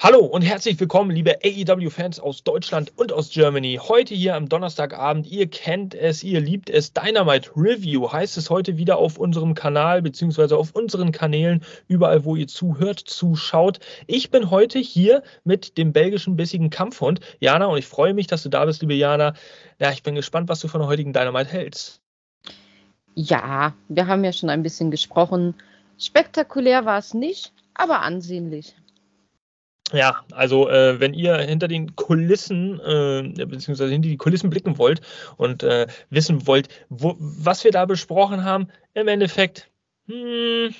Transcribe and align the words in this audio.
Hallo 0.00 0.20
und 0.20 0.42
herzlich 0.42 0.78
willkommen, 0.78 1.10
liebe 1.10 1.40
AEW-Fans 1.42 2.20
aus 2.20 2.44
Deutschland 2.44 2.92
und 2.94 3.12
aus 3.12 3.30
Germany. 3.30 3.80
Heute 3.82 4.14
hier 4.14 4.36
am 4.36 4.48
Donnerstagabend, 4.48 5.26
ihr 5.26 5.50
kennt 5.50 5.92
es, 5.92 6.22
ihr 6.22 6.38
liebt 6.40 6.70
es, 6.70 6.92
Dynamite 6.92 7.50
Review 7.56 8.12
heißt 8.12 8.36
es 8.36 8.48
heute 8.48 8.76
wieder 8.76 8.96
auf 8.96 9.18
unserem 9.18 9.54
Kanal 9.54 10.00
beziehungsweise 10.00 10.56
auf 10.56 10.70
unseren 10.76 11.10
Kanälen, 11.10 11.64
überall 11.88 12.24
wo 12.24 12.36
ihr 12.36 12.46
zuhört, 12.46 13.00
zuschaut. 13.00 13.80
Ich 14.06 14.30
bin 14.30 14.52
heute 14.52 14.78
hier 14.78 15.24
mit 15.42 15.76
dem 15.76 15.92
belgischen 15.92 16.36
bissigen 16.36 16.70
Kampfhund 16.70 17.18
Jana 17.40 17.66
und 17.66 17.78
ich 17.78 17.86
freue 17.88 18.14
mich, 18.14 18.28
dass 18.28 18.44
du 18.44 18.50
da 18.50 18.66
bist, 18.66 18.82
liebe 18.82 18.94
Jana. 18.94 19.34
Ja, 19.80 19.90
ich 19.90 20.04
bin 20.04 20.14
gespannt, 20.14 20.48
was 20.48 20.60
du 20.60 20.68
von 20.68 20.80
der 20.80 20.88
heutigen 20.88 21.12
Dynamite 21.12 21.50
hältst. 21.50 22.00
Ja, 23.16 23.74
wir 23.88 24.06
haben 24.06 24.22
ja 24.22 24.32
schon 24.32 24.48
ein 24.48 24.62
bisschen 24.62 24.92
gesprochen. 24.92 25.54
Spektakulär 25.98 26.84
war 26.84 26.98
es 26.98 27.14
nicht, 27.14 27.52
aber 27.74 28.02
ansehnlich. 28.02 28.76
Ja, 29.92 30.22
also 30.32 30.68
äh, 30.68 31.00
wenn 31.00 31.14
ihr 31.14 31.36
hinter 31.38 31.66
den 31.66 31.96
Kulissen, 31.96 32.78
äh, 32.80 33.44
beziehungsweise 33.46 33.90
hinter 33.90 34.08
die 34.08 34.18
Kulissen 34.18 34.50
blicken 34.50 34.76
wollt 34.76 35.00
und 35.36 35.62
äh, 35.62 35.86
wissen 36.10 36.46
wollt, 36.46 36.68
wo, 36.90 37.16
was 37.18 37.64
wir 37.64 37.70
da 37.70 37.86
besprochen 37.86 38.44
haben, 38.44 38.68
im 38.92 39.08
Endeffekt, 39.08 39.70
hm, 40.06 40.74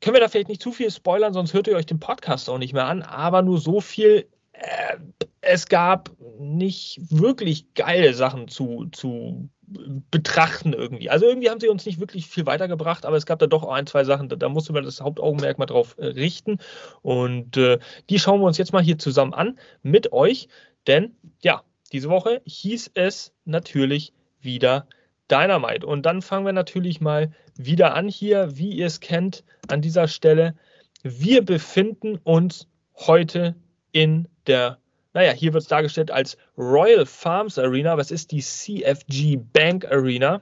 können 0.00 0.16
wir 0.16 0.20
da 0.20 0.28
vielleicht 0.28 0.48
nicht 0.48 0.62
zu 0.62 0.72
viel 0.72 0.90
spoilern, 0.90 1.32
sonst 1.32 1.54
hört 1.54 1.66
ihr 1.66 1.76
euch 1.76 1.86
den 1.86 2.00
Podcast 2.00 2.50
auch 2.50 2.58
nicht 2.58 2.74
mehr 2.74 2.86
an, 2.86 3.00
aber 3.00 3.40
nur 3.40 3.58
so 3.58 3.80
viel, 3.80 4.28
äh, 4.52 4.96
es 5.40 5.66
gab 5.66 6.10
nicht 6.38 7.00
wirklich 7.08 7.72
geile 7.72 8.12
Sachen 8.12 8.48
zu, 8.48 8.86
zu 8.92 9.48
betrachten 9.66 10.72
irgendwie. 10.72 11.10
Also 11.10 11.26
irgendwie 11.26 11.50
haben 11.50 11.60
sie 11.60 11.68
uns 11.68 11.86
nicht 11.86 12.00
wirklich 12.00 12.26
viel 12.26 12.46
weitergebracht, 12.46 13.06
aber 13.06 13.16
es 13.16 13.26
gab 13.26 13.38
da 13.38 13.46
doch 13.46 13.64
ein, 13.64 13.86
zwei 13.86 14.04
Sachen, 14.04 14.28
da, 14.28 14.36
da 14.36 14.48
musste 14.48 14.72
man 14.72 14.84
das 14.84 15.00
Hauptaugenmerk 15.00 15.58
mal 15.58 15.66
drauf 15.66 15.96
äh, 15.98 16.06
richten. 16.06 16.58
Und 17.02 17.56
äh, 17.56 17.78
die 18.10 18.18
schauen 18.18 18.40
wir 18.40 18.46
uns 18.46 18.58
jetzt 18.58 18.72
mal 18.72 18.82
hier 18.82 18.98
zusammen 18.98 19.34
an 19.34 19.58
mit 19.82 20.12
euch. 20.12 20.48
Denn 20.86 21.16
ja, 21.42 21.62
diese 21.92 22.08
Woche 22.08 22.42
hieß 22.44 22.90
es 22.94 23.32
natürlich 23.44 24.12
wieder 24.40 24.86
Dynamite. 25.30 25.86
Und 25.86 26.04
dann 26.04 26.22
fangen 26.22 26.46
wir 26.46 26.52
natürlich 26.52 27.00
mal 27.00 27.32
wieder 27.56 27.94
an 27.94 28.08
hier, 28.08 28.56
wie 28.56 28.70
ihr 28.70 28.86
es 28.86 29.00
kennt, 29.00 29.44
an 29.68 29.80
dieser 29.80 30.08
Stelle. 30.08 30.54
Wir 31.02 31.44
befinden 31.44 32.18
uns 32.22 32.68
heute 32.94 33.54
in 33.92 34.28
der 34.46 34.78
naja, 35.14 35.32
hier 35.32 35.52
wird 35.52 35.62
es 35.62 35.68
dargestellt 35.68 36.10
als 36.10 36.36
Royal 36.58 37.06
Farms 37.06 37.58
Arena. 37.58 37.96
Was 37.96 38.10
ist 38.10 38.32
die 38.32 38.40
CFG 38.40 39.36
Bank 39.36 39.86
Arena? 39.86 40.40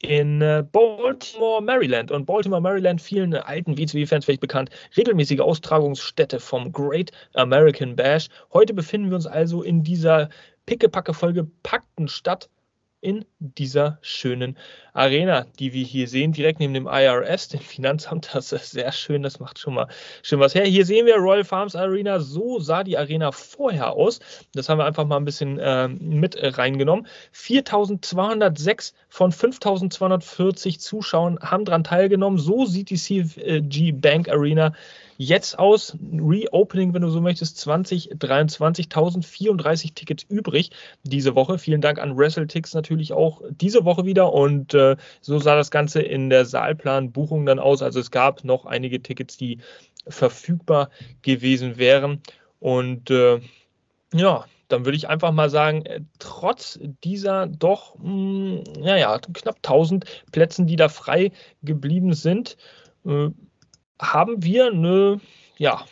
in 0.00 0.42
äh, 0.42 0.64
Baltimore, 0.70 1.62
Maryland. 1.62 2.10
Und 2.10 2.26
Baltimore, 2.26 2.60
Maryland, 2.60 3.00
vielen 3.00 3.34
alten 3.34 3.78
WCW-Fans 3.78 4.24
vielleicht 4.24 4.40
bekannt, 4.40 4.70
regelmäßige 4.96 5.40
Austragungsstätte 5.40 6.38
vom 6.38 6.72
Great 6.72 7.12
American 7.34 7.96
Bash. 7.96 8.28
Heute 8.52 8.74
befinden 8.74 9.08
wir 9.08 9.16
uns 9.16 9.26
also 9.26 9.62
in 9.62 9.82
dieser 9.82 10.28
pickepacke 10.66 11.12
packten 11.62 12.08
Stadt 12.08 12.50
in 13.00 13.24
dieser 13.38 13.98
schönen 14.00 14.56
Arena, 14.92 15.46
die 15.58 15.72
wir 15.72 15.84
hier 15.84 16.08
sehen, 16.08 16.32
direkt 16.32 16.60
neben 16.60 16.74
dem 16.74 16.86
IRS, 16.86 17.48
dem 17.48 17.60
Finanzamt. 17.60 18.30
Das 18.36 18.52
ist 18.52 18.72
sehr 18.72 18.92
schön, 18.92 19.22
das 19.22 19.40
macht 19.40 19.58
schon 19.58 19.74
mal 19.74 19.88
schön 20.22 20.40
was 20.40 20.54
her. 20.54 20.64
Hier 20.64 20.84
sehen 20.84 21.06
wir 21.06 21.16
Royal 21.16 21.44
Farms 21.44 21.76
Arena. 21.76 22.20
So 22.20 22.58
sah 22.58 22.84
die 22.84 22.98
Arena 22.98 23.32
vorher 23.32 23.92
aus. 23.92 24.20
Das 24.54 24.68
haben 24.68 24.78
wir 24.78 24.84
einfach 24.84 25.06
mal 25.06 25.16
ein 25.16 25.24
bisschen 25.24 25.58
äh, 25.58 25.88
mit 25.88 26.36
reingenommen. 26.40 27.06
4206 27.32 28.94
von 29.08 29.32
5240 29.32 30.80
Zuschauern 30.80 31.38
haben 31.40 31.64
daran 31.64 31.84
teilgenommen. 31.84 32.38
So 32.38 32.66
sieht 32.66 32.90
die 32.90 32.96
CFG 32.96 33.92
Bank 33.92 34.28
Arena 34.28 34.72
jetzt 35.16 35.58
aus. 35.58 35.96
Reopening, 36.00 36.94
wenn 36.94 37.02
du 37.02 37.08
so 37.08 37.20
möchtest, 37.20 37.58
2023, 37.58 38.86
1034 38.86 39.94
Tickets 39.94 40.24
übrig 40.28 40.70
diese 41.02 41.34
Woche. 41.34 41.58
Vielen 41.58 41.80
Dank 41.80 41.98
an 41.98 42.16
WrestleTix 42.16 42.74
natürlich 42.74 43.12
auch 43.12 43.42
diese 43.50 43.84
Woche 43.84 44.04
wieder. 44.04 44.32
Und 44.32 44.74
äh, 44.74 44.96
so 45.20 45.38
sah 45.38 45.56
das 45.56 45.70
Ganze 45.70 46.02
in 46.02 46.30
der 46.30 46.44
Saalplanbuchung 46.44 47.46
dann 47.46 47.58
aus. 47.58 47.82
Also 47.82 48.00
es 48.00 48.10
gab 48.10 48.44
noch 48.44 48.66
einige 48.66 49.02
Tickets, 49.02 49.36
die 49.36 49.58
verfügbar 50.08 50.90
gewesen 51.22 51.78
wären. 51.78 52.22
Und 52.60 53.10
äh, 53.10 53.40
ja, 54.14 54.44
dann 54.68 54.84
würde 54.84 54.96
ich 54.96 55.08
einfach 55.08 55.32
mal 55.32 55.50
sagen, 55.50 55.84
äh, 55.86 56.00
trotz 56.18 56.78
dieser 57.04 57.46
doch, 57.46 57.96
mh, 57.98 58.04
hm, 58.04 58.62
naja, 58.80 59.18
knapp 59.18 59.56
1000 59.56 60.04
Plätzen, 60.32 60.66
die 60.66 60.76
da 60.76 60.88
frei 60.88 61.32
geblieben 61.62 62.14
sind, 62.14 62.56
äh, 63.04 63.28
haben 64.00 64.42
wir 64.42 64.66
eine, 64.66 65.20
ja, 65.58 65.84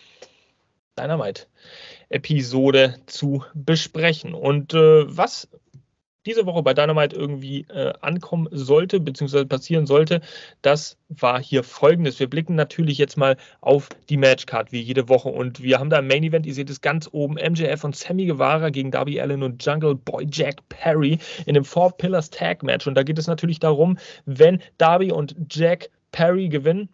Dynamite-Episode 0.98 2.96
zu 3.06 3.44
besprechen. 3.54 4.34
Und 4.34 4.74
äh, 4.74 5.04
was 5.16 5.48
diese 6.26 6.46
Woche 6.46 6.62
bei 6.62 6.74
Dynamite 6.74 7.14
irgendwie 7.14 7.66
äh, 7.68 7.92
ankommen 8.00 8.48
sollte, 8.50 9.00
beziehungsweise 9.00 9.46
passieren 9.46 9.86
sollte, 9.86 10.20
das 10.62 10.96
war 11.08 11.42
hier 11.42 11.62
folgendes. 11.62 12.18
Wir 12.18 12.28
blicken 12.28 12.54
natürlich 12.54 12.98
jetzt 12.98 13.16
mal 13.16 13.36
auf 13.60 13.88
die 14.08 14.16
Matchcard 14.16 14.72
wie 14.72 14.80
jede 14.80 15.08
Woche 15.08 15.28
und 15.28 15.62
wir 15.62 15.78
haben 15.78 15.90
da 15.90 15.98
ein 15.98 16.06
Main 16.06 16.24
Event, 16.24 16.46
ihr 16.46 16.54
seht 16.54 16.70
es 16.70 16.80
ganz 16.80 17.08
oben, 17.12 17.34
MJF 17.34 17.84
und 17.84 17.94
Sammy 17.94 18.26
Guevara 18.26 18.70
gegen 18.70 18.90
Darby 18.90 19.20
Allen 19.20 19.42
und 19.42 19.64
Jungle 19.64 19.94
Boy 19.94 20.26
Jack 20.30 20.66
Perry 20.68 21.18
in 21.46 21.54
dem 21.54 21.64
Four 21.64 21.96
Pillars 21.96 22.30
Tag 22.30 22.62
Match 22.62 22.86
und 22.86 22.94
da 22.94 23.02
geht 23.02 23.18
es 23.18 23.26
natürlich 23.26 23.60
darum, 23.60 23.98
wenn 24.24 24.62
Darby 24.78 25.12
und 25.12 25.36
Jack 25.50 25.90
Perry 26.10 26.48
gewinnen, 26.48 26.88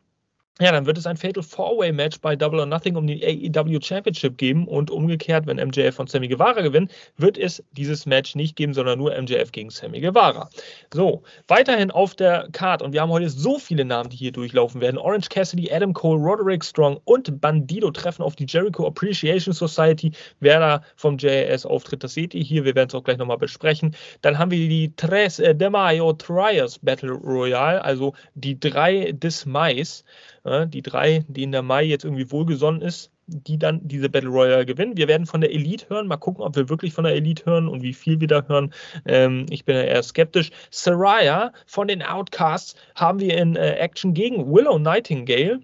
ja, 0.60 0.72
dann 0.72 0.84
wird 0.84 0.98
es 0.98 1.06
ein 1.06 1.16
Fatal 1.16 1.42
Four-Way 1.42 1.92
Match 1.92 2.20
bei 2.20 2.36
Double 2.36 2.60
or 2.60 2.66
Nothing 2.66 2.94
um 2.96 3.06
die 3.06 3.24
AEW 3.24 3.80
Championship 3.82 4.36
geben 4.36 4.68
und 4.68 4.90
umgekehrt, 4.90 5.46
wenn 5.46 5.56
MJF 5.56 5.98
und 5.98 6.10
Sammy 6.10 6.28
Guevara 6.28 6.60
gewinnen, 6.60 6.90
wird 7.16 7.38
es 7.38 7.64
dieses 7.72 8.04
Match 8.04 8.34
nicht 8.34 8.56
geben, 8.56 8.74
sondern 8.74 8.98
nur 8.98 9.18
MJF 9.18 9.52
gegen 9.52 9.70
Sammy 9.70 10.00
Guevara. 10.00 10.50
So, 10.92 11.22
weiterhin 11.48 11.90
auf 11.90 12.14
der 12.14 12.48
Card 12.52 12.82
und 12.82 12.92
wir 12.92 13.00
haben 13.00 13.10
heute 13.10 13.30
so 13.30 13.58
viele 13.58 13.86
Namen, 13.86 14.10
die 14.10 14.16
hier 14.16 14.32
durchlaufen 14.32 14.82
werden. 14.82 14.98
Orange 14.98 15.30
Cassidy, 15.30 15.72
Adam 15.72 15.94
Cole, 15.94 16.20
Roderick 16.20 16.62
Strong 16.62 17.00
und 17.04 17.40
Bandido 17.40 17.90
treffen 17.90 18.22
auf 18.22 18.36
die 18.36 18.46
Jericho 18.46 18.86
Appreciation 18.86 19.54
Society. 19.54 20.12
Wer 20.40 20.60
da 20.60 20.82
vom 20.96 21.16
JAS 21.16 21.64
auftritt, 21.64 22.04
das 22.04 22.12
seht 22.12 22.34
ihr 22.34 22.42
hier. 22.42 22.64
Wir 22.66 22.74
werden 22.74 22.88
es 22.88 22.94
auch 22.94 23.04
gleich 23.04 23.16
nochmal 23.16 23.38
besprechen. 23.38 23.96
Dann 24.20 24.38
haben 24.38 24.50
wir 24.50 24.68
die 24.68 24.94
Tres 24.94 25.36
de 25.36 25.70
Mayo 25.70 26.12
Trials 26.12 26.78
Battle 26.80 27.12
Royale, 27.12 27.82
also 27.82 28.12
die 28.34 28.60
drei 28.60 29.12
des 29.12 29.46
Mais 29.46 30.04
die 30.50 30.82
drei, 30.82 31.24
denen 31.28 31.52
der 31.52 31.62
Mai 31.62 31.84
jetzt 31.84 32.04
irgendwie 32.04 32.30
wohlgesonnen 32.30 32.82
ist, 32.82 33.10
die 33.26 33.58
dann 33.58 33.86
diese 33.86 34.08
Battle 34.08 34.30
Royale 34.30 34.66
gewinnen. 34.66 34.96
Wir 34.96 35.08
werden 35.08 35.26
von 35.26 35.40
der 35.40 35.52
Elite 35.52 35.88
hören. 35.88 36.08
Mal 36.08 36.16
gucken, 36.16 36.44
ob 36.44 36.56
wir 36.56 36.68
wirklich 36.68 36.92
von 36.92 37.04
der 37.04 37.14
Elite 37.14 37.46
hören 37.46 37.68
und 37.68 37.82
wie 37.82 37.94
viel 37.94 38.20
wir 38.20 38.28
da 38.28 38.42
hören. 38.46 38.72
Ähm, 39.06 39.46
ich 39.50 39.64
bin 39.64 39.76
ja 39.76 39.82
eher 39.82 40.02
skeptisch. 40.02 40.50
Saraya 40.70 41.52
von 41.66 41.88
den 41.88 42.02
Outcasts 42.02 42.74
haben 42.94 43.20
wir 43.20 43.36
in 43.38 43.56
äh, 43.56 43.74
Action 43.74 44.14
gegen 44.14 44.52
Willow 44.52 44.78
Nightingale 44.78 45.60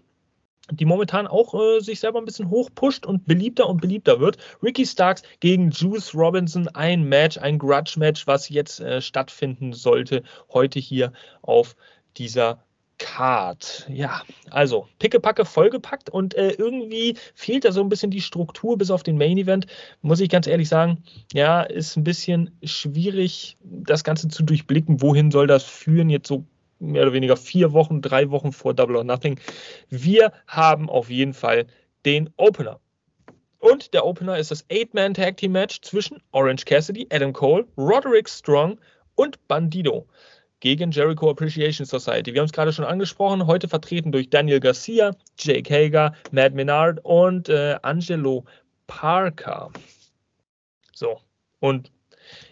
die 0.72 0.84
momentan 0.84 1.26
auch 1.26 1.54
äh, 1.54 1.80
sich 1.80 2.00
selber 2.00 2.18
ein 2.18 2.24
bisschen 2.24 2.50
hochpusht 2.50 3.06
und 3.06 3.26
beliebter 3.26 3.68
und 3.68 3.80
beliebter 3.80 4.20
wird. 4.20 4.38
Ricky 4.62 4.84
Starks 4.84 5.22
gegen 5.40 5.70
Juice 5.70 6.14
Robinson, 6.14 6.68
ein 6.68 7.04
Match, 7.04 7.38
ein 7.38 7.58
Grudge-Match, 7.58 8.26
was 8.26 8.48
jetzt 8.48 8.80
äh, 8.80 9.00
stattfinden 9.00 9.72
sollte, 9.72 10.22
heute 10.52 10.80
hier 10.80 11.12
auf 11.42 11.76
dieser 12.16 12.65
Card. 12.98 13.86
Ja, 13.90 14.22
also 14.50 14.88
pickepacke 14.98 15.44
vollgepackt 15.44 16.10
und 16.10 16.34
äh, 16.34 16.50
irgendwie 16.52 17.16
fehlt 17.34 17.64
da 17.64 17.72
so 17.72 17.80
ein 17.80 17.88
bisschen 17.88 18.10
die 18.10 18.20
Struktur 18.20 18.78
bis 18.78 18.90
auf 18.90 19.02
den 19.02 19.18
Main 19.18 19.38
Event. 19.38 19.66
Muss 20.02 20.20
ich 20.20 20.28
ganz 20.28 20.46
ehrlich 20.46 20.68
sagen, 20.68 21.02
ja, 21.32 21.62
ist 21.62 21.96
ein 21.96 22.04
bisschen 22.04 22.56
schwierig, 22.62 23.56
das 23.62 24.04
Ganze 24.04 24.28
zu 24.28 24.42
durchblicken. 24.42 25.02
Wohin 25.02 25.30
soll 25.30 25.46
das 25.46 25.64
führen? 25.64 26.08
Jetzt 26.08 26.28
so 26.28 26.44
mehr 26.78 27.02
oder 27.02 27.12
weniger 27.12 27.36
vier 27.36 27.72
Wochen, 27.72 28.00
drei 28.02 28.30
Wochen 28.30 28.52
vor 28.52 28.74
Double 28.74 28.96
or 28.96 29.04
Nothing. 29.04 29.38
Wir 29.88 30.32
haben 30.46 30.88
auf 30.88 31.10
jeden 31.10 31.34
Fall 31.34 31.66
den 32.04 32.30
Opener. 32.36 32.80
Und 33.58 33.94
der 33.94 34.06
Opener 34.06 34.38
ist 34.38 34.50
das 34.50 34.64
Eight-Man-Tag-Team-Match 34.70 35.80
zwischen 35.80 36.22
Orange 36.32 36.64
Cassidy, 36.64 37.06
Adam 37.10 37.32
Cole, 37.32 37.66
Roderick 37.76 38.28
Strong 38.28 38.78
und 39.16 39.44
Bandido 39.48 40.06
gegen 40.66 40.90
Jericho 40.90 41.30
Appreciation 41.30 41.86
Society. 41.86 42.34
Wir 42.34 42.40
haben 42.40 42.46
es 42.46 42.52
gerade 42.52 42.72
schon 42.72 42.84
angesprochen, 42.84 43.46
heute 43.46 43.68
vertreten 43.68 44.10
durch 44.10 44.30
Daniel 44.30 44.58
Garcia, 44.58 45.14
Jake 45.38 45.72
Hager, 45.72 46.12
Matt 46.32 46.54
Menard 46.54 46.98
und 47.04 47.48
äh, 47.48 47.76
Angelo 47.82 48.44
Parker. 48.88 49.70
So, 50.92 51.20
und 51.60 51.92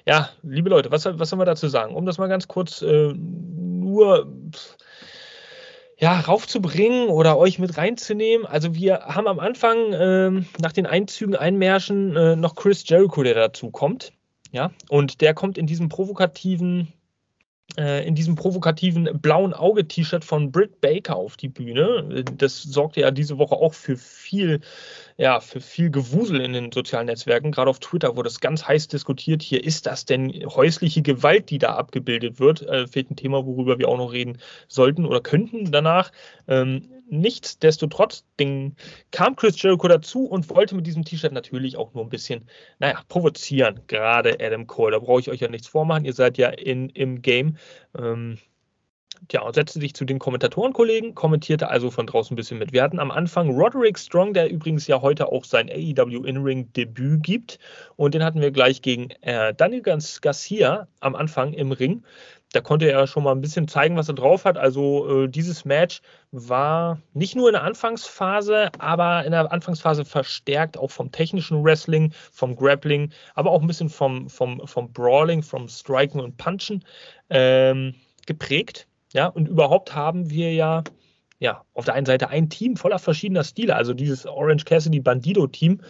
ja, 0.07 0.31
liebe 0.45 0.71
Leute, 0.71 0.93
was, 0.93 1.05
was 1.07 1.29
sollen 1.29 1.41
wir 1.41 1.45
dazu 1.45 1.67
sagen? 1.67 1.97
Um 1.97 2.07
das 2.07 2.19
mal 2.19 2.29
ganz 2.29 2.47
kurz 2.47 2.83
äh, 2.83 3.13
nur 3.15 4.33
ja, 5.99 6.21
raufzubringen 6.21 7.09
oder 7.09 7.37
euch 7.37 7.59
mit 7.59 7.77
reinzunehmen. 7.77 8.47
Also 8.47 8.77
wir 8.77 9.07
haben 9.07 9.27
am 9.27 9.41
Anfang 9.41 9.93
ähm, 9.93 10.47
nach 10.61 10.71
den 10.71 10.87
Einzügen, 10.87 11.35
Einmärschen 11.35 12.15
äh, 12.15 12.37
noch 12.37 12.55
Chris 12.55 12.89
Jericho, 12.89 13.25
der 13.25 13.35
dazu 13.35 13.73
kommt. 13.73 14.13
Ja, 14.53 14.71
und 14.89 15.21
der 15.21 15.35
kommt 15.35 15.59
in 15.59 15.67
diesem 15.67 15.89
provokativen 15.89 16.83
äh, 16.83 16.94
in 17.77 18.15
diesem 18.15 18.37
provokativen 18.37 19.09
blauen 19.21 19.53
Auge-T-Shirt 19.53 20.25
von 20.25 20.53
Britt 20.53 20.81
Baker 20.81 21.17
auf 21.17 21.37
die 21.37 21.49
Bühne. 21.49 22.25
Das 22.37 22.63
sorgte 22.63 23.01
ja 23.01 23.11
diese 23.11 23.39
Woche 23.39 23.57
auch 23.57 23.75
für 23.75 23.97
viel, 23.97 24.61
ja, 25.17 25.41
für 25.41 25.61
viel 25.61 25.91
Gewusel 25.91 26.41
in 26.41 26.53
den 26.53 26.73
sozialen 26.73 27.07
Netzwerken. 27.07 27.53
Gerade 27.53 27.71
auf 27.71 27.79
Twitter 27.79 28.17
wurde 28.17 28.29
es 28.29 28.41
ganz 28.41 28.67
heiß 28.67 28.89
diskutiert. 28.89 29.43
Hier 29.43 29.63
ist 29.63 29.87
das 29.87 30.05
denn 30.05 30.33
häusliche 30.47 31.03
Gewalt, 31.03 31.51
die 31.51 31.59
da 31.59 31.77
abgebildet 31.77 32.41
wird? 32.41 32.63
Äh, 32.63 32.87
fehlt 32.89 33.11
ein 33.11 33.17
Thema, 33.17 33.47
worüber 33.47 33.79
wir 33.79 33.89
auch 33.89 33.97
noch 33.97 34.13
reden 34.13 34.39
sollten 34.69 35.07
oder 35.07 35.21
könnten 35.21 35.71
danach. 35.71 36.11
Ähm, 36.49 36.89
nichtsdestotrotz 37.09 38.25
Ding, 38.41 38.75
kam 39.13 39.37
Chris 39.37 39.61
Jericho 39.63 39.87
dazu 39.87 40.27
und 40.27 40.51
wollte 40.51 40.75
mit 40.75 40.87
diesem 40.87 41.05
T-Shirt 41.05 41.33
natürlich 41.33 41.77
auch 41.77 41.95
nur 41.95 42.03
ein 42.03 42.11
bisschen, 42.11 42.49
naja, 42.81 43.01
provozieren. 43.09 43.81
Gerade 43.87 44.39
Adam 44.41 44.67
Cole. 44.67 44.93
Da 44.93 44.99
brauche 44.99 45.21
ich 45.21 45.31
euch 45.31 45.41
ja 45.41 45.49
nichts 45.49 45.69
vormachen. 45.69 46.05
Ihr 46.05 46.15
seid 46.15 46.39
ja 46.39 46.49
in, 46.49 46.89
im 46.91 47.23
Game. 47.23 47.57
Ähm, 47.97 48.39
ja, 49.33 49.43
und 49.43 49.55
setzte 49.55 49.81
sich 49.81 49.95
zu 49.95 50.05
den 50.05 50.19
Kommentatorenkollegen, 50.19 51.15
kommentierte 51.15 51.69
also 51.69 51.91
von 51.91 52.07
draußen 52.07 52.35
ein 52.35 52.37
bisschen 52.37 52.59
mit. 52.59 52.73
Wir 52.73 52.83
hatten 52.83 52.99
am 52.99 53.11
Anfang 53.11 53.51
Roderick 53.51 53.99
Strong, 53.99 54.35
der 54.35 54.51
übrigens 54.51 54.87
ja 54.87 55.01
heute 55.01 55.31
auch 55.31 55.45
sein 55.45 55.71
AEW 55.71 56.25
In-Ring-Debüt 56.25 57.23
gibt. 57.23 57.59
Und 57.97 58.15
den 58.15 58.23
hatten 58.23 58.41
wir 58.41 58.51
gleich 58.51 58.83
gegen 58.83 59.11
äh, 59.23 59.55
Daniel 59.55 59.83
Garcia 59.83 60.89
am 61.01 61.15
Anfang 61.15 61.53
im 61.53 61.73
Ring 61.73 62.03
da 62.55 62.61
konnte 62.61 62.91
er 62.91 63.07
schon 63.07 63.25
mal 63.25 63.33
ein 63.33 63.41
bisschen 63.41 63.69
zeigen, 63.69 63.97
was 63.97 64.09
er 64.09 64.15
drauf 64.15 64.45
hat. 64.45 64.57
Also 64.57 65.25
äh, 65.25 65.29
dieses 65.29 65.65
Match 65.65 66.01
war 66.31 67.01
nicht 67.13 67.35
nur 67.35 67.49
in 67.49 67.55
der 67.55 67.65
Anfangsphase, 67.65 68.71
aber 68.79 69.25
in 69.25 69.33
der 69.33 69.51
Anfangsphase 69.51 70.05
verstärkt 70.05 70.79
auch 70.79 70.91
vom 70.91 71.11
technischen 71.11 71.65
Wrestling, 71.65 72.13
vom 72.33 72.55
Grappling, 72.55 73.13
aber 73.35 73.51
auch 73.51 73.61
ein 73.61 73.67
bisschen 73.67 73.89
vom, 73.89 74.29
vom, 74.29 74.65
vom 74.67 74.93
Brawling, 74.93 75.43
vom 75.43 75.69
Striken 75.69 76.21
und 76.21 76.37
Punchen 76.37 76.85
ähm, 77.29 77.95
geprägt. 78.27 78.87
Ja, 79.15 79.29
und 79.29 79.49
überhaupt 79.49 79.95
haben 79.95 80.29
wir 80.29 80.53
ja, 80.53 80.83
ja 81.39 81.65
auf 81.73 81.85
der 81.85 81.95
einen 81.95 82.05
Seite 82.05 82.29
ein 82.29 82.51
Team 82.51 82.77
voller 82.77 82.99
verschiedener 82.99 83.45
Stile, 83.45 83.77
also 83.77 83.95
dieses 83.95 84.27
Orange 84.27 84.65
Cassidy 84.65 85.01
Bandido 85.01 85.47
Team 85.47 85.81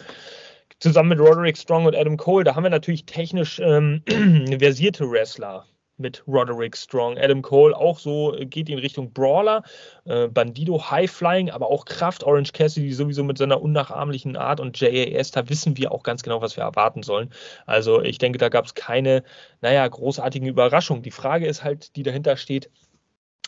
zusammen 0.79 1.09
mit 1.09 1.19
Roderick 1.19 1.57
Strong 1.57 1.85
und 1.85 1.95
Adam 1.95 2.17
Cole. 2.17 2.43
Da 2.43 2.55
haben 2.55 2.63
wir 2.63 2.69
natürlich 2.69 3.05
technisch 3.05 3.59
ähm, 3.59 4.03
versierte 4.59 5.09
Wrestler 5.09 5.65
mit 5.97 6.23
Roderick 6.27 6.75
Strong. 6.75 7.17
Adam 7.17 7.41
Cole 7.41 7.75
auch 7.75 7.99
so 7.99 8.35
geht 8.41 8.69
in 8.69 8.79
Richtung 8.79 9.11
Brawler. 9.13 9.63
Äh, 10.03 10.27
Bandido 10.27 10.91
High 10.91 11.09
Flying, 11.09 11.49
aber 11.49 11.71
auch 11.71 11.85
Kraft. 11.85 12.23
Orange 12.23 12.51
Cassidy 12.51 12.91
sowieso 12.91 13.23
mit 13.23 13.37
seiner 13.37 13.61
unnachahmlichen 13.61 14.35
Art 14.35 14.59
und 14.59 14.79
JAS, 14.79 15.31
da 15.31 15.49
wissen 15.49 15.77
wir 15.77 15.91
auch 15.91 16.03
ganz 16.03 16.21
genau, 16.21 16.41
was 16.41 16.57
wir 16.57 16.63
erwarten 16.63 17.01
sollen. 17.01 17.31
Also 17.65 18.01
ich 18.01 18.17
denke, 18.17 18.37
da 18.37 18.49
gab 18.49 18.65
es 18.65 18.75
keine, 18.75 19.23
naja, 19.61 19.87
großartigen 19.87 20.47
Überraschungen. 20.47 21.01
Die 21.01 21.11
Frage 21.11 21.47
ist 21.47 21.63
halt, 21.63 21.95
die 21.95 22.03
dahinter 22.03 22.37
steht, 22.37 22.69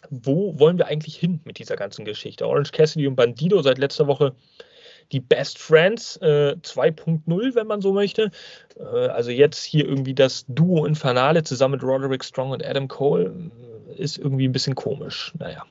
wo 0.10 0.58
wollen 0.60 0.78
wir 0.78 0.88
eigentlich 0.88 1.16
hin 1.16 1.42
mit 1.44 1.60
dieser 1.60 1.76
ganzen 1.76 2.06
Geschichte? 2.06 2.48
Orange 2.48 2.72
Cassidy 2.72 3.08
und 3.08 3.16
Bandido 3.16 3.62
seit 3.62 3.78
letzter 3.78 4.08
Woche 4.08 4.34
die 5.12 5.20
Best 5.20 5.58
Friends 5.60 6.18
äh, 6.18 6.56
2.0, 6.62 7.56
wenn 7.56 7.68
man 7.68 7.82
so 7.82 7.94
möchte. 7.94 8.32
Äh, 8.78 8.84
also 8.84 9.32
jetzt 9.32 9.64
hier 9.64 9.86
irgendwie 9.86 10.14
das 10.14 10.46
Duo 10.48 10.86
Infernale 10.86 11.44
zusammen 11.44 11.74
mit 11.74 11.84
Roderick 11.84 12.24
Strong 12.24 12.52
und 12.52 12.66
Adam 12.66 12.88
Cole 12.88 13.34
äh, 13.90 14.02
ist 14.02 14.18
irgendwie 14.18 14.48
ein 14.48 14.52
bisschen 14.52 14.76
komisch. 14.76 15.34
Naja. 15.40 15.64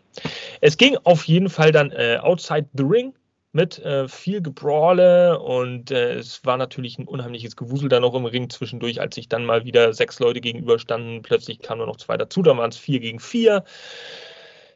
Es 0.61 0.77
ging 0.77 0.97
auf 1.05 1.25
jeden 1.25 1.51
Fall 1.51 1.73
dann 1.73 1.91
äh, 1.91 2.19
Outside 2.21 2.67
the 2.73 2.85
Ring 2.85 3.13
mit 3.57 3.79
äh, 3.81 4.07
viel 4.07 4.43
Gebrawle 4.43 5.41
und 5.41 5.91
äh, 5.91 6.13
es 6.13 6.45
war 6.45 6.59
natürlich 6.59 6.99
ein 6.99 7.09
unheimliches 7.09 7.57
Gewusel 7.57 7.89
da 7.89 7.99
noch 7.99 8.15
im 8.15 8.27
Ring 8.27 8.51
zwischendurch, 8.51 9.01
als 9.01 9.15
sich 9.15 9.29
dann 9.29 9.47
mal 9.47 9.65
wieder 9.65 9.95
sechs 9.95 10.21
Leute 10.21 10.43
gegenüberstanden. 10.43 11.23
Plötzlich 11.23 11.61
kamen 11.61 11.79
nur 11.79 11.87
noch 11.87 11.97
zwei 11.97 12.19
dazu, 12.19 12.43
dann 12.43 12.59
waren 12.59 12.71
es 12.71 12.77
vier 12.77 13.01
gegen 13.01 13.19
vier. 13.19 13.65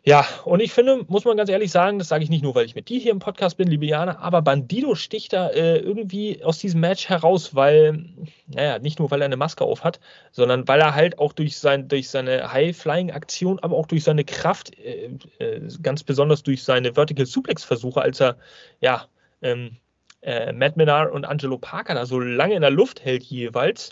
Ja, 0.02 0.26
und 0.46 0.60
ich 0.60 0.72
finde, 0.72 1.04
muss 1.08 1.26
man 1.26 1.36
ganz 1.36 1.50
ehrlich 1.50 1.70
sagen, 1.70 1.98
das 1.98 2.08
sage 2.08 2.24
ich 2.24 2.30
nicht 2.30 2.42
nur, 2.42 2.54
weil 2.54 2.64
ich 2.64 2.74
mit 2.74 2.88
dir 2.88 2.98
hier 2.98 3.12
im 3.12 3.18
Podcast 3.18 3.58
bin, 3.58 3.68
liebe 3.68 3.84
Jana, 3.84 4.18
aber 4.18 4.40
Bandido 4.40 4.94
sticht 4.94 5.34
da 5.34 5.48
äh, 5.48 5.76
irgendwie 5.78 6.42
aus 6.42 6.58
diesem 6.58 6.80
Match 6.80 7.10
heraus, 7.10 7.54
weil, 7.54 8.06
naja, 8.46 8.78
nicht 8.78 8.98
nur, 8.98 9.10
weil 9.10 9.20
er 9.20 9.26
eine 9.26 9.36
Maske 9.36 9.62
auf 9.62 9.84
hat, 9.84 10.00
sondern 10.32 10.66
weil 10.68 10.80
er 10.80 10.94
halt 10.94 11.18
auch 11.18 11.34
durch, 11.34 11.58
sein, 11.58 11.88
durch 11.88 12.08
seine 12.08 12.50
High-Flying-Aktion, 12.50 13.58
aber 13.58 13.76
auch 13.76 13.86
durch 13.86 14.02
seine 14.02 14.24
Kraft, 14.24 14.74
äh, 14.78 15.10
äh, 15.38 15.68
ganz 15.82 16.02
besonders 16.02 16.42
durch 16.42 16.62
seine 16.62 16.94
Vertical 16.94 17.26
Suplex-Versuche, 17.26 18.00
als 18.00 18.20
er, 18.20 18.38
ja, 18.80 19.06
ähm, 19.42 19.76
äh, 20.22 20.52
Matt 20.54 20.78
Menard 20.78 21.12
und 21.12 21.26
Angelo 21.26 21.58
Parker 21.58 21.94
da 21.94 22.06
so 22.06 22.18
lange 22.18 22.54
in 22.54 22.62
der 22.62 22.70
Luft 22.70 23.04
hält 23.04 23.22
jeweils, 23.24 23.90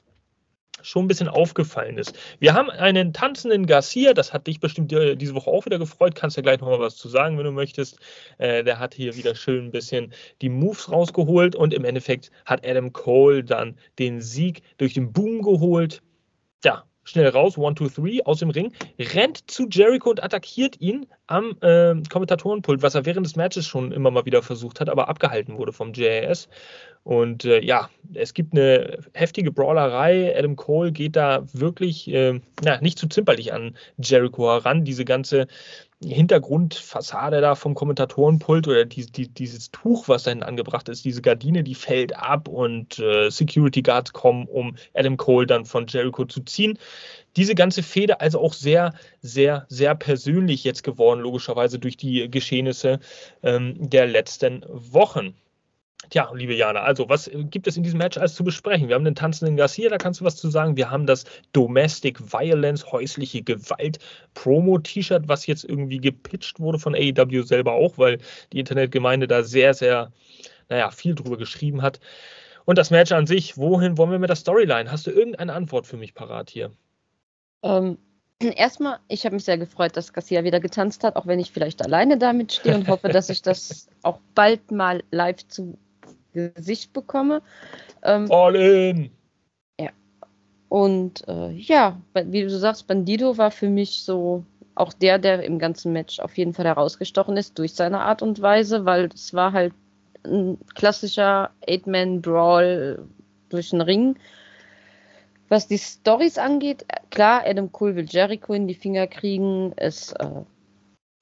schon 0.83 1.05
ein 1.05 1.09
bisschen 1.09 1.29
aufgefallen 1.29 1.99
ist. 1.99 2.19
Wir 2.39 2.55
haben 2.55 2.71
einen 2.71 3.13
tanzenden 3.13 3.67
Garcia, 3.67 4.15
das 4.15 4.33
hat 4.33 4.47
dich 4.47 4.61
bestimmt 4.61 4.93
äh, 4.93 5.17
diese 5.17 5.35
Woche 5.35 5.51
auch 5.51 5.67
wieder 5.67 5.79
gefreut. 5.79 6.15
Kannst 6.15 6.37
ja 6.37 6.43
gleich 6.43 6.61
nochmal 6.61 6.81
was 6.81 6.97
zu 6.97 7.09
sagen, 7.09 7.39
wenn 7.39 7.45
du 7.45 7.53
möchtest. 7.53 7.99
Äh, 8.39 8.65
der 8.65 8.79
hat 8.79 8.95
hier 8.95 9.17
wieder 9.17 9.35
schön 9.35 9.67
ein 9.67 9.71
bisschen 9.71 10.13
die 10.43 10.49
Moves 10.49 10.91
rausgeholt 10.91 11.57
und 11.57 11.75
im 11.75 11.85
Endeffekt 11.85 12.31
hat 12.45 12.67
Adam 12.67 12.93
Cole 12.93 13.45
dann 13.45 13.77
den 13.99 14.21
Sieg 14.21 14.63
durch 14.79 14.95
den 14.95 15.13
Boom 15.13 15.43
geholt. 15.43 16.03
Ja, 16.65 16.85
schnell 17.05 17.29
raus, 17.29 17.57
one, 17.57 17.75
two, 17.75 17.89
three, 17.89 18.23
aus 18.23 18.41
dem 18.41 18.51
Ring, 18.51 18.73
rennt 18.99 19.51
zu 19.51 19.67
Jericho 19.69 20.11
und 20.11 20.23
attackiert 20.23 20.81
ihn 20.81 21.07
am 21.29 21.57
äh, 21.61 21.95
Kommentatorenpult, 22.11 22.83
was 22.83 22.95
er 22.95 23.07
während 23.07 23.25
des 23.25 23.37
Matches 23.37 23.67
schon 23.67 23.93
immer 23.93 24.11
mal 24.11 24.25
wieder 24.25 24.43
versucht 24.43 24.81
hat, 24.81 24.89
aber 24.89 25.09
abgehalten 25.09 25.59
wurde 25.59 25.73
vom 25.73 25.93
JAS. 25.93 26.49
Und 27.05 27.45
äh, 27.45 27.65
ja, 27.65 27.89
es 28.15 28.35
gibt 28.35 28.53
eine 28.53 28.99
heftige 29.15 29.53
Brawlerei. 29.53 30.37
Adam 30.37 30.57
Cole 30.57 30.93
geht 30.93 31.17
da 31.17 31.45
wirklich 31.53 32.09
äh, 32.09 32.41
na, 32.63 32.81
nicht 32.81 32.99
zu 32.99 33.09
zimperlich 33.09 33.53
an 33.53 33.77
Jericho 33.99 34.47
heran. 34.47 34.85
Diese 34.85 35.05
ganze 35.05 35.47
Hintergrundfassade 36.05 37.41
da 37.41 37.55
vom 37.57 37.75
Kommentatorenpult 37.75 38.69
oder 38.69 38.85
die, 38.85 39.07
die, 39.07 39.29
dieses 39.29 39.71
Tuch, 39.71 40.07
was 40.07 40.25
dahin 40.25 40.43
angebracht 40.43 40.89
ist, 40.89 41.05
diese 41.05 41.23
Gardine, 41.23 41.65
die 41.65 41.75
fällt 41.75 42.17
ab 42.17 42.47
und 42.47 42.99
äh, 43.01 43.31
Security 43.31 43.83
Guards 43.83 44.13
kommen, 44.13 44.47
um 44.47 44.77
Adam 44.95 45.17
Cole 45.17 45.47
dann 45.47 45.65
von 45.65 45.87
Jericho 45.89 46.25
zu 46.25 46.41
ziehen. 46.41 46.79
Diese 47.39 47.55
ganze 47.55 47.85
Fehde 47.85 48.21
also 48.21 48.41
auch 48.41 48.53
sehr, 48.53 48.95
sehr, 49.23 49.65
sehr 49.69 49.95
persönlich 49.95 50.65
jetzt 50.65 50.83
geworden, 50.83 51.21
logischerweise 51.21 51.79
durch 51.79 51.97
die 51.97 52.29
Geschehnisse 52.29 52.99
ähm, 53.45 53.77
der 53.79 54.09
letzten 54.09 54.65
Wochen. 54.69 55.37
Tja, 56.11 56.33
liebe 56.35 56.53
Jana, 56.53 56.81
also 56.81 57.09
was 57.09 57.31
gibt 57.33 57.69
es 57.69 57.77
in 57.77 57.85
diesem 57.85 57.99
Match 57.99 58.19
alles 58.19 58.35
zu 58.35 58.43
besprechen? 58.43 58.89
Wir 58.89 58.97
haben 58.97 59.05
den 59.05 59.15
tanzenden 59.15 59.57
Garcia, 59.57 59.89
da 59.89 59.99
kannst 59.99 60.21
du 60.21 60.25
was 60.25 60.35
zu 60.35 60.51
sagen. 60.51 60.77
Wir 60.77 60.91
haben 60.91 61.07
das 61.07 61.27
Domestic 61.53 62.21
Violence, 62.33 62.91
häusliche 62.91 63.41
Gewalt 63.43 64.01
Promo-T-Shirt, 64.35 65.29
was 65.29 65.47
jetzt 65.47 65.63
irgendwie 65.63 65.99
gepitcht 65.99 66.59
wurde 66.59 66.81
von 66.81 66.97
AEW 66.97 67.45
selber 67.45 67.75
auch, 67.75 67.99
weil 67.99 68.19
die 68.53 68.59
Internetgemeinde 68.59 69.29
da 69.29 69.45
sehr, 69.45 69.75
sehr, 69.75 70.11
naja, 70.69 70.91
viel 70.91 71.15
drüber 71.15 71.37
geschrieben 71.37 71.83
hat. 71.83 72.01
Und 72.65 72.79
das 72.79 72.91
Match 72.91 73.13
an 73.13 73.29
sich, 73.29 73.57
wohin 73.59 73.97
wollen 73.97 74.11
wir 74.11 74.19
mit 74.19 74.29
der 74.29 74.35
Storyline? 74.35 74.91
Hast 74.91 75.07
du 75.07 75.13
irgendeine 75.13 75.53
Antwort 75.53 75.87
für 75.87 75.97
mich 75.97 76.15
parat 76.15 76.51
hier? 76.51 76.73
Ähm, 77.63 77.99
erstmal, 78.41 78.99
ich 79.09 79.25
habe 79.25 79.35
mich 79.35 79.45
sehr 79.45 79.59
gefreut, 79.59 79.97
dass 79.97 80.13
Garcia 80.13 80.45
wieder 80.45 80.61
getanzt 80.61 81.05
hat, 81.05 81.17
auch 81.17 81.27
wenn 81.27 81.41
ich 81.41 81.51
vielleicht 81.51 81.85
alleine 81.85 82.19
damit 82.19 82.53
stehe 82.53 82.75
und 82.75 82.89
hoffe, 82.89 83.09
dass 83.09 83.31
ich 83.31 83.43
das 83.43 83.89
auch 84.03 84.21
bald 84.35 84.71
mal 84.71 85.03
live 85.11 85.47
zu 85.49 85.77
Gesicht 86.33 86.93
bekomme. 86.93 87.43
Ähm, 88.03 88.31
All 88.31 88.55
in! 88.55 89.11
Ja. 89.81 89.91
Und 90.69 91.27
äh, 91.27 91.51
ja, 91.51 92.01
wie 92.15 92.43
du 92.43 92.51
sagst, 92.51 92.87
Bandido 92.87 93.39
war 93.39 93.51
für 93.51 93.69
mich 93.69 94.03
so 94.05 94.45
auch 94.75 94.93
der, 94.93 95.19
der 95.19 95.43
im 95.43 95.59
ganzen 95.59 95.93
Match 95.93 96.21
auf 96.21 96.39
jeden 96.39 96.55
Fall 96.55 96.67
herausgestochen 96.67 97.37
ist 97.37 97.59
durch 97.59 97.75
seine 97.75 98.01
Art 98.01 98.23
und 98.23 98.41
Weise, 98.41 98.85
weil 98.85 99.09
es 99.13 99.35
war 99.35 99.53
halt 99.53 99.73
ein 100.25 100.59
klassischer 100.75 101.51
Eight-Man-Brawl 101.67 103.05
durch 103.49 103.71
den 103.71 103.81
Ring. 103.81 104.17
Was 105.49 105.67
die 105.67 105.79
Stories 105.79 106.37
angeht, 106.37 106.85
klar, 107.11 107.43
Adam 107.47 107.73
Cole 107.73 107.97
will 107.97 108.07
Jericho 108.09 108.53
in 108.53 108.69
die 108.69 108.75
Finger 108.75 109.07
kriegen. 109.07 109.73
Es 109.77 110.13
äh, 110.13 110.43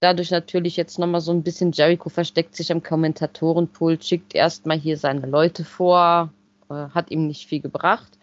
dadurch 0.00 0.30
natürlich 0.30 0.76
jetzt 0.76 0.98
nochmal 0.98 1.20
so 1.20 1.32
ein 1.32 1.42
bisschen 1.42 1.72
Jericho 1.72 2.08
versteckt 2.08 2.56
sich 2.56 2.72
am 2.72 2.82
Kommentatorenpult, 2.82 4.04
schickt 4.04 4.34
erstmal 4.34 4.78
hier 4.78 4.96
seine 4.96 5.26
Leute 5.26 5.64
vor, 5.64 6.32
äh, 6.68 6.74
hat 6.74 7.10
ihm 7.10 7.28
nicht 7.28 7.46
viel 7.46 7.60
gebracht. 7.60 8.18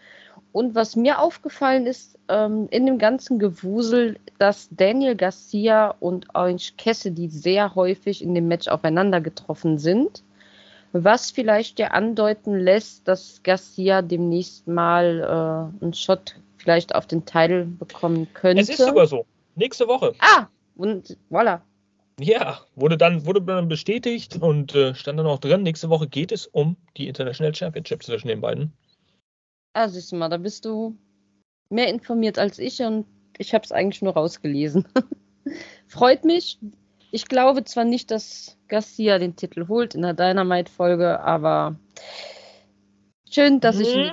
Und 0.52 0.76
was 0.76 0.96
mir 0.96 1.20
aufgefallen 1.20 1.88
ist, 1.88 2.20
ähm, 2.28 2.68
in 2.70 2.86
dem 2.86 3.00
ganzen 3.00 3.40
Gewusel, 3.40 4.20
dass 4.38 4.68
Daniel 4.72 5.16
Garcia 5.16 5.96
und 6.00 6.28
Orange 6.36 6.74
Cassidy 6.78 7.30
sehr 7.30 7.74
häufig 7.76 8.22
in 8.22 8.36
dem 8.36 8.48
Match 8.48 8.68
aufeinander 8.68 9.20
getroffen 9.20 9.80
sind, 9.80 10.22
was 10.94 11.32
vielleicht 11.32 11.80
ja 11.80 11.88
andeuten 11.88 12.58
lässt, 12.58 13.08
dass 13.08 13.42
Garcia 13.44 14.02
demnächst 14.02 14.68
mal 14.68 15.20
äh, 15.82 15.84
einen 15.84 15.94
Shot 15.94 16.36
vielleicht 16.58 16.96
auf 16.96 17.08
den 17.08 17.26
Titel 17.26 17.66
bekommen 17.66 18.28
könnte. 18.34 18.62
Es 18.62 18.70
ist 18.70 18.78
sogar 18.78 19.08
so. 19.08 19.26
Nächste 19.56 19.88
Woche. 19.88 20.14
Ah, 20.20 20.48
und 20.76 21.18
voilà. 21.30 21.62
Ja, 22.20 22.62
wurde 22.76 22.98
dann, 22.98 23.26
wurde 23.26 23.42
dann 23.42 23.68
bestätigt 23.68 24.38
und 24.40 24.76
äh, 24.76 24.94
stand 24.94 25.20
dann 25.20 25.26
auch 25.26 25.40
drin, 25.40 25.64
nächste 25.64 25.90
Woche 25.90 26.08
geht 26.08 26.32
es 26.32 26.46
um 26.48 26.78
die 26.96 27.08
International 27.08 27.54
Championship 27.54 28.04
zwischen 28.04 28.28
den 28.28 28.42
beiden. 28.42 28.72
Ah, 29.74 29.88
siehst 29.90 30.12
du 30.12 30.16
mal, 30.16 30.30
da 30.30 30.38
bist 30.38 30.66
du 30.66 30.96
mehr 31.70 31.88
informiert 31.88 32.38
als 32.38 32.60
ich 32.60 32.80
und 32.82 33.08
ich 33.40 33.54
habe 33.54 33.66
es 33.66 33.72
eigentlich 33.72 34.04
nur 34.04 34.14
rausgelesen. 34.14 34.88
Freut 35.88 36.24
mich. 36.24 36.60
Ich 37.14 37.28
glaube 37.28 37.64
zwar 37.64 37.86
nicht, 37.86 38.10
dass 38.10 38.58
Garcia 38.68 39.20
den 39.20 39.36
Titel 39.36 39.68
holt 39.68 39.94
in 39.94 40.02
der 40.02 40.16
Dynamite-Folge, 40.16 41.20
aber 41.20 41.76
schön, 43.30 43.60
dass 43.60 43.76
mhm. 43.76 43.82
ich 43.84 43.96
ihn, 43.96 44.12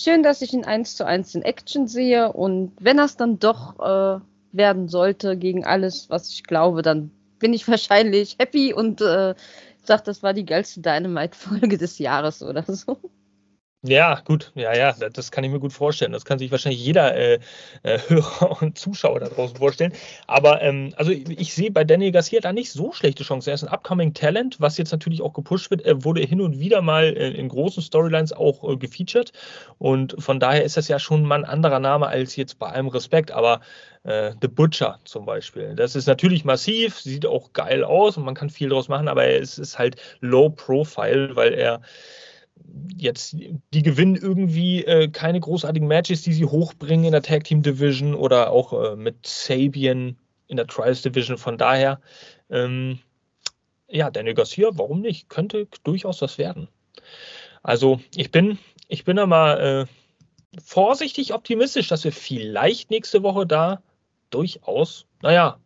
schön, 0.00 0.22
dass 0.22 0.40
ich 0.40 0.54
ihn 0.54 0.64
eins 0.64 0.96
zu 0.96 1.04
eins 1.04 1.34
in 1.34 1.42
Action 1.42 1.86
sehe 1.86 2.32
und 2.32 2.72
wenn 2.80 2.98
es 2.98 3.18
dann 3.18 3.40
doch 3.40 3.78
äh, 3.78 4.20
werden 4.52 4.88
sollte 4.88 5.36
gegen 5.36 5.66
alles, 5.66 6.08
was 6.08 6.30
ich 6.30 6.44
glaube, 6.44 6.80
dann 6.80 7.10
bin 7.40 7.52
ich 7.52 7.68
wahrscheinlich 7.68 8.36
happy 8.38 8.72
und 8.72 9.02
äh, 9.02 9.34
sage, 9.82 10.02
das 10.06 10.22
war 10.22 10.32
die 10.32 10.46
geilste 10.46 10.80
Dynamite-Folge 10.80 11.76
des 11.76 11.98
Jahres 11.98 12.42
oder 12.42 12.64
so. 12.66 12.96
Ja, 13.86 14.22
gut, 14.24 14.50
ja, 14.54 14.74
ja, 14.74 14.92
das 14.92 15.30
kann 15.30 15.44
ich 15.44 15.50
mir 15.50 15.60
gut 15.60 15.74
vorstellen. 15.74 16.12
Das 16.12 16.24
kann 16.24 16.38
sich 16.38 16.50
wahrscheinlich 16.50 16.82
jeder 16.82 17.14
äh, 17.14 17.38
äh, 17.82 17.98
Hörer 18.08 18.62
und 18.62 18.78
Zuschauer 18.78 19.20
da 19.20 19.28
draußen 19.28 19.58
vorstellen. 19.58 19.92
Aber 20.26 20.62
ähm, 20.62 20.94
also 20.96 21.10
ich, 21.12 21.28
ich 21.28 21.52
sehe 21.52 21.70
bei 21.70 21.84
Daniel 21.84 22.10
Garcia 22.10 22.40
da 22.40 22.54
nicht 22.54 22.72
so 22.72 22.92
schlechte 22.92 23.24
Chancen. 23.24 23.50
Er 23.50 23.56
ist 23.56 23.62
ein 23.62 23.68
upcoming 23.68 24.14
Talent, 24.14 24.58
was 24.58 24.78
jetzt 24.78 24.90
natürlich 24.90 25.20
auch 25.20 25.34
gepusht 25.34 25.70
wird. 25.70 25.82
Er 25.82 26.02
wurde 26.02 26.22
hin 26.22 26.40
und 26.40 26.58
wieder 26.58 26.80
mal 26.80 27.04
äh, 27.04 27.32
in 27.32 27.48
großen 27.50 27.82
Storylines 27.82 28.32
auch 28.32 28.66
äh, 28.66 28.78
gefeatured. 28.78 29.32
Und 29.76 30.16
von 30.18 30.40
daher 30.40 30.64
ist 30.64 30.78
das 30.78 30.88
ja 30.88 30.98
schon 30.98 31.22
mal 31.22 31.40
ein 31.40 31.44
anderer 31.44 31.78
Name 31.78 32.06
als 32.06 32.36
jetzt 32.36 32.58
bei 32.58 32.68
allem 32.68 32.88
Respekt. 32.88 33.32
Aber 33.32 33.60
äh, 34.04 34.32
The 34.40 34.48
Butcher 34.48 34.98
zum 35.04 35.26
Beispiel. 35.26 35.74
Das 35.76 35.94
ist 35.94 36.06
natürlich 36.06 36.46
massiv, 36.46 36.98
sieht 37.00 37.26
auch 37.26 37.52
geil 37.52 37.84
aus 37.84 38.16
und 38.16 38.24
man 38.24 38.34
kann 38.34 38.48
viel 38.48 38.70
draus 38.70 38.88
machen, 38.88 39.08
aber 39.08 39.26
es 39.26 39.58
ist 39.58 39.78
halt 39.78 39.96
low 40.20 40.48
profile, 40.48 41.36
weil 41.36 41.52
er 41.52 41.82
jetzt, 42.96 43.36
die 43.72 43.82
gewinnen 43.82 44.16
irgendwie 44.16 44.84
äh, 44.84 45.08
keine 45.08 45.40
großartigen 45.40 45.88
Matches, 45.88 46.22
die 46.22 46.32
sie 46.32 46.44
hochbringen 46.44 47.06
in 47.06 47.12
der 47.12 47.22
Tag 47.22 47.44
Team 47.44 47.62
Division 47.62 48.14
oder 48.14 48.50
auch 48.50 48.72
äh, 48.72 48.96
mit 48.96 49.26
Sabian 49.26 50.16
in 50.46 50.56
der 50.56 50.66
Trials 50.66 51.02
Division. 51.02 51.38
Von 51.38 51.58
daher, 51.58 52.00
ähm, 52.50 52.98
ja, 53.88 54.10
Daniel 54.10 54.34
Garcia, 54.34 54.70
warum 54.72 55.00
nicht? 55.00 55.28
Könnte 55.28 55.68
durchaus 55.84 56.22
was 56.22 56.38
werden. 56.38 56.68
Also 57.62 58.00
ich 58.14 58.30
bin, 58.30 58.58
ich 58.88 59.04
bin 59.04 59.16
da 59.16 59.26
mal 59.26 59.86
äh, 59.88 60.60
vorsichtig 60.62 61.34
optimistisch, 61.34 61.88
dass 61.88 62.04
wir 62.04 62.12
vielleicht 62.12 62.90
nächste 62.90 63.22
Woche 63.22 63.46
da 63.46 63.82
durchaus, 64.30 65.06
naja, 65.22 65.58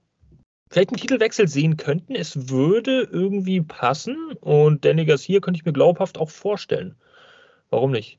vielleicht 0.71 0.91
einen 0.91 1.01
Titelwechsel 1.01 1.49
sehen 1.49 1.77
könnten. 1.77 2.15
Es 2.15 2.49
würde 2.49 3.09
irgendwie 3.11 3.61
passen 3.61 4.33
und 4.41 4.85
Danny 4.85 5.05
Garcia 5.05 5.41
könnte 5.41 5.59
ich 5.59 5.65
mir 5.65 5.73
glaubhaft 5.73 6.19
auch 6.19 6.31
vorstellen. 6.31 6.95
Warum 7.71 7.91
nicht? 7.91 8.19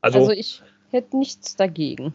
Also, 0.00 0.18
also 0.20 0.32
ich 0.32 0.62
hätte 0.90 1.16
nichts 1.16 1.56
dagegen. 1.56 2.12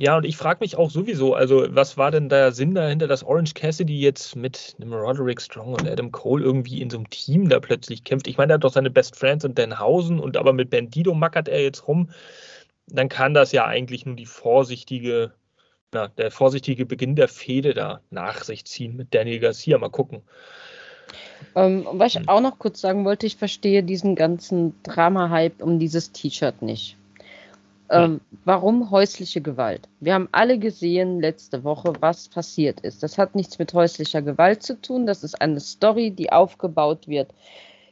Ja, 0.00 0.16
und 0.16 0.24
ich 0.24 0.38
frage 0.38 0.60
mich 0.60 0.76
auch 0.76 0.90
sowieso, 0.90 1.34
also 1.34 1.66
was 1.68 1.98
war 1.98 2.10
denn 2.10 2.30
der 2.30 2.52
Sinn 2.52 2.74
dahinter, 2.74 3.06
dass 3.06 3.22
Orange 3.22 3.52
Cassidy 3.52 4.00
jetzt 4.00 4.34
mit 4.34 4.74
einem 4.80 4.94
Roderick 4.94 5.42
Strong 5.42 5.74
und 5.74 5.86
Adam 5.86 6.10
Cole 6.10 6.42
irgendwie 6.42 6.80
in 6.80 6.88
so 6.88 6.96
einem 6.96 7.10
Team 7.10 7.50
da 7.50 7.60
plötzlich 7.60 8.04
kämpft? 8.04 8.26
Ich 8.26 8.38
meine, 8.38 8.52
er 8.52 8.54
hat 8.54 8.64
doch 8.64 8.72
seine 8.72 8.88
Best 8.88 9.16
Friends 9.16 9.44
und 9.44 9.58
Denhausen 9.58 10.18
und 10.18 10.38
aber 10.38 10.54
mit 10.54 10.70
Bandido 10.70 11.12
mackert 11.12 11.48
er 11.48 11.62
jetzt 11.62 11.86
rum. 11.86 12.08
Dann 12.86 13.10
kann 13.10 13.34
das 13.34 13.52
ja 13.52 13.66
eigentlich 13.66 14.06
nur 14.06 14.16
die 14.16 14.24
vorsichtige 14.24 15.32
na, 15.92 16.08
der 16.08 16.30
vorsichtige 16.30 16.86
Beginn 16.86 17.16
der 17.16 17.28
Fehde 17.28 17.74
da 17.74 18.00
nach 18.10 18.44
sich 18.44 18.64
ziehen 18.64 18.96
mit 18.96 19.14
Daniel 19.14 19.40
Garcia. 19.40 19.78
Mal 19.78 19.90
gucken. 19.90 20.22
Ähm, 21.54 21.86
was 21.92 22.14
ich 22.14 22.20
hm. 22.20 22.28
auch 22.28 22.40
noch 22.40 22.58
kurz 22.58 22.80
sagen 22.80 23.04
wollte, 23.04 23.26
ich 23.26 23.36
verstehe 23.36 23.82
diesen 23.82 24.14
ganzen 24.14 24.74
Drama-Hype 24.82 25.62
um 25.62 25.78
dieses 25.78 26.12
T-Shirt 26.12 26.62
nicht. 26.62 26.96
Ähm, 27.90 28.20
warum 28.44 28.92
häusliche 28.92 29.40
Gewalt? 29.40 29.88
Wir 29.98 30.14
haben 30.14 30.28
alle 30.30 30.60
gesehen 30.60 31.20
letzte 31.20 31.64
Woche, 31.64 31.92
was 31.98 32.28
passiert 32.28 32.80
ist. 32.80 33.02
Das 33.02 33.18
hat 33.18 33.34
nichts 33.34 33.58
mit 33.58 33.74
häuslicher 33.74 34.22
Gewalt 34.22 34.62
zu 34.62 34.80
tun. 34.80 35.06
Das 35.06 35.24
ist 35.24 35.40
eine 35.40 35.58
Story, 35.58 36.12
die 36.12 36.30
aufgebaut 36.30 37.08
wird 37.08 37.32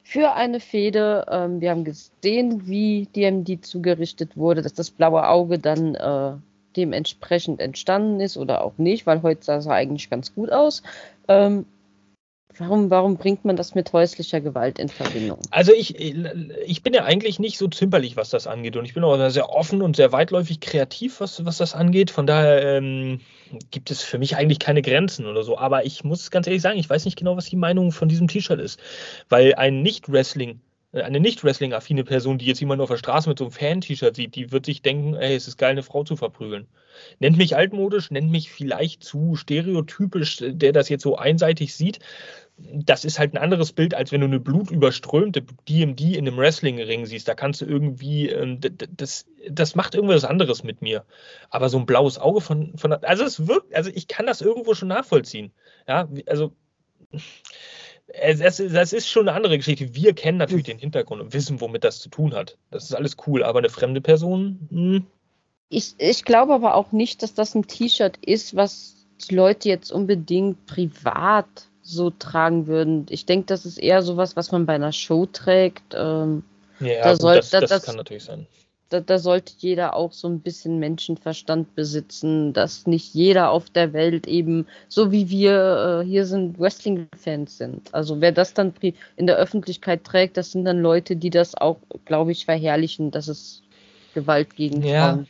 für 0.05 0.35
eine 0.35 0.61
Fehde. 0.61 1.27
Ähm, 1.29 1.61
wir 1.61 1.71
haben 1.71 1.83
gesehen, 1.83 2.69
wie 2.69 3.07
DMD 3.07 3.65
zugerichtet 3.65 4.37
wurde, 4.37 4.63
dass 4.63 4.75
das 4.75 4.91
blaue 4.91 5.27
Auge 5.27 5.59
dann 5.59 5.97
äh, 5.97 6.33
dementsprechend 6.79 7.61
entstanden 7.61 8.21
ist 8.21 8.37
oder 8.37 8.63
auch 8.63 8.79
nicht, 8.79 9.07
weil 9.07 9.23
heute 9.23 9.45
sah 9.45 9.57
es 9.57 9.67
eigentlich 9.67 10.09
ganz 10.09 10.35
gut 10.35 10.51
aus. 10.53 10.83
Ähm, 11.27 11.67
Warum, 12.59 12.91
warum 12.91 13.17
bringt 13.17 13.45
man 13.45 13.57
das 13.57 13.75
mit 13.75 13.93
häuslicher 13.93 14.41
Gewalt 14.41 14.79
in 14.79 14.89
Verbindung? 14.89 15.39
Also 15.51 15.73
ich, 15.73 15.97
ich 15.99 16.83
bin 16.83 16.93
ja 16.93 17.05
eigentlich 17.05 17.39
nicht 17.39 17.57
so 17.57 17.69
zimperlich, 17.69 18.17
was 18.17 18.31
das 18.31 18.47
angeht. 18.47 18.77
Und 18.77 18.85
ich 18.85 18.95
bin 18.95 19.05
auch 19.05 19.31
sehr 19.31 19.51
offen 19.51 19.81
und 19.81 19.97
sehr 19.97 20.13
weitläufig 20.13 20.61
kreativ, 20.61 21.21
was, 21.21 21.45
was 21.45 21.59
das 21.59 21.75
angeht. 21.75 22.11
Von 22.11 22.27
daher 22.27 22.77
ähm, 22.77 23.21
gibt 23.71 23.91
es 23.91 24.03
für 24.03 24.19
mich 24.19 24.37
eigentlich 24.37 24.59
keine 24.59 24.83
Grenzen 24.83 25.27
oder 25.27 25.45
so. 25.45 25.57
Aber 25.57 25.87
ich 25.87 26.03
muss 26.03 26.31
ganz 26.31 26.47
ehrlich 26.47 26.63
sagen, 26.63 26.79
ich 26.79 26.91
weiß 26.91 27.05
nicht 27.05 27.19
genau, 27.19 27.37
was 27.37 27.47
die 27.47 27.57
Meinung 27.57 27.93
von 27.93 28.09
diesem 28.09 28.27
T-Shirt 28.27 28.61
ist. 28.61 28.81
Weil 29.29 29.55
ein 29.55 29.83
Nicht-Wrestling 29.83 30.61
eine 30.93 31.21
nicht 31.21 31.45
Wrestling-affine 31.45 32.05
Person, 32.05 32.39
die 32.39 32.47
jetzt 32.47 32.61
jemand 32.61 32.81
auf 32.81 32.89
der 32.89 32.97
Straße 32.97 33.29
mit 33.29 33.39
so 33.39 33.45
einem 33.45 33.53
Fan-T-Shirt 33.53 34.17
sieht, 34.17 34.35
die 34.35 34.53
wird 34.53 34.65
sich 34.65 34.81
denken, 34.81 35.15
ey, 35.15 35.35
es 35.35 35.47
ist 35.47 35.59
geil, 35.59 35.73
eine 35.73 35.83
Frau 35.83 36.05
zu 36.05 36.17
verprügeln. 36.17 36.67
Nennt 37.19 37.37
mich 37.37 37.57
altmodisch, 37.57 38.11
nennt 38.11 38.31
mich 38.31 38.51
vielleicht 38.51 39.05
zu 39.05 39.37
stereotypisch, 39.37 40.41
äh, 40.41 40.55
der 40.55 40.73
das 40.73 40.89
jetzt 40.89 41.03
so 41.03 41.17
einseitig 41.17 41.75
sieht. 41.75 41.99
Das 42.57 43.05
ist 43.05 43.19
halt 43.19 43.35
ein 43.35 43.39
anderes 43.39 43.73
Bild, 43.73 43.95
als 43.95 44.11
wenn 44.11 44.23
du 44.23 44.27
eine 44.27 44.41
blutüberströmte 44.41 45.43
DMD 45.69 46.01
in 46.01 46.27
einem 46.27 46.39
Wrestling-Ring 46.39 47.05
siehst. 47.05 47.29
Da 47.29 47.35
kannst 47.35 47.61
du 47.61 47.67
irgendwie, 47.67 48.31
ähm, 48.31 48.59
das, 48.97 49.27
das 49.49 49.75
macht 49.75 49.95
irgendwas 49.95 50.25
anderes 50.25 50.65
mit 50.65 50.81
mir. 50.81 51.05
Aber 51.51 51.69
so 51.69 51.79
ein 51.79 51.87
blaues 51.87 52.19
Auge 52.19 52.41
von, 52.41 52.77
von 52.79 52.93
also 52.93 53.25
es 53.25 53.47
wirkt, 53.47 53.75
also 53.75 53.91
ich 53.95 54.09
kann 54.09 54.27
das 54.27 54.41
irgendwo 54.41 54.75
schon 54.75 54.89
nachvollziehen. 54.89 55.53
Ja, 55.87 56.09
also 56.27 56.53
es, 58.09 58.41
es, 58.41 58.73
das 58.73 58.93
ist 58.93 59.09
schon 59.09 59.29
eine 59.29 59.37
andere 59.37 59.59
Geschichte. 59.59 59.95
Wir 59.95 60.15
kennen 60.15 60.39
natürlich 60.39 60.65
den 60.65 60.79
Hintergrund 60.79 61.21
und 61.21 61.33
wissen, 61.33 61.61
womit 61.61 61.85
das 61.85 62.01
zu 62.01 62.09
tun 62.09 62.35
hat. 62.35 62.57
Das 62.71 62.85
ist 62.85 62.95
alles 62.95 63.17
cool, 63.27 63.43
aber 63.43 63.59
eine 63.59 63.69
fremde 63.69 64.01
Person. 64.01 64.69
Hm. 64.71 65.07
Ich, 65.69 65.95
ich 65.99 66.25
glaube 66.25 66.55
aber 66.55 66.75
auch 66.75 66.93
nicht, 66.93 67.23
dass 67.23 67.35
das 67.35 67.55
ein 67.55 67.67
T-Shirt 67.67 68.17
ist, 68.19 68.57
was 68.57 69.07
die 69.29 69.35
Leute 69.35 69.69
jetzt 69.69 69.93
unbedingt 69.93 70.65
privat 70.67 71.47
so 71.83 72.11
tragen 72.11 72.67
würden. 72.67 73.07
Ich 73.11 73.27
denke, 73.27 73.47
das 73.47 73.67
ist 73.67 73.79
eher 73.79 74.03
sowas, 74.03 74.37
was 74.37 74.53
man 74.53 74.65
bei 74.65 74.75
einer 74.75 74.93
Show 74.93 75.27
trägt. 75.27 75.95
Ähm, 75.95 76.45
ja, 76.81 77.03
da 77.03 77.13
gut, 77.13 77.21
soll, 77.21 77.37
das, 77.37 77.51
das, 77.51 77.69
das, 77.69 77.83
kann 77.83 77.97
natürlich 77.97 78.25
sein 78.25 78.47
da, 78.89 79.01
da, 79.01 79.19
sollte 79.19 79.53
jeder 79.59 79.95
auch 79.95 80.13
so 80.13 80.29
ein 80.29 80.41
bisschen 80.41 80.79
Menschenverstand 80.79 81.75
besitzen, 81.75 82.53
dass 82.53 82.87
nicht 82.87 83.15
jeder 83.15 83.51
auf 83.51 83.69
der 83.71 83.93
Welt 83.93 84.27
eben, 84.27 84.67
so 84.89 85.13
wie 85.13 85.29
wir 85.29 86.03
äh, 86.03 86.07
hier 86.07 86.27
sind, 86.27 86.59
Wrestling-Fans 86.59 87.59
sind. 87.59 87.95
Also 87.95 88.21
wer 88.21 88.33
das 88.33 88.55
dann 88.55 88.73
in 89.17 89.27
der 89.27 89.37
Öffentlichkeit 89.37 90.05
trägt, 90.05 90.37
das 90.37 90.53
sind 90.53 90.65
dann 90.65 90.81
Leute, 90.81 91.17
die 91.17 91.31
das 91.31 91.55
auch, 91.55 91.79
glaube 92.05 92.33
ich, 92.33 92.45
verherrlichen, 92.45 93.11
dass 93.11 93.29
es 93.29 93.63
Gewalt 94.15 94.57
gegen 94.57 94.83
ja. 94.83 95.13
Frauen. 95.13 95.29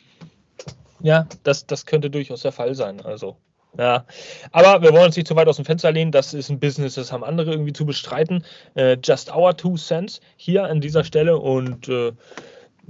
Ja, 1.01 1.27
das, 1.43 1.67
das 1.67 1.87
könnte 1.87 2.11
durchaus 2.11 2.43
der 2.43 2.53
Fall 2.53 2.75
sein. 2.75 3.01
Also 3.01 3.37
ja, 3.77 4.05
aber 4.51 4.83
wir 4.83 4.93
wollen 4.93 5.07
uns 5.07 5.17
nicht 5.17 5.29
zu 5.29 5.37
weit 5.37 5.47
aus 5.47 5.57
dem 5.57 5.65
Fenster 5.65 5.93
lehnen. 5.93 6.11
Das 6.11 6.35
ist 6.35 6.49
ein 6.49 6.59
Business, 6.59 6.95
das 6.95 7.13
haben 7.13 7.23
andere 7.23 7.53
irgendwie 7.53 7.73
zu 7.73 7.87
bestreiten. 7.87 8.45
Äh, 8.75 8.97
just 9.03 9.33
our 9.35 9.57
two 9.57 9.77
cents 9.77 10.21
hier 10.37 10.65
an 10.65 10.81
dieser 10.81 11.05
Stelle 11.05 11.39
und 11.39 11.89
äh, 11.89 12.13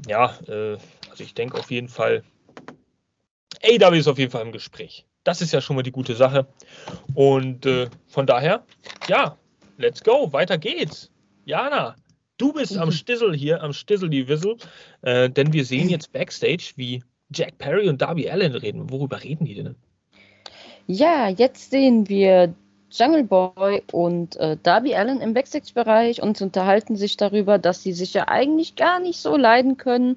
ja, 0.06 0.34
äh, 0.46 0.76
also 1.10 1.24
ich 1.24 1.34
denke 1.34 1.58
auf 1.58 1.70
jeden 1.70 1.88
Fall, 1.88 2.22
AW 3.62 3.98
ist 3.98 4.08
auf 4.08 4.18
jeden 4.18 4.30
Fall 4.30 4.42
im 4.42 4.52
Gespräch. 4.52 5.06
Das 5.24 5.42
ist 5.42 5.52
ja 5.52 5.60
schon 5.60 5.76
mal 5.76 5.82
die 5.82 5.92
gute 5.92 6.14
Sache. 6.14 6.46
Und 7.14 7.66
äh, 7.66 7.88
von 8.06 8.26
daher, 8.26 8.64
ja, 9.08 9.36
let's 9.76 10.02
go, 10.02 10.32
weiter 10.32 10.58
geht's. 10.58 11.10
Jana, 11.44 11.96
du 12.38 12.52
bist 12.52 12.76
mhm. 12.76 12.82
am 12.82 12.92
Stissel 12.92 13.34
hier, 13.34 13.62
am 13.62 13.72
Stissel 13.72 14.08
die 14.08 14.28
Wissel, 14.28 14.56
äh, 15.02 15.28
denn 15.28 15.52
wir 15.52 15.64
sehen 15.64 15.88
jetzt 15.88 16.12
Backstage, 16.12 16.72
wie 16.76 17.02
Jack 17.30 17.58
Perry 17.58 17.88
und 17.88 18.00
Darby 18.00 18.30
Allen 18.30 18.54
reden. 18.54 18.90
Worüber 18.90 19.22
reden 19.22 19.44
die 19.44 19.54
denn? 19.54 19.76
Ja, 20.86 21.28
jetzt 21.28 21.70
sehen 21.70 22.08
wir 22.08 22.54
Jungle 22.90 23.24
Boy 23.24 23.82
und 23.92 24.36
äh, 24.36 24.56
Darby 24.62 24.94
Allen 24.94 25.20
im 25.20 25.34
Backstage-Bereich 25.34 26.22
und 26.22 26.40
unterhalten 26.40 26.96
sich 26.96 27.16
darüber, 27.16 27.58
dass 27.58 27.82
sie 27.82 27.92
sich 27.92 28.14
ja 28.14 28.28
eigentlich 28.28 28.76
gar 28.76 28.98
nicht 28.98 29.20
so 29.20 29.36
leiden 29.36 29.76
können, 29.76 30.16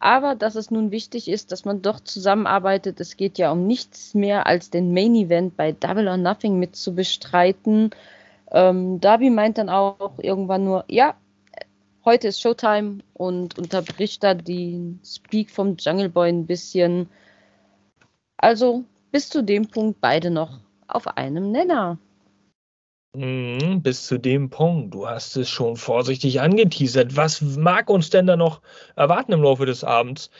aber 0.00 0.34
dass 0.34 0.56
es 0.56 0.72
nun 0.72 0.90
wichtig 0.90 1.28
ist, 1.28 1.52
dass 1.52 1.64
man 1.64 1.80
doch 1.80 2.00
zusammenarbeitet. 2.00 3.00
Es 3.00 3.16
geht 3.16 3.38
ja 3.38 3.52
um 3.52 3.66
nichts 3.68 4.14
mehr 4.14 4.46
als 4.46 4.70
den 4.70 4.92
Main 4.92 5.14
Event 5.14 5.56
bei 5.56 5.72
Double 5.72 6.08
or 6.08 6.16
Nothing 6.16 6.58
mit 6.58 6.74
zu 6.74 6.94
bestreiten. 6.94 7.90
Ähm, 8.50 9.00
Darby 9.00 9.30
meint 9.30 9.58
dann 9.58 9.68
auch 9.68 10.18
irgendwann 10.18 10.64
nur, 10.64 10.84
ja, 10.88 11.14
heute 12.04 12.28
ist 12.28 12.40
Showtime 12.40 12.98
und 13.14 13.56
unterbricht 13.58 14.24
da 14.24 14.34
den 14.34 14.98
Speak 15.04 15.50
vom 15.50 15.76
Jungle 15.78 16.08
Boy 16.08 16.30
ein 16.30 16.46
bisschen. 16.46 17.08
Also 18.36 18.82
bis 19.12 19.28
zu 19.28 19.42
dem 19.42 19.68
Punkt 19.68 20.00
beide 20.00 20.30
noch 20.32 20.58
auf 20.94 21.06
einem 21.16 21.50
Nenner. 21.50 21.98
Mhm, 23.14 23.82
bis 23.82 24.06
zu 24.06 24.18
dem 24.18 24.48
Punkt. 24.48 24.94
Du 24.94 25.06
hast 25.06 25.36
es 25.36 25.48
schon 25.48 25.76
vorsichtig 25.76 26.40
angeteasert. 26.40 27.14
Was 27.14 27.42
mag 27.42 27.90
uns 27.90 28.08
denn 28.08 28.26
da 28.26 28.36
noch 28.36 28.62
erwarten 28.96 29.32
im 29.32 29.42
Laufe 29.42 29.66
des 29.66 29.84
Abends? 29.84 30.30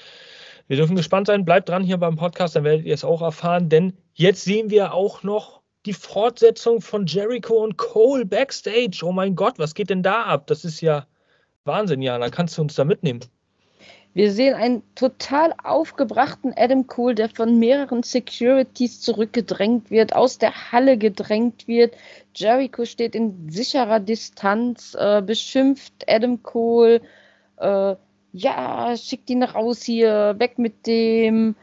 Wir 0.68 0.78
dürfen 0.78 0.96
gespannt 0.96 1.26
sein. 1.26 1.44
Bleibt 1.44 1.68
dran 1.68 1.84
hier 1.84 1.98
beim 1.98 2.16
Podcast, 2.16 2.56
dann 2.56 2.64
werdet 2.64 2.86
ihr 2.86 2.94
es 2.94 3.04
auch 3.04 3.20
erfahren. 3.20 3.68
Denn 3.68 3.92
jetzt 4.14 4.44
sehen 4.44 4.70
wir 4.70 4.94
auch 4.94 5.22
noch 5.22 5.60
die 5.84 5.92
Fortsetzung 5.92 6.80
von 6.80 7.04
Jericho 7.06 7.62
und 7.62 7.76
Cole 7.76 8.24
backstage. 8.24 9.02
Oh 9.02 9.12
mein 9.12 9.34
Gott, 9.34 9.58
was 9.58 9.74
geht 9.74 9.90
denn 9.90 10.02
da 10.02 10.22
ab? 10.22 10.46
Das 10.46 10.64
ist 10.64 10.80
ja 10.80 11.06
Wahnsinn, 11.64 12.00
ja. 12.00 12.18
Dann 12.18 12.30
kannst 12.30 12.56
du 12.56 12.62
uns 12.62 12.74
da 12.74 12.84
mitnehmen. 12.84 13.20
Wir 14.14 14.30
sehen 14.30 14.54
einen 14.54 14.82
total 14.94 15.54
aufgebrachten 15.62 16.52
Adam 16.54 16.86
Cole, 16.86 17.14
der 17.14 17.30
von 17.30 17.58
mehreren 17.58 18.02
Securities 18.02 19.00
zurückgedrängt 19.00 19.90
wird, 19.90 20.14
aus 20.14 20.36
der 20.36 20.72
Halle 20.72 20.98
gedrängt 20.98 21.66
wird. 21.66 21.94
Jericho 22.34 22.84
steht 22.84 23.14
in 23.14 23.48
sicherer 23.50 24.00
Distanz, 24.00 24.94
äh, 24.98 25.22
beschimpft 25.22 25.94
Adam 26.06 26.42
Cole. 26.42 27.00
Äh, 27.56 27.96
ja, 28.34 28.96
schickt 28.96 29.30
ihn 29.30 29.42
raus 29.42 29.82
hier, 29.82 30.34
weg 30.38 30.58
mit 30.58 30.86
dem. 30.86 31.54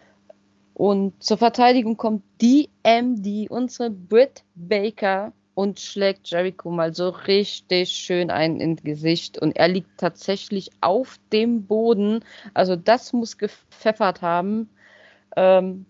Und 0.74 1.22
zur 1.22 1.38
Verteidigung 1.38 1.98
kommt 1.98 2.24
DMD, 2.42 3.50
unsere 3.50 3.92
Britt 3.92 4.44
Baker, 4.56 5.34
und 5.60 5.82
schlägt 5.82 6.30
Jericho 6.30 6.72
mal 6.72 6.94
so 6.94 7.10
richtig 7.10 7.90
schön 7.90 8.32
ein 8.32 8.62
ins 8.62 8.82
Gesicht. 8.82 9.38
Und 9.38 9.58
er 9.58 9.68
liegt 9.68 9.98
tatsächlich 9.98 10.70
auf 10.80 11.20
dem 11.34 11.66
Boden. 11.66 12.24
Also 12.54 12.78
das 12.78 13.12
muss 13.12 13.38
gepfeffert 13.38 14.22
haben. 14.22 14.70
Ähm, 15.36 15.86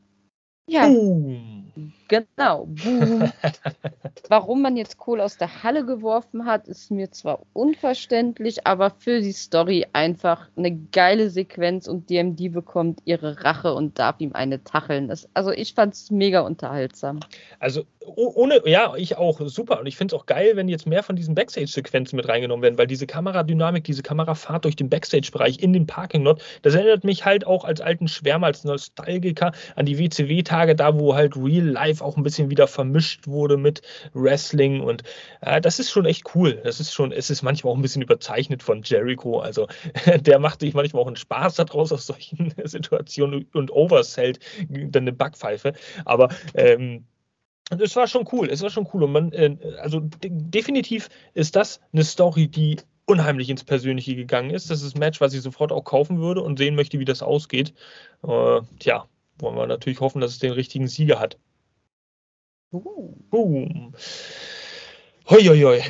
ja. 0.69 0.87
Boom. 0.87 1.59
Genau, 2.07 2.65
boom. 2.65 3.31
Warum 4.29 4.61
man 4.63 4.75
jetzt 4.75 4.97
Kohl 4.97 5.21
aus 5.21 5.37
der 5.37 5.63
Halle 5.63 5.85
geworfen 5.85 6.45
hat, 6.45 6.67
ist 6.67 6.89
mir 6.89 7.11
zwar 7.11 7.41
unverständlich, 7.53 8.65
aber 8.65 8.89
für 8.89 9.21
die 9.21 9.31
Story 9.31 9.85
einfach 9.93 10.49
eine 10.57 10.75
geile 10.91 11.29
Sequenz 11.29 11.87
und 11.87 12.09
DMD 12.09 12.51
bekommt 12.51 13.01
ihre 13.05 13.43
Rache 13.43 13.73
und 13.73 13.99
darf 13.99 14.19
ihm 14.19 14.33
eine 14.33 14.63
tacheln. 14.63 15.07
Das, 15.07 15.29
also 15.35 15.51
ich 15.51 15.75
fand 15.75 15.93
es 15.93 16.09
mega 16.09 16.41
unterhaltsam. 16.41 17.19
Also 17.59 17.85
ohne, 18.15 18.61
ja, 18.65 18.95
ich 18.95 19.17
auch, 19.17 19.39
super. 19.45 19.79
Und 19.79 19.85
ich 19.85 19.97
finde 19.97 20.15
es 20.15 20.21
auch 20.21 20.25
geil, 20.25 20.55
wenn 20.55 20.67
jetzt 20.67 20.87
mehr 20.87 21.03
von 21.03 21.15
diesen 21.15 21.35
Backstage-Sequenzen 21.35 22.15
mit 22.15 22.27
reingenommen 22.27 22.63
werden, 22.63 22.77
weil 22.77 22.87
diese 22.87 23.05
Kameradynamik, 23.05 23.83
diese 23.83 24.03
Kamerafahrt 24.03 24.65
durch 24.65 24.75
den 24.75 24.89
Backstage-Bereich 24.89 25.59
in 25.59 25.73
den 25.73 25.85
Parking-Lot, 25.85 26.41
das 26.61 26.75
erinnert 26.75 27.03
mich 27.03 27.25
halt 27.25 27.45
auch 27.45 27.65
als 27.65 27.81
alten 27.81 28.07
Schwärmer, 28.07 28.47
als 28.47 28.63
Nostalgiker 28.63 29.51
an 29.75 29.85
die 29.85 29.99
WCW-Tage, 29.99 30.58
da 30.65 30.97
wo 30.97 31.15
halt 31.15 31.35
Real 31.35 31.65
Life 31.65 32.03
auch 32.03 32.17
ein 32.17 32.23
bisschen 32.23 32.49
wieder 32.49 32.67
vermischt 32.67 33.27
wurde 33.27 33.57
mit 33.57 33.81
Wrestling 34.13 34.81
und 34.81 35.03
äh, 35.41 35.61
das 35.61 35.79
ist 35.79 35.91
schon 35.91 36.05
echt 36.05 36.35
cool. 36.35 36.59
Das 36.63 36.79
ist 36.79 36.93
schon, 36.93 37.11
es 37.11 37.29
ist 37.29 37.41
manchmal 37.41 37.73
auch 37.73 37.77
ein 37.77 37.81
bisschen 37.81 38.01
überzeichnet 38.01 38.63
von 38.63 38.81
Jericho. 38.83 39.39
Also 39.39 39.67
der 40.19 40.39
macht 40.39 40.61
sich 40.61 40.73
manchmal 40.73 41.03
auch 41.03 41.07
einen 41.07 41.15
Spaß 41.15 41.55
daraus 41.55 41.91
aus 41.91 42.05
solchen 42.05 42.53
Situationen 42.63 43.47
und 43.53 43.71
oversellt 43.71 44.39
dann 44.69 45.03
eine 45.03 45.13
Backpfeife. 45.13 45.73
Aber 46.05 46.29
ähm, 46.53 47.05
es 47.69 47.95
war 47.95 48.07
schon 48.07 48.27
cool, 48.31 48.49
es 48.49 48.61
war 48.61 48.69
schon 48.69 48.87
cool. 48.93 49.03
Und 49.03 49.11
man, 49.11 49.31
äh, 49.31 49.57
also 49.81 49.99
de 49.99 50.31
definitiv 50.31 51.09
ist 51.33 51.55
das 51.55 51.79
eine 51.93 52.03
Story, 52.03 52.47
die 52.47 52.77
unheimlich 53.05 53.49
ins 53.49 53.63
Persönliche 53.63 54.15
gegangen 54.15 54.51
ist. 54.51 54.69
Das 54.69 54.83
ist 54.83 54.95
ein 54.95 54.99
Match, 54.99 55.19
was 55.19 55.33
ich 55.33 55.41
sofort 55.41 55.71
auch 55.71 55.83
kaufen 55.83 56.19
würde 56.19 56.41
und 56.41 56.59
sehen 56.59 56.75
möchte, 56.75 56.99
wie 56.99 57.05
das 57.05 57.23
ausgeht. 57.23 57.73
Äh, 58.23 58.61
tja, 58.79 59.07
wollen 59.41 59.55
wir 59.55 59.67
natürlich 59.67 59.99
hoffen, 59.99 60.21
dass 60.21 60.31
es 60.31 60.39
den 60.39 60.51
richtigen 60.51 60.87
Sieger 60.87 61.19
hat. 61.19 61.37
Uh. 62.71 63.15
Boom. 63.29 63.93
Hoi, 65.29 65.43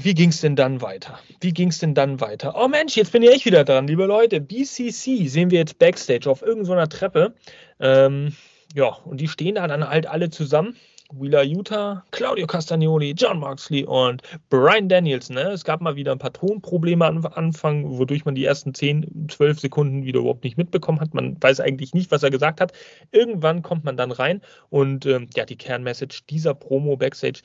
wie 0.04 0.14
ging 0.14 0.30
es 0.30 0.42
denn 0.42 0.58
dann 0.58 0.82
weiter? 0.82 1.18
Wie 1.40 1.54
ging 1.54 1.70
es 1.70 1.80
denn 1.80 1.94
dann 1.94 2.20
weiter? 2.20 2.56
Oh 2.58 2.68
Mensch, 2.68 2.98
jetzt 2.98 3.14
bin 3.14 3.24
ich 3.24 3.46
wieder 3.46 3.64
dran, 3.64 3.88
liebe 3.88 4.06
Leute. 4.06 4.42
BCC 4.42 5.28
sehen 5.28 5.50
wir 5.50 5.60
jetzt 5.60 5.80
Backstage 5.80 6.30
auf 6.30 6.42
irgendeiner 6.42 6.90
Treppe. 6.90 7.34
Ähm, 7.80 8.36
ja, 8.76 8.88
und 9.06 9.22
die 9.22 9.30
stehen 9.30 9.56
da 9.56 9.66
dann 9.68 9.88
halt 9.88 10.08
alle 10.08 10.30
zusammen. 10.30 10.76
Wheeler 11.12 11.44
Utah, 11.44 12.04
Claudio 12.12 12.46
Castagnoli, 12.46 13.14
John 13.18 13.40
Moxley 13.40 13.84
und 13.84 14.22
Brian 14.50 14.88
Danielson. 14.90 15.36
Ne? 15.36 15.52
Es 15.52 15.64
gab 15.64 15.82
mal 15.82 15.96
wieder 15.96 16.12
ein 16.12 16.20
paar 16.20 16.34
Tonprobleme 16.34 17.06
am 17.06 17.26
Anfang, 17.26 17.98
wodurch 17.98 18.26
man 18.26 18.36
die 18.36 18.46
ersten 18.46 18.74
10, 18.74 19.28
12 19.30 19.60
Sekunden 19.60 20.06
wieder 20.06 20.20
überhaupt 20.20 20.44
nicht 20.44 20.58
mitbekommen 20.58 21.00
hat. 21.00 21.14
Man 21.14 21.42
weiß 21.42 21.62
eigentlich 21.62 21.94
nicht, 21.94 22.12
was 22.12 22.24
er 22.24 22.30
gesagt 22.30 22.62
hat. 22.62 22.74
Irgendwann 23.12 23.64
kommt 23.64 23.86
man 23.86 23.98
dann 23.98 24.12
rein 24.12 24.42
und 24.70 25.06
ähm, 25.06 25.30
ja, 25.36 25.46
die 25.46 25.58
Kernmessage 25.58 26.22
dieser 26.30 26.54
Promo 26.54 26.96
Backstage 26.96 27.42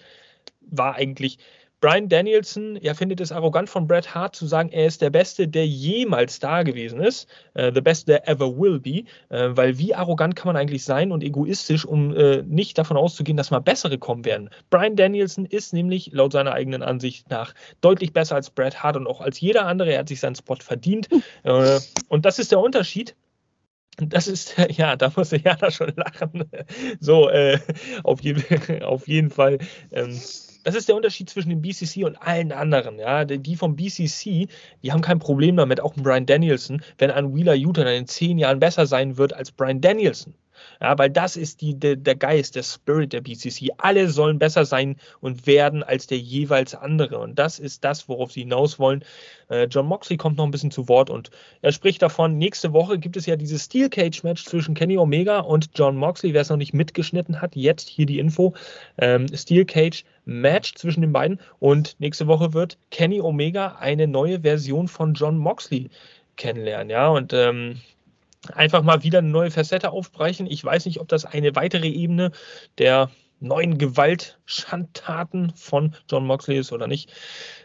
war 0.61 0.97
eigentlich, 0.97 1.39
Brian 1.85 2.09
Danielson 2.09 2.79
ja, 2.81 2.95
findet 2.95 3.21
es 3.21 3.31
arrogant 3.31 3.69
von 3.69 3.87
Bret 3.87 4.15
Hart 4.15 4.35
zu 4.35 4.47
sagen, 4.47 4.71
er 4.73 4.87
ist 4.87 5.03
der 5.03 5.11
Beste, 5.11 5.47
der 5.47 5.67
jemals 5.67 6.39
da 6.39 6.63
gewesen 6.63 6.99
ist. 6.99 7.29
Uh, 7.55 7.71
the 7.75 7.83
best 7.83 8.07
there 8.07 8.27
ever 8.27 8.47
will 8.47 8.81
be. 8.81 9.05
Uh, 9.31 9.55
weil 9.55 9.77
wie 9.77 9.95
arrogant 9.95 10.35
kann 10.35 10.47
man 10.47 10.57
eigentlich 10.57 10.83
sein 10.83 11.13
und 11.13 11.23
egoistisch, 11.23 11.85
um 11.85 12.13
uh, 12.13 12.41
nicht 12.47 12.79
davon 12.79 12.97
auszugehen, 12.97 13.37
dass 13.37 13.51
mal 13.51 13.59
bessere 13.59 13.99
kommen 13.99 14.25
werden. 14.25 14.49
Brian 14.71 14.97
Danielson 14.97 15.45
ist 15.45 15.75
nämlich 15.75 16.11
laut 16.11 16.33
seiner 16.33 16.55
eigenen 16.55 16.83
Ansicht 16.83 17.29
nach 17.29 17.53
deutlich 17.83 18.15
besser 18.15 18.37
als 18.37 18.49
Bret 18.49 18.83
Hart 18.83 18.97
und 18.97 19.07
auch 19.07 19.21
als 19.21 19.39
jeder 19.39 19.67
andere. 19.67 19.93
Er 19.93 19.99
hat 19.99 20.09
sich 20.09 20.21
seinen 20.21 20.37
Spot 20.37 20.57
verdient. 20.57 21.11
und 21.43 22.25
das 22.25 22.39
ist 22.39 22.51
der 22.51 22.61
Unterschied. 22.61 23.15
Das 23.97 24.27
ist, 24.27 24.57
ja, 24.71 24.97
da 24.97 25.13
muss 25.15 25.31
Jana 25.31 25.71
schon 25.71 25.93
lachen. 25.97 26.45
So, 27.01 27.29
äh, 27.29 27.59
auf, 28.03 28.23
je, 28.23 28.37
auf 28.83 29.07
jeden 29.07 29.31
Fall. 29.31 29.59
Ähm, 29.93 30.19
das 30.65 30.75
ist 30.75 30.89
der 30.89 30.97
Unterschied 30.97 31.31
zwischen 31.31 31.51
dem 31.51 31.63
BCC 31.63 32.05
und 32.05 32.17
allen 32.17 32.51
anderen. 32.51 32.99
Ja, 32.99 33.25
die 33.25 33.57
vom 33.57 33.77
BCC, 33.77 34.49
die 34.83 34.93
haben 34.93 35.03
kein 35.03 35.19
Problem 35.21 35.57
damit, 35.57 35.81
auch 35.81 35.95
Brian 35.95 36.27
Danielson, 36.27 36.83
wenn 36.99 37.11
ein 37.11 37.35
Wheeler 37.35 37.55
Utah 37.55 37.89
in 37.89 38.07
zehn 38.07 38.39
Jahren 38.39 38.59
besser 38.59 38.87
sein 38.87 39.17
wird 39.17 39.33
als 39.33 39.53
Brian 39.53 39.81
Danielson. 39.81 40.35
Ja, 40.81 40.99
weil 40.99 41.11
das 41.11 41.37
ist 41.37 41.61
die, 41.61 41.79
der, 41.79 41.97
der 41.97 42.17
Geist, 42.17 42.57
der 42.57 42.63
Spirit 42.63 43.13
der 43.13 43.21
BCC. 43.21 43.71
Alle 43.79 44.09
sollen 44.09 44.39
besser 44.39 44.65
sein 44.65 44.97
und 45.21 45.47
werden 45.47 45.83
als 45.83 46.07
der 46.07 46.19
jeweils 46.19 46.75
andere. 46.75 47.19
Und 47.19 47.39
das 47.39 47.59
ist 47.59 47.85
das, 47.85 48.09
worauf 48.09 48.33
sie 48.33 48.41
hinaus 48.41 48.79
wollen. 48.79 49.05
Äh, 49.49 49.65
John 49.65 49.87
Moxley 49.87 50.17
kommt 50.17 50.39
noch 50.39 50.45
ein 50.45 50.51
bisschen 50.51 50.71
zu 50.71 50.89
Wort 50.89 51.11
und 51.11 51.31
er 51.63 51.73
spricht 51.73 52.03
davon, 52.03 52.39
nächste 52.39 52.73
Woche 52.73 52.99
gibt 52.99 53.17
es 53.17 53.27
ja 53.27 53.37
dieses 53.37 53.65
Steel 53.65 53.89
Cage 53.89 54.23
Match 54.23 54.45
zwischen 54.45 54.75
Kenny 54.75 54.99
Omega 54.99 55.41
und 55.41 55.71
John 55.75 55.97
Moxley. 55.97 56.35
Wer 56.35 56.43
es 56.43 56.51
noch 56.51 56.57
nicht 56.57 56.75
mitgeschnitten 56.75 57.41
hat, 57.41 57.57
jetzt 57.57 57.89
hier 57.89 58.07
die 58.07 58.19
Info. 58.19 58.55
Ähm, 58.99 59.27
Steel 59.35 59.65
Cage 59.65 60.05
Match 60.25 60.75
zwischen 60.75 61.03
den 61.03 61.13
beiden. 61.13 61.41
Und 61.59 61.97
nächste 61.99 62.27
Woche 62.27 62.53
wird 62.53 62.79
Kenny 62.91 63.21
Omega 63.21 63.77
eine 63.79 64.07
neue 64.07 64.41
Version 64.41 64.89
von 64.89 65.15
John 65.15 65.37
Moxley 65.39 65.91
kennenlernen. 66.37 66.91
Ja, 66.91 67.09
und 67.09 67.33
ähm, 67.33 67.81
einfach 68.53 68.83
mal 68.83 69.03
wieder 69.03 69.19
eine 69.19 69.29
neue 69.29 69.51
Facette 69.51 69.91
aufbrechen. 69.91 70.47
Ich 70.47 70.65
weiß 70.65 70.87
nicht, 70.87 71.01
ob 71.01 71.09
das 71.09 71.25
eine 71.25 71.55
weitere 71.55 71.89
Ebene 71.89 72.31
der 72.79 73.11
neuen 73.41 73.79
Gewaltschandtaten 73.79 75.53
von 75.55 75.95
John 76.09 76.27
Moxley 76.27 76.59
ist 76.59 76.73
oder 76.73 76.87
nicht. 76.87 77.13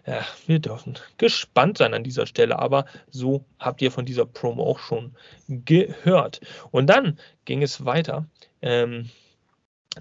Ja, 0.05 0.25
wir 0.45 0.59
dürfen 0.59 0.97
gespannt 1.17 1.77
sein 1.77 1.93
an 1.93 2.03
dieser 2.03 2.25
Stelle, 2.25 2.59
aber 2.59 2.85
so 3.09 3.45
habt 3.59 3.81
ihr 3.81 3.91
von 3.91 4.05
dieser 4.05 4.25
Promo 4.25 4.63
auch 4.63 4.79
schon 4.79 5.15
gehört. 5.47 6.41
Und 6.71 6.87
dann 6.87 7.17
ging 7.45 7.61
es 7.61 7.85
weiter. 7.85 8.27
Ähm, 8.61 9.09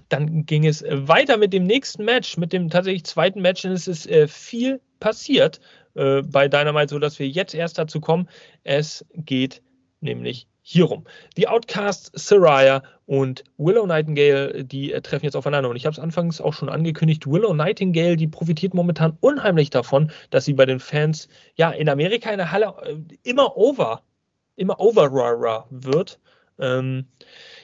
dann 0.09 0.45
ging 0.45 0.65
es 0.65 0.83
weiter 0.87 1.37
mit 1.37 1.53
dem 1.53 1.63
nächsten 1.63 2.05
Match, 2.05 2.37
mit 2.37 2.53
dem 2.53 2.69
tatsächlich 2.69 3.05
zweiten 3.05 3.41
Match. 3.41 3.65
Und 3.65 3.71
es 3.71 3.87
ist 3.87 4.07
äh, 4.07 4.27
viel 4.27 4.81
passiert 4.99 5.59
äh, 5.95 6.21
bei 6.21 6.47
Dynamite, 6.47 6.89
sodass 6.89 7.19
wir 7.19 7.27
jetzt 7.27 7.55
erst 7.55 7.77
dazu 7.77 7.99
kommen. 7.99 8.29
Es 8.63 9.05
geht 9.13 9.61
nämlich 10.01 10.47
hierum. 10.61 11.05
Die 11.37 11.47
Outcasts, 11.47 12.11
Saraya 12.13 12.83
und 13.05 13.43
Willow 13.57 13.85
Nightingale, 13.85 14.63
die 14.63 14.93
äh, 14.93 15.01
treffen 15.01 15.25
jetzt 15.25 15.35
aufeinander. 15.35 15.69
Und 15.69 15.75
ich 15.75 15.85
habe 15.85 15.93
es 15.93 15.99
anfangs 15.99 16.41
auch 16.41 16.53
schon 16.53 16.69
angekündigt, 16.69 17.25
Willow 17.25 17.53
Nightingale, 17.53 18.17
die 18.17 18.27
profitiert 18.27 18.73
momentan 18.73 19.17
unheimlich 19.19 19.69
davon, 19.69 20.11
dass 20.29 20.45
sie 20.45 20.53
bei 20.53 20.65
den 20.65 20.79
Fans 20.79 21.27
ja 21.55 21.71
in 21.71 21.89
Amerika 21.89 22.29
in 22.31 22.37
der 22.37 22.51
Halle 22.51 22.73
äh, 22.83 22.95
immer 23.23 23.57
over, 23.57 24.03
immer 24.55 24.79
over 24.79 25.11
wird. 25.69 26.19
Ähm, 26.59 27.05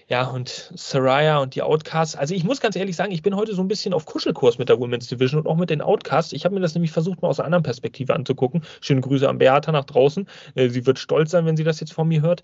ja, 0.08 0.28
und 0.28 0.72
Saraya 0.76 1.39
und 1.39 1.56
die 1.56 1.63
Outcasts. 1.63 2.15
Also 2.15 2.36
ich 2.36 2.44
muss 2.44 2.62
ganz 2.62 2.76
ehrlich 2.76 2.96
sagen, 2.96 3.12
ich 3.12 3.24
bin 3.24 3.36
heute 3.36 3.56
so 3.56 3.62
ein 3.62 3.68
bisschen 3.68 3.94
auf 3.94 4.06
Kuschelkurs 4.06 4.60
mit 4.60 4.70
der 4.70 4.80
Women's 4.80 5.08
Division 5.08 5.41
und 5.41 5.48
auch 5.48 5.58
mit 5.58 5.72
den 5.72 5.82
Outcasts. 5.82 6.34
Ich 6.34 6.46
habe 6.46 6.54
mir 6.54 6.62
das 6.62 6.76
nämlich 6.76 6.91
versucht, 6.91 7.22
mal 7.24 7.30
aus 7.30 7.39
einer 7.39 7.48
anderen 7.48 7.63
Perspektive 7.63 8.13
anzugucken. 8.13 8.63
Schöne 8.82 9.02
Grüße 9.02 9.28
an 9.28 9.39
Beata 9.39 9.72
nach 9.72 9.86
draußen. 9.86 10.28
Äh, 10.54 10.70
sie 10.70 10.86
wird 10.86 11.00
stolz 11.00 11.32
sein, 11.32 11.46
wenn 11.46 11.58
sie 11.58 11.63
das 11.63 11.80
jetzt 11.80 11.94
von 11.94 12.08
mir 12.08 12.22
hört. 12.22 12.44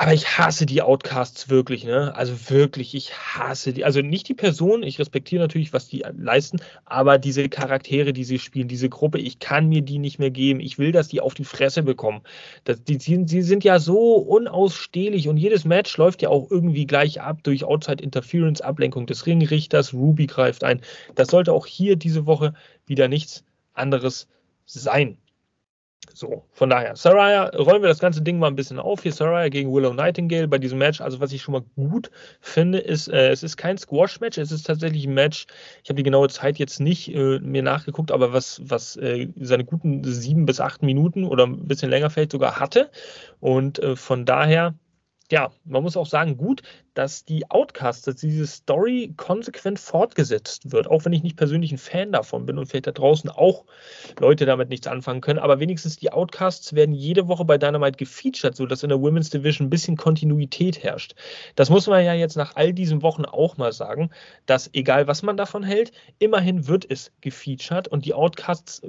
Aber 0.00 0.14
ich 0.14 0.38
hasse 0.38 0.64
die 0.64 0.80
Outcasts 0.80 1.48
wirklich, 1.48 1.82
ne? 1.82 2.14
Also 2.14 2.50
wirklich, 2.50 2.94
ich 2.94 3.12
hasse 3.14 3.72
die. 3.72 3.84
Also 3.84 4.00
nicht 4.00 4.28
die 4.28 4.34
Person, 4.34 4.84
ich 4.84 5.00
respektiere 5.00 5.42
natürlich, 5.42 5.72
was 5.72 5.88
die 5.88 6.04
leisten, 6.16 6.60
aber 6.84 7.18
diese 7.18 7.48
Charaktere, 7.48 8.12
die 8.12 8.22
sie 8.22 8.38
spielen, 8.38 8.68
diese 8.68 8.88
Gruppe, 8.88 9.18
ich 9.18 9.40
kann 9.40 9.68
mir 9.68 9.82
die 9.82 9.98
nicht 9.98 10.20
mehr 10.20 10.30
geben. 10.30 10.60
Ich 10.60 10.78
will, 10.78 10.92
dass 10.92 11.08
die 11.08 11.20
auf 11.20 11.34
die 11.34 11.44
Fresse 11.44 11.82
bekommen. 11.82 12.20
Das, 12.62 12.80
die, 12.84 12.96
sie 13.00 13.42
sind 13.42 13.64
ja 13.64 13.80
so 13.80 14.14
unausstehlich 14.14 15.26
und 15.26 15.36
jedes 15.36 15.64
Match 15.64 15.96
läuft 15.96 16.22
ja 16.22 16.28
auch 16.28 16.48
irgendwie 16.48 16.86
gleich 16.86 17.20
ab 17.20 17.42
durch 17.42 17.64
Outside 17.64 18.02
Interference, 18.02 18.60
Ablenkung 18.60 19.06
des 19.06 19.26
Ringrichters, 19.26 19.92
Ruby 19.94 20.28
greift 20.28 20.62
ein. 20.62 20.80
Das 21.16 21.26
sollte 21.26 21.52
auch 21.52 21.66
hier 21.66 21.96
diese 21.96 22.24
Woche 22.24 22.54
wieder 22.86 23.08
nichts 23.08 23.42
anderes 23.74 24.28
sein. 24.64 25.18
So, 26.18 26.42
von 26.52 26.68
daher, 26.68 26.96
Saraya, 26.96 27.44
rollen 27.56 27.80
wir 27.80 27.88
das 27.88 28.00
ganze 28.00 28.22
Ding 28.22 28.40
mal 28.40 28.48
ein 28.48 28.56
bisschen 28.56 28.80
auf. 28.80 29.04
Hier 29.04 29.12
Saraya 29.12 29.48
gegen 29.50 29.72
Willow 29.72 29.94
Nightingale 29.94 30.48
bei 30.48 30.58
diesem 30.58 30.78
Match. 30.78 31.00
Also, 31.00 31.20
was 31.20 31.32
ich 31.32 31.42
schon 31.42 31.52
mal 31.52 31.62
gut 31.76 32.10
finde, 32.40 32.78
ist, 32.78 33.06
äh, 33.06 33.28
es 33.30 33.44
ist 33.44 33.56
kein 33.56 33.78
Squash-Match, 33.78 34.36
es 34.36 34.50
ist 34.50 34.66
tatsächlich 34.66 35.06
ein 35.06 35.14
Match. 35.14 35.46
Ich 35.84 35.90
habe 35.90 35.96
die 35.96 36.02
genaue 36.02 36.28
Zeit 36.28 36.58
jetzt 36.58 36.80
nicht 36.80 37.14
äh, 37.14 37.38
mir 37.38 37.62
nachgeguckt, 37.62 38.10
aber 38.10 38.32
was, 38.32 38.60
was 38.64 38.96
äh, 38.96 39.28
seine 39.36 39.64
guten 39.64 40.02
sieben 40.02 40.44
bis 40.44 40.58
acht 40.58 40.82
Minuten 40.82 41.22
oder 41.22 41.46
ein 41.46 41.68
bisschen 41.68 41.88
länger 41.88 42.10
vielleicht 42.10 42.32
sogar 42.32 42.58
hatte. 42.58 42.90
Und 43.38 43.78
äh, 43.78 43.94
von 43.94 44.24
daher 44.24 44.74
ja, 45.30 45.50
man 45.64 45.82
muss 45.82 45.96
auch 45.96 46.06
sagen, 46.06 46.36
gut, 46.36 46.62
dass 46.94 47.24
die 47.24 47.50
Outcasts, 47.50 48.02
dass 48.02 48.16
diese 48.16 48.46
Story 48.46 49.12
konsequent 49.16 49.78
fortgesetzt 49.78 50.72
wird, 50.72 50.88
auch 50.88 51.04
wenn 51.04 51.12
ich 51.12 51.22
nicht 51.22 51.36
persönlich 51.36 51.70
ein 51.70 51.78
Fan 51.78 52.12
davon 52.12 52.46
bin 52.46 52.58
und 52.58 52.66
vielleicht 52.66 52.86
da 52.86 52.92
draußen 52.92 53.28
auch 53.30 53.64
Leute 54.18 54.46
damit 54.46 54.70
nichts 54.70 54.86
anfangen 54.86 55.20
können, 55.20 55.38
aber 55.38 55.60
wenigstens 55.60 55.96
die 55.96 56.10
Outcasts 56.10 56.72
werden 56.72 56.94
jede 56.94 57.28
Woche 57.28 57.44
bei 57.44 57.58
Dynamite 57.58 57.98
gefeatured, 57.98 58.56
sodass 58.56 58.82
in 58.82 58.88
der 58.88 59.00
Women's 59.00 59.30
Division 59.30 59.66
ein 59.66 59.70
bisschen 59.70 59.96
Kontinuität 59.96 60.82
herrscht. 60.82 61.14
Das 61.56 61.68
muss 61.68 61.86
man 61.86 62.04
ja 62.04 62.14
jetzt 62.14 62.36
nach 62.36 62.56
all 62.56 62.72
diesen 62.72 63.02
Wochen 63.02 63.26
auch 63.26 63.58
mal 63.58 63.72
sagen, 63.72 64.10
dass 64.46 64.70
egal 64.72 65.06
was 65.06 65.22
man 65.22 65.36
davon 65.36 65.62
hält, 65.62 65.92
immerhin 66.18 66.66
wird 66.66 66.90
es 66.90 67.12
gefeatured 67.20 67.86
und 67.88 68.06
die 68.06 68.14
Outcasts, 68.14 68.82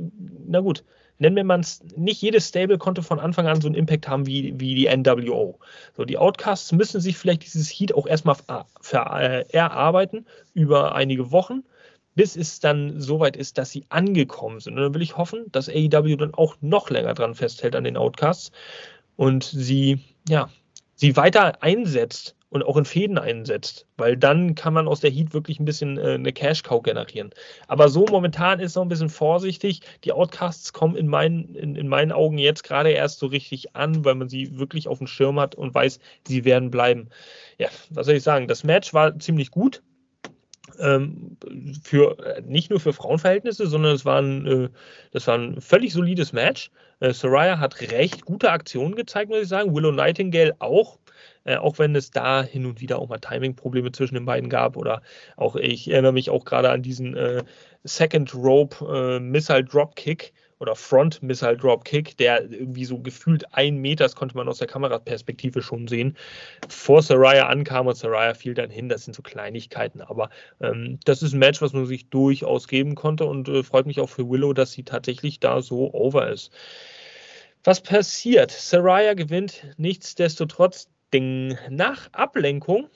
na 0.47 0.61
gut, 0.61 0.83
nennen 1.19 1.45
wir 1.45 1.59
es, 1.59 1.81
nicht 1.95 2.21
jedes 2.21 2.47
Stable 2.47 2.77
konnte 2.77 3.03
von 3.03 3.19
Anfang 3.19 3.47
an 3.47 3.61
so 3.61 3.67
einen 3.67 3.75
Impact 3.75 4.07
haben 4.07 4.25
wie, 4.25 4.59
wie 4.59 4.73
die 4.73 4.87
NWO. 4.87 5.59
So, 5.95 6.05
die 6.05 6.17
Outcasts 6.17 6.71
müssen 6.71 7.01
sich 7.01 7.17
vielleicht 7.17 7.43
dieses 7.43 7.69
Heat 7.69 7.93
auch 7.93 8.07
erstmal 8.07 8.37
äh, 8.91 9.45
erarbeiten 9.51 10.25
über 10.53 10.95
einige 10.95 11.31
Wochen, 11.31 11.63
bis 12.15 12.35
es 12.35 12.59
dann 12.59 12.99
soweit 12.99 13.37
ist, 13.37 13.57
dass 13.57 13.71
sie 13.71 13.85
angekommen 13.89 14.59
sind. 14.59 14.75
Und 14.75 14.81
dann 14.81 14.93
will 14.93 15.01
ich 15.01 15.17
hoffen, 15.17 15.45
dass 15.51 15.69
AEW 15.69 16.15
dann 16.15 16.33
auch 16.33 16.55
noch 16.61 16.89
länger 16.89 17.13
dran 17.13 17.35
festhält 17.35 17.75
an 17.75 17.83
den 17.83 17.97
Outcasts 17.97 18.51
und 19.15 19.43
sie, 19.43 19.99
ja, 20.27 20.49
sie 20.95 21.15
weiter 21.17 21.61
einsetzt 21.61 22.35
und 22.49 22.63
auch 22.63 22.77
in 22.77 22.85
Fäden 22.85 23.17
einsetzt, 23.17 23.85
weil 23.97 24.17
dann 24.17 24.55
kann 24.55 24.73
man 24.73 24.87
aus 24.87 25.01
der 25.01 25.11
Heat 25.11 25.33
wirklich 25.33 25.59
ein 25.59 25.65
bisschen 25.65 25.97
äh, 25.97 26.13
eine 26.13 26.33
Cash-Cow 26.33 26.81
generieren. 26.81 27.29
Aber 27.67 27.89
so 27.89 28.05
momentan 28.05 28.59
ist 28.59 28.75
noch 28.75 28.83
ein 28.83 28.89
bisschen 28.89 29.09
vorsichtig. 29.09 29.81
Die 30.03 30.11
Outcasts 30.11 30.73
kommen 30.73 30.95
in 30.95 31.07
meinen, 31.07 31.55
in, 31.55 31.75
in 31.75 31.87
meinen 31.87 32.11
Augen 32.11 32.37
jetzt 32.37 32.63
gerade 32.63 32.89
erst 32.89 33.19
so 33.19 33.27
richtig 33.27 33.75
an, 33.75 34.03
weil 34.03 34.15
man 34.15 34.29
sie 34.29 34.57
wirklich 34.57 34.87
auf 34.87 34.97
dem 34.97 35.07
Schirm 35.07 35.39
hat 35.39 35.55
und 35.55 35.73
weiß, 35.73 35.99
sie 36.27 36.43
werden 36.43 36.71
bleiben. 36.71 37.09
Ja, 37.59 37.69
was 37.91 38.07
soll 38.07 38.15
ich 38.15 38.23
sagen? 38.23 38.47
Das 38.47 38.63
Match 38.63 38.93
war 38.93 39.17
ziemlich 39.19 39.51
gut. 39.51 39.83
Ähm, 40.79 41.37
für 41.83 42.17
äh, 42.19 42.41
nicht 42.41 42.69
nur 42.69 42.79
für 42.79 42.93
Frauenverhältnisse, 42.93 43.67
sondern 43.67 43.95
es 43.95 44.05
war 44.05 44.21
ein, 44.21 44.45
äh, 44.47 44.69
das 45.11 45.27
war 45.27 45.37
ein 45.37 45.59
völlig 45.61 45.91
solides 45.93 46.31
Match. 46.31 46.71
Äh, 46.99 47.13
Soraya 47.13 47.59
hat 47.59 47.81
recht 47.81 48.25
gute 48.25 48.51
Aktionen 48.51 48.95
gezeigt, 48.95 49.29
muss 49.29 49.41
ich 49.41 49.47
sagen. 49.47 49.75
Willow 49.75 49.91
Nightingale 49.91 50.55
auch 50.59 50.98
äh, 51.43 51.55
auch 51.55 51.79
wenn 51.79 51.95
es 51.95 52.11
da 52.11 52.43
hin 52.43 52.65
und 52.65 52.81
wieder 52.81 52.99
auch 52.99 53.09
mal 53.09 53.19
Timing-Probleme 53.19 53.91
zwischen 53.91 54.15
den 54.15 54.25
beiden 54.25 54.49
gab 54.49 54.77
oder 54.77 55.01
auch 55.37 55.55
ich 55.55 55.89
erinnere 55.89 56.13
mich 56.13 56.29
auch 56.29 56.45
gerade 56.45 56.69
an 56.69 56.81
diesen 56.81 57.15
äh, 57.15 57.43
Second 57.83 58.33
Rope 58.35 58.85
äh, 58.85 59.19
Missile 59.19 59.63
Dropkick 59.63 60.33
oder 60.59 60.75
Front 60.75 61.23
Missile 61.23 61.57
Dropkick, 61.57 62.17
der 62.17 62.49
irgendwie 62.51 62.85
so 62.85 62.99
gefühlt 62.99 63.45
ein 63.53 63.77
Meter, 63.77 64.03
das 64.03 64.15
konnte 64.15 64.35
man 64.35 64.47
aus 64.47 64.59
der 64.59 64.67
Kameraperspektive 64.67 65.61
schon 65.61 65.87
sehen, 65.87 66.17
vor 66.67 67.01
Saraya 67.01 67.47
ankam 67.47 67.87
und 67.87 67.95
Saraya 67.95 68.33
fiel 68.33 68.53
dann 68.53 68.69
hin. 68.69 68.89
Das 68.89 69.05
sind 69.05 69.15
so 69.15 69.21
Kleinigkeiten, 69.21 70.01
aber 70.01 70.29
ähm, 70.59 70.99
das 71.05 71.23
ist 71.23 71.33
ein 71.33 71.39
Match, 71.39 71.61
was 71.61 71.73
man 71.73 71.85
sich 71.85 72.09
durchaus 72.09 72.67
geben 72.67 72.95
konnte 72.95 73.25
und 73.25 73.47
äh, 73.47 73.63
freut 73.63 73.85
mich 73.85 73.99
auch 73.99 74.09
für 74.09 74.29
Willow, 74.29 74.53
dass 74.53 74.73
sie 74.73 74.83
tatsächlich 74.83 75.39
da 75.39 75.61
so 75.61 75.93
over 75.93 76.29
ist. 76.29 76.51
Was 77.63 77.81
passiert? 77.81 78.51
Saraya 78.51 79.13
gewinnt 79.13 79.63
nichtsdestotrotz 79.77 80.89
Ding. 81.13 81.57
Nach 81.69 82.09
Ablenkung 82.13 82.89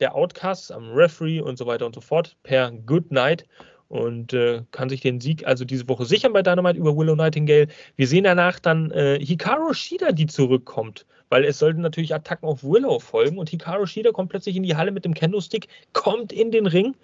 der 0.00 0.14
Outcasts 0.14 0.70
am 0.70 0.92
Referee 0.92 1.40
und 1.40 1.56
so 1.56 1.66
weiter 1.66 1.86
und 1.86 1.94
so 1.94 2.00
fort 2.00 2.36
per 2.42 2.70
Good 2.70 3.10
Night 3.10 3.46
und 3.88 4.32
äh, 4.32 4.62
kann 4.72 4.88
sich 4.88 5.00
den 5.00 5.20
Sieg 5.20 5.46
also 5.46 5.64
diese 5.64 5.88
Woche 5.88 6.04
sichern 6.04 6.32
bei 6.32 6.42
Dynamite 6.42 6.78
über 6.78 6.96
Willow 6.96 7.14
Nightingale. 7.14 7.68
Wir 7.96 8.06
sehen 8.06 8.24
danach 8.24 8.58
dann 8.58 8.90
äh, 8.90 9.18
Hikaru 9.20 9.72
Shida, 9.72 10.12
die 10.12 10.26
zurückkommt, 10.26 11.06
weil 11.28 11.44
es 11.44 11.58
sollten 11.58 11.80
natürlich 11.80 12.14
Attacken 12.14 12.48
auf 12.48 12.64
Willow 12.64 12.98
folgen 12.98 13.38
und 13.38 13.50
Hikaru 13.50 13.86
Shida 13.86 14.10
kommt 14.12 14.30
plötzlich 14.30 14.56
in 14.56 14.62
die 14.62 14.76
Halle 14.76 14.90
mit 14.90 15.04
dem 15.04 15.14
Kendo-Stick, 15.14 15.68
kommt 15.92 16.32
in 16.32 16.50
den 16.50 16.66
Ring. 16.66 16.96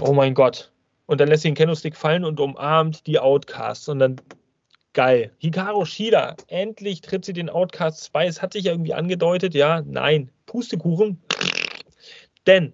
Oh 0.00 0.12
mein 0.12 0.34
Gott. 0.34 0.70
Und 1.06 1.20
dann 1.20 1.28
lässt 1.28 1.42
sie 1.44 1.48
den 1.48 1.54
Kendo-Stick 1.54 1.96
fallen 1.96 2.24
und 2.24 2.40
umarmt 2.40 3.06
die 3.06 3.18
Outcasts 3.18 3.88
und 3.88 4.00
dann 4.00 4.16
Geil. 4.96 5.30
Hikaru 5.36 5.84
Shida, 5.84 6.36
endlich 6.48 7.02
tritt 7.02 7.26
sie 7.26 7.34
den 7.34 7.50
Outcast 7.50 8.10
bei. 8.14 8.26
Es 8.26 8.40
hat 8.40 8.54
sich 8.54 8.64
ja 8.64 8.72
irgendwie 8.72 8.94
angedeutet, 8.94 9.52
ja, 9.52 9.82
nein, 9.82 10.30
Pustekuchen. 10.46 11.20
Denn 12.46 12.72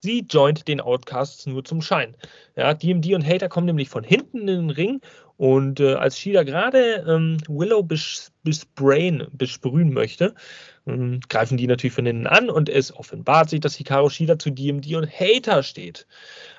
sie 0.00 0.20
joint 0.20 0.66
den 0.66 0.80
Outcasts 0.80 1.44
nur 1.44 1.62
zum 1.62 1.82
Schein. 1.82 2.16
Ja, 2.56 2.72
DMD 2.72 3.12
und 3.12 3.26
Hater 3.26 3.50
kommen 3.50 3.66
nämlich 3.66 3.90
von 3.90 4.02
hinten 4.02 4.38
in 4.38 4.46
den 4.46 4.70
Ring 4.70 5.02
und 5.36 5.78
äh, 5.78 5.92
als 5.92 6.18
Shida 6.18 6.42
gerade 6.42 7.04
ähm, 7.06 7.36
Willow 7.48 7.82
bes 7.82 8.32
besprayen, 8.42 9.26
besprühen 9.32 9.92
möchte, 9.92 10.34
ähm, 10.86 11.20
greifen 11.28 11.58
die 11.58 11.66
natürlich 11.66 11.94
von 11.94 12.06
hinten 12.06 12.26
an 12.26 12.48
und 12.48 12.70
es 12.70 12.96
offenbart 12.96 13.50
sich, 13.50 13.60
dass 13.60 13.74
Hikaru 13.74 14.08
Shida 14.08 14.38
zu 14.38 14.50
DMD 14.50 14.94
und 14.94 15.10
Hater 15.10 15.62
steht. 15.62 16.06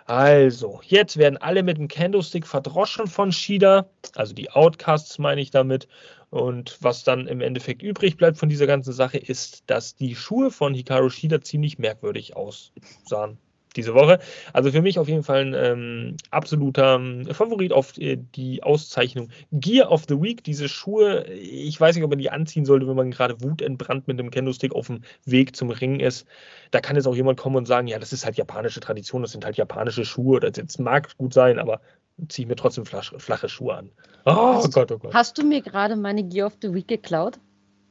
Also, 0.07 0.79
jetzt 0.85 1.17
werden 1.17 1.35
alle 1.35 1.63
mit 1.63 1.77
dem 1.77 1.89
Candlestick 1.89 2.47
verdroschen 2.47 3.07
von 3.07 3.33
Shida, 3.33 3.89
also 4.15 4.33
die 4.33 4.49
Outcasts 4.49 5.19
meine 5.19 5.41
ich 5.41 5.51
damit. 5.51 5.89
Und 6.29 6.77
was 6.81 7.03
dann 7.03 7.27
im 7.27 7.41
Endeffekt 7.41 7.81
übrig 7.81 8.15
bleibt 8.15 8.37
von 8.37 8.47
dieser 8.47 8.67
ganzen 8.67 8.93
Sache 8.93 9.17
ist, 9.17 9.63
dass 9.69 9.95
die 9.95 10.15
Schuhe 10.15 10.49
von 10.49 10.73
Hikaru 10.73 11.09
Shida 11.09 11.41
ziemlich 11.41 11.77
merkwürdig 11.77 12.37
aussahen 12.37 13.37
diese 13.77 13.93
Woche. 13.93 14.19
Also 14.53 14.71
für 14.71 14.81
mich 14.81 14.99
auf 14.99 15.07
jeden 15.07 15.23
Fall 15.23 15.45
ein 15.45 15.53
ähm, 15.53 16.17
absoluter 16.31 16.95
ähm, 16.95 17.25
Favorit 17.31 17.71
auf 17.71 17.97
äh, 17.97 18.17
die 18.17 18.63
Auszeichnung 18.63 19.29
Gear 19.51 19.91
of 19.91 20.05
the 20.09 20.21
Week. 20.21 20.43
Diese 20.43 20.67
Schuhe, 20.67 21.25
ich 21.27 21.79
weiß 21.79 21.95
nicht, 21.95 22.03
ob 22.03 22.09
man 22.09 22.19
die 22.19 22.31
anziehen 22.31 22.65
sollte, 22.65 22.87
wenn 22.87 22.95
man 22.95 23.11
gerade 23.11 23.41
wutentbrannt 23.41 24.07
mit 24.07 24.19
dem 24.19 24.31
Kendo-Stick 24.31 24.73
auf 24.73 24.87
dem 24.87 25.01
Weg 25.25 25.55
zum 25.55 25.69
Ring 25.69 25.99
ist. 25.99 26.27
Da 26.71 26.81
kann 26.81 26.95
jetzt 26.95 27.07
auch 27.07 27.15
jemand 27.15 27.39
kommen 27.39 27.55
und 27.55 27.67
sagen, 27.67 27.87
ja, 27.87 27.99
das 27.99 28.11
ist 28.11 28.25
halt 28.25 28.37
japanische 28.37 28.79
Tradition, 28.79 29.21
das 29.21 29.31
sind 29.31 29.45
halt 29.45 29.57
japanische 29.57 30.05
Schuhe. 30.05 30.39
Das 30.39 30.57
jetzt 30.57 30.79
mag 30.79 31.15
gut 31.17 31.33
sein, 31.33 31.59
aber 31.59 31.81
ziehe 32.27 32.45
ich 32.45 32.49
mir 32.49 32.55
trotzdem 32.55 32.85
flache, 32.85 33.19
flache 33.19 33.47
Schuhe 33.47 33.75
an. 33.75 33.91
Oh, 34.25 34.55
hast, 34.55 34.73
Gott, 34.73 34.91
oh 34.91 34.97
Gott. 34.97 35.13
Hast 35.13 35.37
du 35.37 35.43
mir 35.43 35.61
gerade 35.61 35.95
meine 35.95 36.23
Gear 36.23 36.47
of 36.47 36.57
the 36.61 36.73
Week 36.73 36.87
geklaut? 36.87 37.39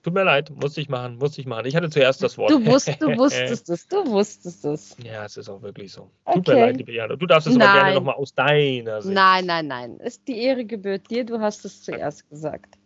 Tut 0.07 0.14
mir 0.14 0.23
leid, 0.23 0.53
musste 0.55 0.81
ich 0.81 0.88
machen, 0.88 1.16
musste 1.19 1.40
ich 1.40 1.49
machen. 1.49 1.66
Ich 1.66 1.75
hatte 1.75 1.90
zuerst 1.90 2.23
das 2.23 2.38
Wort. 2.38 2.49
Du, 2.49 2.64
wusst, 2.64 2.88
du 3.01 3.07
wusstest 3.19 3.69
es, 3.69 3.88
du 3.88 4.07
wusstest 4.07 4.64
es. 4.64 4.97
Ja, 5.03 5.25
es 5.25 5.37
ist 5.37 5.49
auch 5.49 5.62
wirklich 5.62 5.90
so. 5.90 6.12
Okay. 6.25 6.37
Tut 6.37 6.47
mir 6.47 6.61
leid, 6.61 6.77
liebe 6.77 6.92
Jana. 6.92 7.16
Du 7.16 7.27
darfst 7.27 7.49
es 7.49 7.57
aber 7.57 7.73
gerne 7.73 7.95
nochmal 7.97 8.14
aus 8.14 8.33
deiner 8.33 9.03
Sicht. 9.03 9.12
Nein, 9.12 9.47
nein, 9.47 9.66
nein. 9.66 9.97
Ist 9.97 10.29
die 10.29 10.40
Ehre 10.40 10.64
gebührt 10.64 11.11
dir, 11.11 11.25
du 11.25 11.40
hast 11.40 11.64
es 11.64 11.83
zuerst 11.83 12.31
gesagt. 12.31 12.77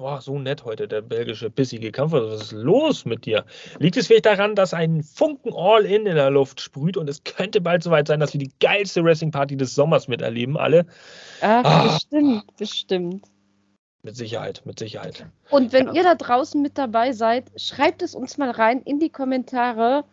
Oh, 0.00 0.18
so 0.18 0.36
nett 0.36 0.64
heute, 0.64 0.88
der 0.88 1.02
belgische 1.02 1.48
bissige 1.48 1.92
Kampf. 1.92 2.10
Was 2.10 2.42
ist 2.42 2.50
los 2.50 3.04
mit 3.04 3.24
dir? 3.24 3.44
Liegt 3.78 3.96
es 3.96 4.08
vielleicht 4.08 4.26
daran, 4.26 4.56
dass 4.56 4.74
ein 4.74 5.04
Funken 5.04 5.52
All-In 5.54 6.06
in 6.06 6.16
der 6.16 6.30
Luft 6.30 6.60
sprüht 6.60 6.96
und 6.96 7.08
es 7.08 7.22
könnte 7.22 7.60
bald 7.60 7.84
soweit 7.84 8.08
sein, 8.08 8.18
dass 8.18 8.32
wir 8.32 8.40
die 8.40 8.50
geilste 8.58 9.04
Wrestling-Party 9.04 9.56
des 9.56 9.76
Sommers 9.76 10.08
miterleben, 10.08 10.56
alle? 10.56 10.86
Ach, 11.40 11.64
ah. 11.64 11.82
bestimmt, 11.84 12.56
bestimmt. 12.56 13.28
Mit 14.04 14.16
Sicherheit, 14.16 14.62
mit 14.64 14.80
Sicherheit. 14.80 15.26
Und 15.50 15.72
wenn 15.72 15.86
ja. 15.86 15.92
ihr 15.92 16.02
da 16.02 16.14
draußen 16.16 16.60
mit 16.60 16.76
dabei 16.76 17.12
seid, 17.12 17.52
schreibt 17.56 18.02
es 18.02 18.16
uns 18.16 18.36
mal 18.36 18.50
rein 18.50 18.82
in 18.82 18.98
die 18.98 19.10
Kommentare. 19.10 20.04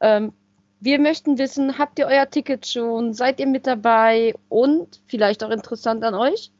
Ähm, 0.00 0.34
wir 0.80 0.98
möchten 0.98 1.38
wissen, 1.38 1.78
habt 1.78 1.98
ihr 1.98 2.06
euer 2.06 2.28
Ticket 2.28 2.66
schon? 2.66 3.14
Seid 3.14 3.40
ihr 3.40 3.46
mit 3.46 3.66
dabei? 3.66 4.34
Und 4.50 5.00
vielleicht 5.06 5.42
auch 5.42 5.50
interessant 5.50 6.04
an 6.04 6.14
euch, 6.14 6.50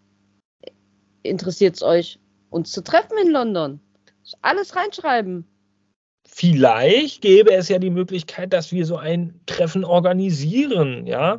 interessiert 1.22 1.76
es 1.76 1.82
euch, 1.82 2.18
uns 2.48 2.72
zu 2.72 2.82
treffen 2.82 3.16
in 3.22 3.30
London? 3.30 3.80
Alles 4.40 4.74
reinschreiben. 4.74 5.46
Vielleicht 6.26 7.22
gäbe 7.22 7.52
es 7.52 7.68
ja 7.68 7.78
die 7.78 7.90
Möglichkeit, 7.90 8.52
dass 8.52 8.72
wir 8.72 8.86
so 8.86 8.96
ein 8.96 9.40
Treffen 9.46 9.84
organisieren, 9.84 11.06
ja. 11.06 11.38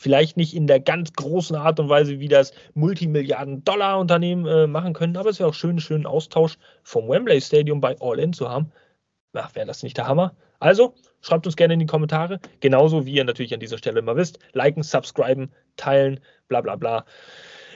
Vielleicht 0.00 0.36
nicht 0.36 0.54
in 0.54 0.68
der 0.68 0.78
ganz 0.78 1.12
großen 1.12 1.56
Art 1.56 1.80
und 1.80 1.88
Weise, 1.88 2.20
wie 2.20 2.28
das 2.28 2.52
Multimilliarden-Dollar-Unternehmen 2.74 4.46
äh, 4.46 4.66
machen 4.68 4.92
können, 4.92 5.16
aber 5.16 5.30
es 5.30 5.40
wäre 5.40 5.48
auch 5.48 5.54
schön, 5.54 5.80
schönen 5.80 6.06
Austausch 6.06 6.56
vom 6.84 7.08
Wembley 7.08 7.40
Stadium 7.40 7.80
bei 7.80 7.96
All 8.00 8.20
In 8.20 8.32
zu 8.32 8.48
haben. 8.48 8.70
Ach, 9.32 9.52
wäre 9.56 9.66
das 9.66 9.82
nicht 9.82 9.96
der 9.96 10.06
Hammer? 10.06 10.36
Also, 10.60 10.94
schreibt 11.20 11.46
uns 11.46 11.56
gerne 11.56 11.74
in 11.74 11.80
die 11.80 11.86
Kommentare. 11.86 12.38
Genauso 12.60 13.06
wie 13.06 13.14
ihr 13.14 13.24
natürlich 13.24 13.52
an 13.52 13.58
dieser 13.58 13.76
Stelle 13.76 13.98
immer 13.98 14.14
wisst. 14.14 14.38
Liken, 14.52 14.84
subscriben, 14.84 15.50
teilen, 15.76 16.20
bla 16.46 16.60
bla 16.60 16.76
bla. 16.76 17.04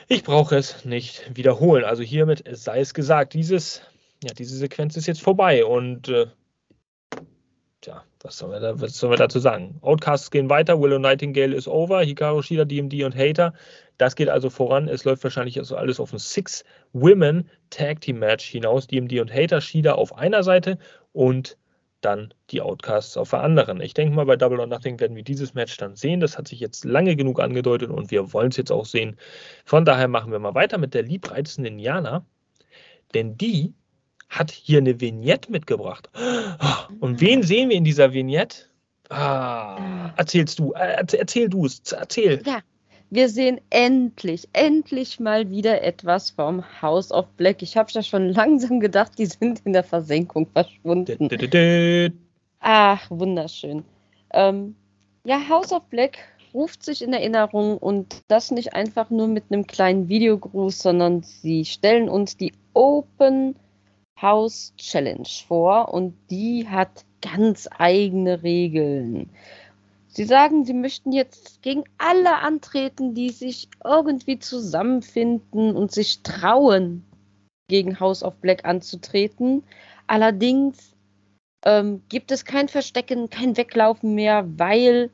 Ich 0.07 0.23
brauche 0.23 0.57
es 0.57 0.85
nicht 0.85 1.29
wiederholen. 1.35 1.85
Also 1.85 2.05
hiermit 2.05 2.45
sei 2.53 2.79
es 2.79 2.95
gesagt. 2.95 3.35
Dieses, 3.35 3.83
ja, 4.23 4.33
diese 4.33 4.57
Sequenz 4.57 4.97
ist 4.97 5.09
jetzt 5.09 5.23
vorbei 5.23 5.65
und 5.65 6.09
äh, 6.09 6.27
tja, 7.83 8.05
was 8.21 8.39
sollen, 8.39 8.53
wir 8.53 8.61
da, 8.61 8.81
was 8.81 8.97
sollen 8.97 9.13
wir 9.13 9.19
dazu 9.19 9.39
sagen? 9.39 9.79
Outcasts 9.83 10.31
gehen 10.31 10.49
weiter, 10.49 10.81
Willow 10.81 10.99
Nightingale 10.99 11.55
ist 11.55 11.69
over, 11.69 12.03
Hikaru 12.03 12.41
Shida, 12.41 12.65
DMD 12.65 13.03
und 13.05 13.15
Hater. 13.15 13.53
Das 13.99 14.17
geht 14.17 14.29
also 14.29 14.49
voran. 14.49 14.89
Es 14.89 15.05
läuft 15.05 15.23
wahrscheinlich 15.23 15.59
also 15.59 15.77
alles 15.77 16.01
auf 16.01 16.13
ein 16.13 16.19
Six-Women 16.19 17.49
Tag 17.71 18.01
Team 18.01 18.19
Match 18.19 18.47
hinaus. 18.47 18.87
DMD 18.87 19.21
und 19.21 19.33
Hater, 19.33 19.61
Shida 19.61 19.93
auf 19.93 20.17
einer 20.17 20.43
Seite 20.43 20.79
und 21.13 21.59
dann 22.01 22.35
die 22.51 22.61
Outcasts 22.61 23.17
auf 23.17 23.31
der 23.31 23.43
anderen. 23.43 23.81
Ich 23.81 23.95
denke 23.95 24.15
mal, 24.15 24.27
bei 24.27 24.37
Double 24.37 24.59
or 24.59 24.67
Nothing 24.67 24.99
werden 24.99 25.17
wir 25.17 25.23
dieses 25.23 25.55
Match 25.55 25.77
dann 25.77 25.95
sehen. 25.95 26.21
Das 26.21 26.37
hat 26.37 26.49
sich 26.49 26.59
jetzt 26.59 26.85
lange 26.85 27.15
genug 27.17 27.41
angedeutet 27.41 27.91
und 27.91 28.11
wir 28.11 28.33
wollen 28.33 28.49
es 28.49 28.57
jetzt 28.57 28.73
auch 28.73 28.87
sehen. 28.87 29.17
Von 29.65 29.85
daher 29.85 30.09
machen 30.09 30.33
wir 30.33 30.39
mal 30.41 30.55
weiter 30.55 30.79
mit 30.79 30.95
der 30.95 31.03
liebreizenden 31.03 31.79
Jana, 31.79 32.27
denn 33.15 33.37
die 33.37 33.75
hat 34.33 34.51
hier 34.51 34.79
eine 34.79 35.01
Vignette 35.01 35.53
mitgebracht. 35.53 36.09
Und 37.01 37.21
wen 37.21 37.43
sehen 37.43 37.69
wir 37.69 37.77
in 37.77 37.85
dieser 37.85 38.13
Vignette? 38.13 38.65
Ah, 39.11 40.11
erzählst 40.17 40.59
du, 40.59 40.73
äh, 40.73 41.05
erzähl 41.19 41.51
du 41.51 41.67
es, 41.67 41.81
erzähl. 41.93 42.43
Ja, 42.47 42.61
wir 43.11 43.29
sehen 43.29 43.61
endlich, 43.69 44.49
endlich 44.55 45.21
mal 45.21 45.51
wieder 45.51 45.83
etwas 45.83 46.31
vom 46.31 46.65
House 46.81 47.13
of 47.13 47.27
Black. 47.37 47.61
Ich 47.61 47.77
habe 47.77 47.91
ja 47.93 48.03
schon 48.03 48.29
langsam 48.33 48.81
gedacht, 48.81 49.13
die 49.19 49.27
sind 49.27 49.61
in 49.67 49.75
der 49.75 49.85
Versenkung 49.85 50.47
verschwunden. 50.47 51.29
Ach, 52.61 53.11
wunderschön. 53.11 53.85
Ähm, 54.33 54.75
ja, 55.25 55.47
House 55.47 55.73
of 55.73 55.83
Black 55.91 56.19
ruft 56.55 56.83
sich 56.83 57.03
in 57.03 57.13
Erinnerung 57.13 57.77
und 57.77 58.23
das 58.29 58.51
nicht 58.51 58.73
einfach 58.73 59.11
nur 59.11 59.29
mit 59.29 59.45
einem 59.51 59.67
kleinen 59.67 60.09
Videogruß, 60.09 60.79
sondern 60.79 61.23
sie 61.23 61.67
stellen 61.67 62.09
uns 62.09 62.39
die 62.39 62.53
Open 62.73 63.57
House 64.23 64.73
Challenge 64.77 65.29
vor 65.47 65.93
und 65.93 66.15
die 66.31 66.69
hat 66.69 67.05
ganz 67.21 67.69
eigene 67.77 68.43
Regeln. 68.43 69.29
Sie 70.09 70.25
sagen, 70.25 70.65
Sie 70.65 70.75
möchten 70.75 71.13
jetzt 71.13 71.63
gegen 71.63 71.85
alle 71.99 72.39
antreten, 72.39 73.15
die 73.15 73.31
sich 73.31 73.69
irgendwie 73.83 74.39
zusammenfinden 74.39 75.75
und 75.75 75.91
sich 75.91 76.23
trauen, 76.23 77.05
gegen 77.69 77.99
House 77.99 78.23
of 78.23 78.37
Black 78.37 78.65
anzutreten. 78.67 79.65
Allerdings 80.07 80.95
ähm, 81.65 82.03
gibt 82.11 82.31
es 82.31 82.45
kein 82.45 82.69
Verstecken, 82.69 83.31
kein 83.31 83.57
Weglaufen 83.57 84.15
mehr, 84.15 84.47
weil 84.59 85.11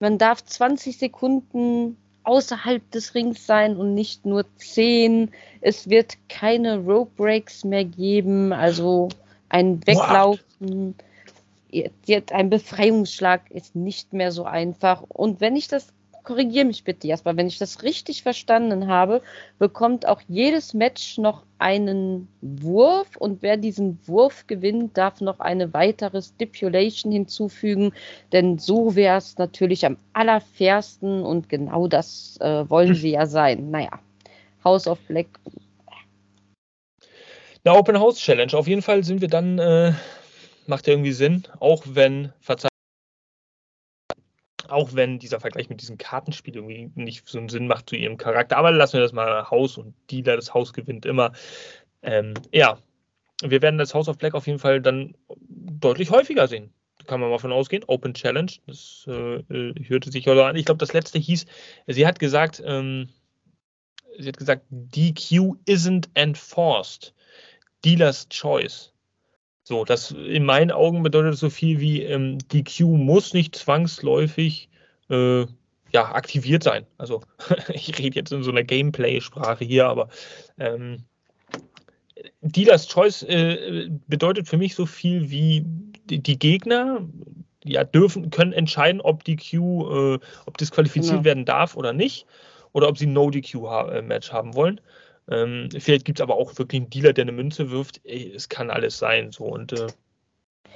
man 0.00 0.18
darf 0.18 0.44
20 0.44 0.98
Sekunden 0.98 1.96
außerhalb 2.24 2.88
des 2.90 3.14
Rings 3.14 3.46
sein 3.46 3.76
und 3.76 3.94
nicht 3.94 4.24
nur 4.26 4.44
10. 4.56 5.30
Es 5.60 5.88
wird 5.88 6.16
keine 6.28 6.78
Rope 6.78 7.10
Breaks 7.16 7.64
mehr 7.64 7.84
geben, 7.84 8.52
also 8.52 9.08
ein 9.48 9.86
Weglaufen. 9.86 10.94
What? 10.96 11.04
jetzt 12.04 12.32
ein 12.32 12.50
Befreiungsschlag 12.50 13.50
ist 13.50 13.74
nicht 13.74 14.12
mehr 14.12 14.30
so 14.30 14.44
einfach. 14.44 15.02
Und 15.08 15.40
wenn 15.40 15.56
ich 15.56 15.68
das, 15.68 15.88
korrigiere 16.24 16.64
mich 16.64 16.84
bitte 16.84 17.08
erstmal, 17.08 17.36
wenn 17.36 17.46
ich 17.46 17.58
das 17.58 17.82
richtig 17.82 18.22
verstanden 18.22 18.88
habe, 18.88 19.22
bekommt 19.58 20.06
auch 20.06 20.20
jedes 20.28 20.74
Match 20.74 21.18
noch 21.18 21.44
einen 21.58 22.28
Wurf 22.40 23.16
und 23.16 23.42
wer 23.42 23.56
diesen 23.56 23.98
Wurf 24.06 24.46
gewinnt, 24.46 24.96
darf 24.96 25.20
noch 25.20 25.40
eine 25.40 25.72
weitere 25.74 26.22
Stipulation 26.22 27.12
hinzufügen, 27.12 27.92
denn 28.32 28.58
so 28.58 28.96
wäre 28.96 29.18
es 29.18 29.38
natürlich 29.38 29.86
am 29.86 29.96
allerfairsten 30.12 31.22
und 31.22 31.48
genau 31.48 31.88
das 31.88 32.38
äh, 32.40 32.68
wollen 32.68 32.94
sie 32.94 33.10
ja 33.10 33.26
sein. 33.26 33.70
Naja, 33.70 34.00
House 34.64 34.86
of 34.86 34.98
Black. 35.08 35.26
Eine 37.64 37.76
Open 37.76 37.98
House 37.98 38.18
Challenge. 38.18 38.52
Auf 38.54 38.66
jeden 38.66 38.82
Fall 38.82 39.04
sind 39.04 39.20
wir 39.20 39.28
dann 39.28 39.58
äh, 39.60 39.92
macht 40.66 40.88
irgendwie 40.88 41.12
Sinn, 41.12 41.44
auch 41.60 41.82
wenn, 41.86 42.32
auch 44.72 44.94
wenn 44.94 45.18
dieser 45.18 45.40
Vergleich 45.40 45.68
mit 45.68 45.80
diesem 45.80 45.98
Kartenspiel 45.98 46.56
irgendwie 46.56 46.90
nicht 46.94 47.28
so 47.28 47.38
einen 47.38 47.48
Sinn 47.48 47.66
macht 47.66 47.88
zu 47.88 47.96
ihrem 47.96 48.16
Charakter. 48.16 48.56
Aber 48.56 48.72
lassen 48.72 48.94
wir 48.94 49.00
das 49.00 49.12
mal 49.12 49.50
Haus 49.50 49.78
und 49.78 49.94
Dealer, 50.10 50.36
das 50.36 50.54
Haus 50.54 50.72
gewinnt 50.72 51.06
immer. 51.06 51.32
Ähm, 52.02 52.34
ja, 52.52 52.78
wir 53.42 53.62
werden 53.62 53.78
das 53.78 53.94
House 53.94 54.08
of 54.08 54.18
Black 54.18 54.34
auf 54.34 54.46
jeden 54.46 54.58
Fall 54.58 54.80
dann 54.80 55.14
deutlich 55.38 56.10
häufiger 56.10 56.48
sehen. 56.48 56.72
Kann 57.06 57.20
man 57.20 57.30
mal 57.30 57.38
von 57.38 57.52
ausgehen. 57.52 57.84
Open 57.86 58.14
Challenge, 58.14 58.52
das 58.66 59.04
äh, 59.08 59.36
äh 59.36 59.74
hörte 59.88 60.10
sich 60.10 60.28
also 60.28 60.42
an. 60.42 60.56
Ich 60.56 60.64
glaube, 60.64 60.78
das 60.78 60.92
letzte 60.92 61.18
hieß, 61.18 61.46
sie 61.88 62.06
hat 62.06 62.18
gesagt, 62.18 62.62
ähm, 62.64 63.08
sie 64.18 64.28
hat 64.28 64.36
gesagt, 64.36 64.64
DQ 64.70 65.56
isn't 65.66 66.08
enforced. 66.14 67.14
Dealer's 67.84 68.28
Choice. 68.28 68.91
So, 69.64 69.84
das 69.84 70.10
in 70.10 70.44
meinen 70.44 70.70
Augen 70.72 71.02
bedeutet 71.02 71.38
so 71.38 71.48
viel 71.48 71.78
wie 71.80 72.02
ähm, 72.02 72.38
die 72.50 72.64
Queue 72.64 72.98
muss 72.98 73.32
nicht 73.32 73.54
zwangsläufig 73.54 74.68
äh, 75.08 75.46
ja, 75.92 76.12
aktiviert 76.12 76.62
sein. 76.62 76.86
Also 76.98 77.22
ich 77.68 77.96
rede 77.98 78.16
jetzt 78.16 78.32
in 78.32 78.42
so 78.42 78.50
einer 78.50 78.64
Gameplay-Sprache 78.64 79.64
hier, 79.64 79.86
aber 79.86 80.08
ähm, 80.58 81.04
Dealer's 82.40 82.88
Choice 82.88 83.22
äh, 83.22 83.88
bedeutet 84.08 84.48
für 84.48 84.56
mich 84.56 84.74
so 84.74 84.86
viel 84.86 85.30
wie 85.30 85.64
die, 86.06 86.38
Gegner 86.38 87.06
ja, 87.64 87.84
dürfen, 87.84 88.30
können 88.30 88.52
entscheiden, 88.52 89.00
ob 89.00 89.24
die 89.24 89.36
Queue, 89.36 90.18
äh, 90.20 90.26
ob 90.46 90.58
disqualifiziert 90.58 91.12
genau. 91.12 91.24
werden 91.24 91.44
darf 91.44 91.76
oder 91.76 91.92
nicht, 91.92 92.26
oder 92.72 92.88
ob 92.88 92.98
sie 92.98 93.06
No-DQ-Match 93.06 94.30
äh, 94.30 94.32
haben 94.32 94.54
wollen. 94.54 94.80
Ähm, 95.32 95.68
vielleicht 95.78 96.04
gibt 96.04 96.18
es 96.18 96.22
aber 96.22 96.36
auch 96.36 96.58
wirklich 96.58 96.82
einen 96.82 96.90
Dealer, 96.90 97.12
der 97.12 97.22
eine 97.22 97.32
Münze 97.32 97.70
wirft. 97.70 98.00
Ey, 98.04 98.32
es 98.34 98.48
kann 98.48 98.70
alles 98.70 98.98
sein. 98.98 99.32
So 99.32 99.44
und 99.44 99.72
äh, 99.72 99.86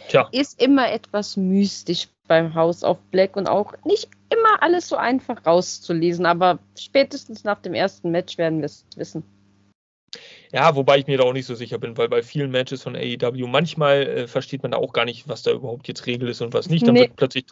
tja. 0.08 0.28
Ist 0.32 0.60
immer 0.60 0.90
etwas 0.90 1.36
mystisch 1.36 2.08
beim 2.26 2.54
House 2.54 2.82
of 2.82 2.98
Black 3.10 3.36
und 3.36 3.48
auch 3.48 3.74
nicht 3.84 4.08
immer 4.30 4.62
alles 4.62 4.88
so 4.88 4.96
einfach 4.96 5.44
rauszulesen, 5.46 6.26
aber 6.26 6.58
spätestens 6.78 7.44
nach 7.44 7.60
dem 7.60 7.74
ersten 7.74 8.10
Match 8.10 8.38
werden 8.38 8.58
wir 8.58 8.66
es 8.66 8.84
wissen. 8.96 9.22
Ja, 10.52 10.74
wobei 10.74 10.98
ich 10.98 11.06
mir 11.06 11.18
da 11.18 11.24
auch 11.24 11.32
nicht 11.32 11.46
so 11.46 11.54
sicher 11.54 11.78
bin, 11.78 11.96
weil 11.98 12.08
bei 12.08 12.22
vielen 12.22 12.50
Matches 12.50 12.82
von 12.82 12.96
AEW 12.96 13.46
manchmal 13.46 14.02
äh, 14.02 14.26
versteht 14.26 14.62
man 14.62 14.72
da 14.72 14.78
auch 14.78 14.92
gar 14.92 15.04
nicht, 15.04 15.28
was 15.28 15.42
da 15.42 15.50
überhaupt 15.52 15.88
jetzt 15.88 16.06
Regel 16.06 16.28
ist 16.28 16.40
und 16.40 16.54
was 16.54 16.68
nicht. 16.68 16.86
Dann 16.86 16.94
nee. 16.94 17.00
wird 17.00 17.16
plötzlich, 17.16 17.46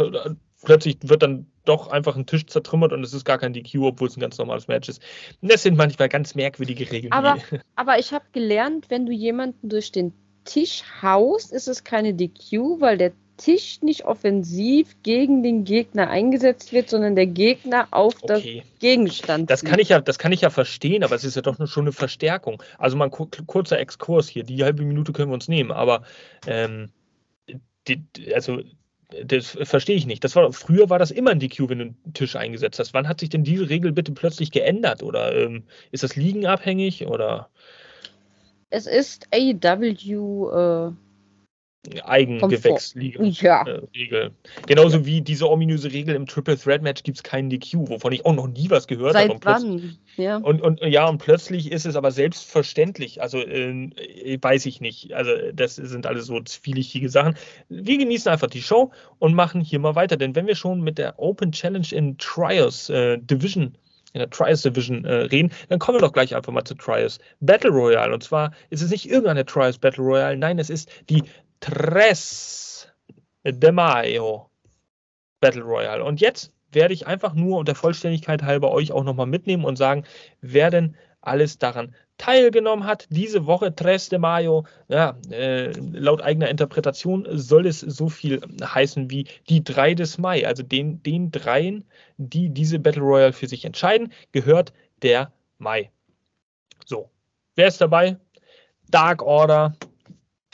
plötzlich 0.64 0.98
wird 1.02 1.22
dann 1.22 1.46
doch 1.64 1.88
einfach 1.88 2.16
ein 2.16 2.26
Tisch 2.26 2.46
zertrümmert 2.46 2.92
und 2.92 3.02
es 3.04 3.14
ist 3.14 3.24
gar 3.24 3.38
kein 3.38 3.52
DQ, 3.52 3.76
obwohl 3.82 4.08
es 4.08 4.16
ein 4.16 4.20
ganz 4.20 4.38
normales 4.38 4.68
Match 4.68 4.88
ist. 4.88 5.02
Das 5.40 5.62
sind 5.62 5.76
manchmal 5.76 6.08
ganz 6.08 6.34
merkwürdige 6.34 6.90
Regeln. 6.90 7.12
Aber, 7.12 7.38
aber 7.76 7.98
ich 7.98 8.12
habe 8.12 8.24
gelernt, 8.32 8.86
wenn 8.90 9.06
du 9.06 9.12
jemanden 9.12 9.68
durch 9.68 9.92
den 9.92 10.12
Tisch 10.44 10.82
haust, 11.02 11.52
ist 11.52 11.68
es 11.68 11.84
keine 11.84 12.14
DQ, 12.14 12.80
weil 12.80 12.98
der 12.98 13.12
Tisch 13.36 13.80
nicht 13.82 14.04
offensiv 14.04 14.94
gegen 15.02 15.42
den 15.42 15.64
Gegner 15.64 16.08
eingesetzt 16.08 16.72
wird, 16.72 16.88
sondern 16.88 17.16
der 17.16 17.26
Gegner 17.26 17.88
auf 17.90 18.22
okay. 18.22 18.62
das 18.62 18.78
Gegenstand. 18.78 19.50
Das 19.50 19.64
kann, 19.64 19.80
ich 19.80 19.88
ja, 19.88 20.00
das 20.00 20.18
kann 20.18 20.30
ich 20.30 20.42
ja 20.42 20.50
verstehen, 20.50 21.02
aber 21.02 21.16
es 21.16 21.24
ist 21.24 21.34
ja 21.34 21.42
doch 21.42 21.56
schon 21.66 21.84
eine 21.84 21.92
Verstärkung. 21.92 22.62
Also 22.78 22.96
mal 22.96 23.06
ein 23.06 23.46
kurzer 23.46 23.80
Exkurs 23.80 24.28
hier, 24.28 24.44
die 24.44 24.62
halbe 24.62 24.84
Minute 24.84 25.12
können 25.12 25.30
wir 25.30 25.34
uns 25.34 25.48
nehmen, 25.48 25.72
aber 25.72 26.04
ähm, 26.46 26.90
die, 27.88 28.04
also 28.34 28.60
das 29.24 29.58
verstehe 29.62 29.96
ich 29.96 30.06
nicht. 30.06 30.24
Das 30.24 30.36
war, 30.36 30.52
früher 30.52 30.90
war 30.90 30.98
das 30.98 31.10
immer 31.10 31.30
ein 31.30 31.40
DQ, 31.40 31.68
wenn 31.68 31.78
du 31.78 31.84
einen 31.84 32.12
Tisch 32.14 32.36
eingesetzt 32.36 32.78
hast. 32.78 32.94
Wann 32.94 33.08
hat 33.08 33.20
sich 33.20 33.28
denn 33.28 33.44
diese 33.44 33.68
Regel 33.68 33.92
bitte 33.92 34.12
plötzlich 34.12 34.50
geändert? 34.50 35.02
Oder 35.02 35.34
ähm, 35.34 35.64
ist 35.90 36.02
das 36.02 36.16
liegenabhängig? 36.16 37.06
Oder? 37.06 37.48
Es 38.70 38.86
ist 38.86 39.28
AEW 39.32 40.50
äh, 40.50 40.92
Eigengewächsregel. 42.04 43.28
Ja. 43.28 43.64
Äh, 43.66 44.30
Genauso 44.66 44.98
ja. 44.98 45.06
wie 45.06 45.20
diese 45.20 45.48
ominöse 45.48 45.92
Regel 45.92 46.14
im 46.14 46.26
Triple 46.26 46.58
Threat 46.58 46.82
Match 46.82 47.02
gibt 47.02 47.18
es 47.18 47.22
keinen 47.22 47.50
DQ, 47.50 47.88
wovon 47.88 48.12
ich 48.12 48.24
auch 48.24 48.34
noch 48.34 48.48
nie 48.48 48.70
was 48.70 48.86
gehört 48.86 49.14
habe. 49.14 49.28
Seit 49.28 49.44
wann? 49.44 49.98
Ja. 50.16 50.38
Und, 50.38 50.62
und 50.62 50.80
ja, 50.82 51.06
und 51.08 51.18
plötzlich 51.18 51.72
ist 51.72 51.84
es 51.86 51.96
aber 51.96 52.10
selbstverständlich. 52.10 53.20
Also 53.20 53.38
äh, 53.38 54.38
weiß 54.40 54.66
ich 54.66 54.80
nicht. 54.80 55.12
Also 55.12 55.32
das 55.52 55.76
sind 55.76 56.06
alles 56.06 56.26
so 56.26 56.40
zwielichtige 56.40 57.08
Sachen. 57.08 57.36
Wir 57.68 57.98
genießen 57.98 58.30
einfach 58.30 58.48
die 58.48 58.62
Show 58.62 58.92
und 59.18 59.34
machen 59.34 59.60
hier 59.60 59.78
mal 59.78 59.94
weiter. 59.94 60.16
Denn 60.16 60.34
wenn 60.34 60.46
wir 60.46 60.54
schon 60.54 60.80
mit 60.82 60.98
der 60.98 61.18
Open 61.18 61.52
Challenge 61.52 61.88
in 61.90 62.16
Trios 62.18 62.88
äh, 62.88 63.18
Division 63.18 63.76
in 64.14 64.20
der 64.20 64.30
Trials 64.30 64.62
Division 64.62 65.04
äh, 65.04 65.12
reden, 65.12 65.50
dann 65.68 65.80
kommen 65.80 65.96
wir 65.96 66.02
doch 66.02 66.12
gleich 66.12 66.34
einfach 66.34 66.52
mal 66.52 66.64
zu 66.64 66.74
Trials 66.74 67.18
Battle 67.40 67.70
Royale. 67.70 68.14
Und 68.14 68.22
zwar 68.22 68.52
ist 68.70 68.80
es 68.80 68.90
nicht 68.90 69.10
irgendeine 69.10 69.44
Trials 69.44 69.76
Battle 69.76 70.04
Royale, 70.04 70.36
nein, 70.36 70.58
es 70.60 70.70
ist 70.70 70.88
die 71.10 71.24
Tres 71.60 72.88
de 73.44 73.72
Mayo 73.72 74.50
Battle 75.40 75.62
Royale. 75.62 76.04
Und 76.04 76.20
jetzt 76.20 76.52
werde 76.72 76.94
ich 76.94 77.06
einfach 77.06 77.34
nur 77.34 77.58
unter 77.58 77.74
Vollständigkeit 77.74 78.42
halber 78.42 78.72
euch 78.72 78.92
auch 78.92 79.04
nochmal 79.04 79.26
mitnehmen 79.26 79.64
und 79.64 79.76
sagen, 79.76 80.04
wer 80.40 80.70
denn 80.70 80.96
alles 81.20 81.58
daran 81.58 81.94
teilgenommen 82.18 82.86
hat. 82.86 83.06
Diese 83.10 83.46
Woche, 83.46 83.74
Tres 83.74 84.08
de 84.08 84.18
Mayo, 84.18 84.64
ja, 84.88 85.16
äh, 85.30 85.70
laut 85.92 86.22
eigener 86.22 86.48
Interpretation 86.48 87.26
soll 87.30 87.66
es 87.66 87.80
so 87.80 88.08
viel 88.08 88.40
heißen 88.62 89.10
wie 89.10 89.26
die 89.48 89.64
drei 89.64 89.94
des 89.94 90.18
Mai. 90.18 90.46
Also 90.46 90.62
den, 90.62 91.02
den 91.02 91.30
dreien, 91.30 91.84
die 92.16 92.50
diese 92.50 92.78
Battle 92.78 93.02
Royale 93.02 93.32
für 93.32 93.48
sich 93.48 93.64
entscheiden, 93.64 94.12
gehört 94.32 94.72
der 95.02 95.32
Mai. 95.58 95.90
So, 96.86 97.10
wer 97.56 97.68
ist 97.68 97.80
dabei? 97.80 98.16
Dark 98.90 99.22
Order, 99.22 99.74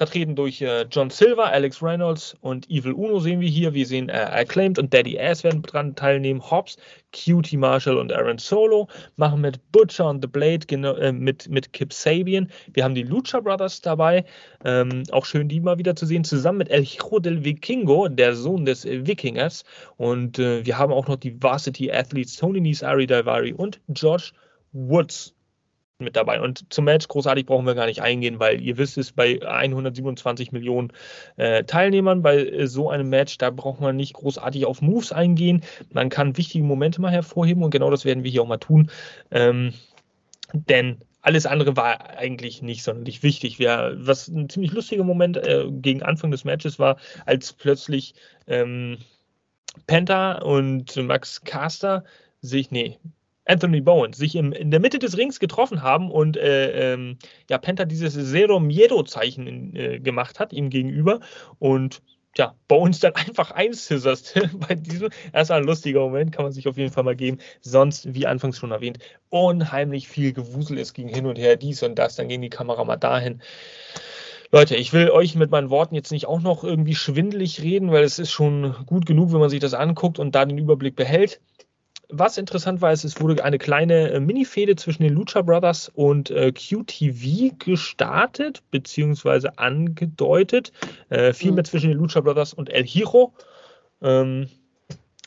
vertreten 0.00 0.34
durch 0.34 0.62
äh, 0.62 0.86
John 0.90 1.10
Silver, 1.10 1.52
Alex 1.52 1.82
Reynolds 1.82 2.34
und 2.40 2.70
Evil 2.70 2.94
Uno 2.94 3.20
sehen 3.20 3.40
wir 3.40 3.50
hier. 3.50 3.74
Wir 3.74 3.84
sehen 3.84 4.08
äh, 4.08 4.12
Acclaimed 4.12 4.78
und 4.78 4.94
Daddy 4.94 5.20
Ass 5.20 5.44
werden 5.44 5.60
dran 5.60 5.94
teilnehmen. 5.94 6.40
Hobbs, 6.50 6.78
Cutie 7.12 7.58
Marshall 7.58 7.98
und 7.98 8.10
Aaron 8.10 8.38
Solo 8.38 8.88
machen 9.16 9.42
mit 9.42 9.60
Butcher 9.72 10.08
und 10.08 10.22
The 10.22 10.26
Blade 10.26 10.66
äh, 10.70 11.12
mit, 11.12 11.50
mit 11.50 11.74
Kip 11.74 11.92
Sabian. 11.92 12.50
Wir 12.72 12.84
haben 12.84 12.94
die 12.94 13.02
Lucha 13.02 13.40
Brothers 13.40 13.82
dabei. 13.82 14.24
Ähm, 14.64 15.02
auch 15.12 15.26
schön, 15.26 15.50
die 15.50 15.60
mal 15.60 15.76
wieder 15.76 15.94
zu 15.94 16.06
sehen. 16.06 16.24
Zusammen 16.24 16.56
mit 16.56 16.70
El 16.70 16.82
Hijo 16.82 17.18
del 17.18 17.44
Vikingo, 17.44 18.08
der 18.08 18.34
Sohn 18.34 18.64
des 18.64 18.86
Wikingers. 18.86 19.64
Und 19.98 20.38
äh, 20.38 20.64
wir 20.64 20.78
haben 20.78 20.94
auch 20.94 21.08
noch 21.08 21.16
die 21.16 21.42
Varsity 21.42 21.92
Athletes 21.92 22.36
Tony 22.36 22.62
Nese, 22.62 22.88
Ari 22.88 23.06
Daivari 23.06 23.52
und 23.52 23.82
Josh 23.88 24.32
Woods 24.72 25.34
mit 26.00 26.16
dabei. 26.16 26.40
Und 26.40 26.72
zum 26.72 26.84
Match 26.84 27.08
großartig 27.08 27.46
brauchen 27.46 27.66
wir 27.66 27.74
gar 27.74 27.86
nicht 27.86 28.02
eingehen, 28.02 28.40
weil 28.40 28.60
ihr 28.60 28.78
wisst 28.78 28.98
es, 28.98 29.12
bei 29.12 29.40
127 29.46 30.52
Millionen 30.52 30.92
äh, 31.36 31.64
Teilnehmern 31.64 32.22
bei 32.22 32.38
äh, 32.38 32.66
so 32.66 32.90
einem 32.90 33.08
Match, 33.08 33.38
da 33.38 33.50
braucht 33.50 33.80
man 33.80 33.96
nicht 33.96 34.14
großartig 34.14 34.66
auf 34.66 34.82
Moves 34.82 35.12
eingehen. 35.12 35.62
Man 35.92 36.08
kann 36.08 36.36
wichtige 36.36 36.64
Momente 36.64 37.00
mal 37.00 37.12
hervorheben 37.12 37.62
und 37.62 37.70
genau 37.70 37.90
das 37.90 38.04
werden 38.04 38.24
wir 38.24 38.30
hier 38.30 38.42
auch 38.42 38.48
mal 38.48 38.58
tun. 38.58 38.90
Ähm, 39.30 39.74
denn 40.52 40.98
alles 41.22 41.46
andere 41.46 41.76
war 41.76 42.16
eigentlich 42.16 42.62
nicht 42.62 42.82
sonderlich 42.82 43.22
wichtig. 43.22 43.58
Wir, 43.58 43.94
was 43.96 44.28
ein 44.28 44.48
ziemlich 44.48 44.72
lustiger 44.72 45.04
Moment 45.04 45.36
äh, 45.36 45.66
gegen 45.70 46.02
Anfang 46.02 46.30
des 46.30 46.44
Matches 46.44 46.78
war, 46.78 46.96
als 47.26 47.52
plötzlich 47.52 48.14
ähm, 48.46 48.98
Penta 49.86 50.38
und 50.38 50.96
Max 50.96 51.42
Caster 51.42 52.04
sich, 52.40 52.70
nee, 52.70 52.98
Anthony 53.44 53.80
Bowen 53.80 54.12
sich 54.12 54.36
im, 54.36 54.52
in 54.52 54.70
der 54.70 54.80
Mitte 54.80 54.98
des 54.98 55.16
Rings 55.16 55.40
getroffen 55.40 55.82
haben 55.82 56.10
und 56.10 56.36
äh, 56.36 56.92
ähm, 56.92 57.18
ja, 57.48 57.58
Penta 57.58 57.84
dieses 57.84 58.14
Zero 58.14 58.60
Miedo-Zeichen 58.60 59.74
äh, 59.74 60.00
gemacht 60.00 60.38
hat 60.38 60.52
ihm 60.52 60.70
gegenüber 60.70 61.20
und 61.58 62.02
ja, 62.36 62.54
Bones 62.68 63.00
dann 63.00 63.14
einfach 63.16 63.50
einscisserst 63.50 64.40
bei 64.68 64.74
diesem. 64.74 65.10
War 65.32 65.50
ein 65.50 65.64
lustiger 65.64 66.00
Moment, 66.00 66.32
kann 66.32 66.44
man 66.44 66.52
sich 66.52 66.68
auf 66.68 66.76
jeden 66.76 66.92
Fall 66.92 67.04
mal 67.04 67.16
geben. 67.16 67.38
Sonst, 67.60 68.14
wie 68.14 68.26
anfangs 68.26 68.58
schon 68.58 68.70
erwähnt, 68.70 68.98
unheimlich 69.30 70.08
viel 70.08 70.32
Gewusel. 70.32 70.78
Es 70.78 70.94
ging 70.94 71.08
hin 71.08 71.26
und 71.26 71.38
her, 71.38 71.56
dies 71.56 71.82
und 71.82 71.98
das, 71.98 72.16
dann 72.16 72.28
ging 72.28 72.42
die 72.42 72.50
Kamera 72.50 72.84
mal 72.84 72.96
dahin. 72.96 73.42
Leute, 74.52 74.74
ich 74.74 74.92
will 74.92 75.10
euch 75.10 75.36
mit 75.36 75.52
meinen 75.52 75.70
Worten 75.70 75.94
jetzt 75.94 76.10
nicht 76.10 76.26
auch 76.26 76.40
noch 76.40 76.64
irgendwie 76.64 76.96
schwindelig 76.96 77.62
reden, 77.62 77.92
weil 77.92 78.02
es 78.02 78.18
ist 78.18 78.32
schon 78.32 78.74
gut 78.86 79.06
genug, 79.06 79.32
wenn 79.32 79.38
man 79.38 79.50
sich 79.50 79.60
das 79.60 79.74
anguckt 79.74 80.18
und 80.18 80.34
da 80.34 80.44
den 80.44 80.58
Überblick 80.58 80.96
behält 80.96 81.40
was 82.12 82.38
interessant 82.38 82.80
war, 82.80 82.92
ist, 82.92 83.04
es 83.04 83.20
wurde 83.20 83.44
eine 83.44 83.58
kleine 83.58 84.10
äh, 84.10 84.20
Mini-Fehde 84.20 84.76
zwischen 84.76 85.02
den 85.02 85.14
Lucha 85.14 85.42
Brothers 85.42 85.90
und 85.94 86.30
äh, 86.30 86.52
QTV 86.52 87.56
gestartet, 87.58 88.62
beziehungsweise 88.70 89.58
angedeutet. 89.58 90.72
Äh, 91.08 91.32
vielmehr 91.32 91.62
mhm. 91.62 91.66
zwischen 91.66 91.88
den 91.90 91.98
Lucha 91.98 92.20
Brothers 92.20 92.54
und 92.54 92.70
El 92.70 92.84
Hiro 92.84 93.32
ähm, 94.02 94.48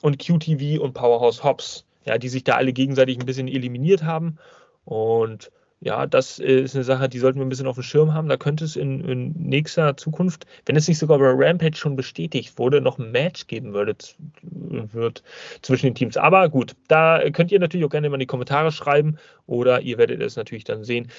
und 0.01 0.19
QTV 0.19 0.81
und 0.81 0.93
Powerhouse 0.93 1.43
Hobbs, 1.43 1.85
ja, 2.05 2.17
die 2.17 2.29
sich 2.29 2.43
da 2.43 2.55
alle 2.55 2.73
gegenseitig 2.73 3.19
ein 3.19 3.25
bisschen 3.25 3.47
eliminiert 3.47 4.03
haben. 4.03 4.37
Und 4.85 5.51
ja, 5.83 6.05
das 6.07 6.39
ist 6.39 6.75
eine 6.75 6.85
Sache, 6.85 7.09
die 7.09 7.19
sollten 7.19 7.39
wir 7.39 7.45
ein 7.45 7.49
bisschen 7.49 7.67
auf 7.67 7.75
dem 7.75 7.83
Schirm 7.83 8.13
haben. 8.13 8.29
Da 8.29 8.37
könnte 8.37 8.63
es 8.63 8.77
in, 8.77 9.03
in 9.03 9.33
nächster 9.33 9.97
Zukunft, 9.97 10.45
wenn 10.65 10.77
es 10.77 10.87
nicht 10.87 10.97
sogar 10.97 11.19
bei 11.19 11.29
Rampage 11.29 11.75
schon 11.75 11.97
bestätigt 11.97 12.57
wurde, 12.57 12.79
noch 12.79 12.99
ein 12.99 13.11
Match 13.11 13.47
geben 13.47 13.73
würde 13.73 13.95
wird 14.41 15.23
zwischen 15.61 15.87
den 15.87 15.95
Teams. 15.95 16.15
Aber 16.15 16.47
gut, 16.47 16.75
da 16.87 17.29
könnt 17.31 17.51
ihr 17.51 17.59
natürlich 17.59 17.85
auch 17.85 17.89
gerne 17.89 18.09
mal 18.09 18.15
in 18.15 18.21
die 18.21 18.25
Kommentare 18.25 18.71
schreiben 18.71 19.17
oder 19.45 19.81
ihr 19.81 19.97
werdet 19.97 20.21
es 20.21 20.37
natürlich 20.37 20.63
dann 20.63 20.85
sehen. 20.85 21.11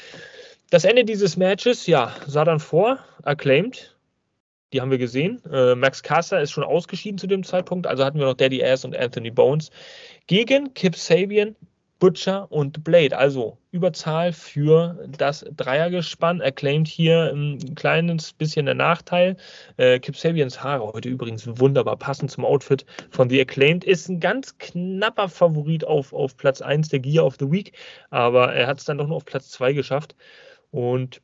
Das 0.70 0.85
Ende 0.85 1.05
dieses 1.05 1.37
Matches, 1.37 1.87
ja, 1.87 2.14
sah 2.27 2.44
dann 2.44 2.59
vor, 2.59 2.98
acclaimed. 3.22 3.94
Die 4.72 4.81
haben 4.81 4.90
wir 4.90 4.98
gesehen. 4.98 5.42
Äh, 5.53 5.74
Max 5.74 6.03
Caster 6.03 6.40
ist 6.40 6.50
schon 6.50 6.64
ausgeschieden 6.64 7.18
zu 7.18 7.27
dem 7.27 7.44
Zeitpunkt. 7.44 7.87
Also 7.87 8.05
hatten 8.05 8.18
wir 8.18 8.27
noch 8.27 8.35
Daddy 8.35 8.64
Ass 8.64 8.85
und 8.85 8.96
Anthony 8.96 9.31
Bones 9.31 9.70
gegen 10.27 10.72
Kip 10.72 10.96
Sabian, 10.96 11.55
Butcher 12.05 12.53
und 12.53 12.85
Blade. 12.85 13.17
Also 13.17 13.57
Überzahl 13.71 14.35
für 14.35 15.09
das 15.09 15.43
Dreiergespann. 15.57 16.43
Acclaimed 16.43 16.87
hier 16.87 17.33
ein 17.33 17.75
kleines 17.77 18.35
bisschen 18.35 18.67
der 18.67 18.75
Nachteil. 18.75 19.38
Äh, 19.79 20.01
Kip 20.01 20.14
Sabians 20.14 20.62
Haare 20.62 20.93
heute 20.93 21.09
übrigens 21.09 21.49
wunderbar 21.59 21.97
passend 21.97 22.31
zum 22.31 22.45
Outfit 22.45 22.85
von 23.09 23.31
The 23.31 23.40
Acclaimed. 23.40 23.85
Ist 23.85 24.11
ein 24.11 24.21
ganz 24.21 24.59
knapper 24.59 25.31
Favorit 25.31 25.87
auf, 25.87 26.12
auf 26.12 26.37
Platz 26.37 26.61
1 26.61 26.90
der 26.90 27.01
Gear 27.01 27.25
of 27.25 27.37
the 27.40 27.51
Week, 27.51 27.73
aber 28.11 28.53
er 28.53 28.67
hat 28.67 28.81
es 28.81 28.85
dann 28.85 28.99
doch 28.99 29.07
nur 29.07 29.17
auf 29.17 29.25
Platz 29.25 29.49
2 29.53 29.73
geschafft. 29.73 30.14
Und 30.73 31.23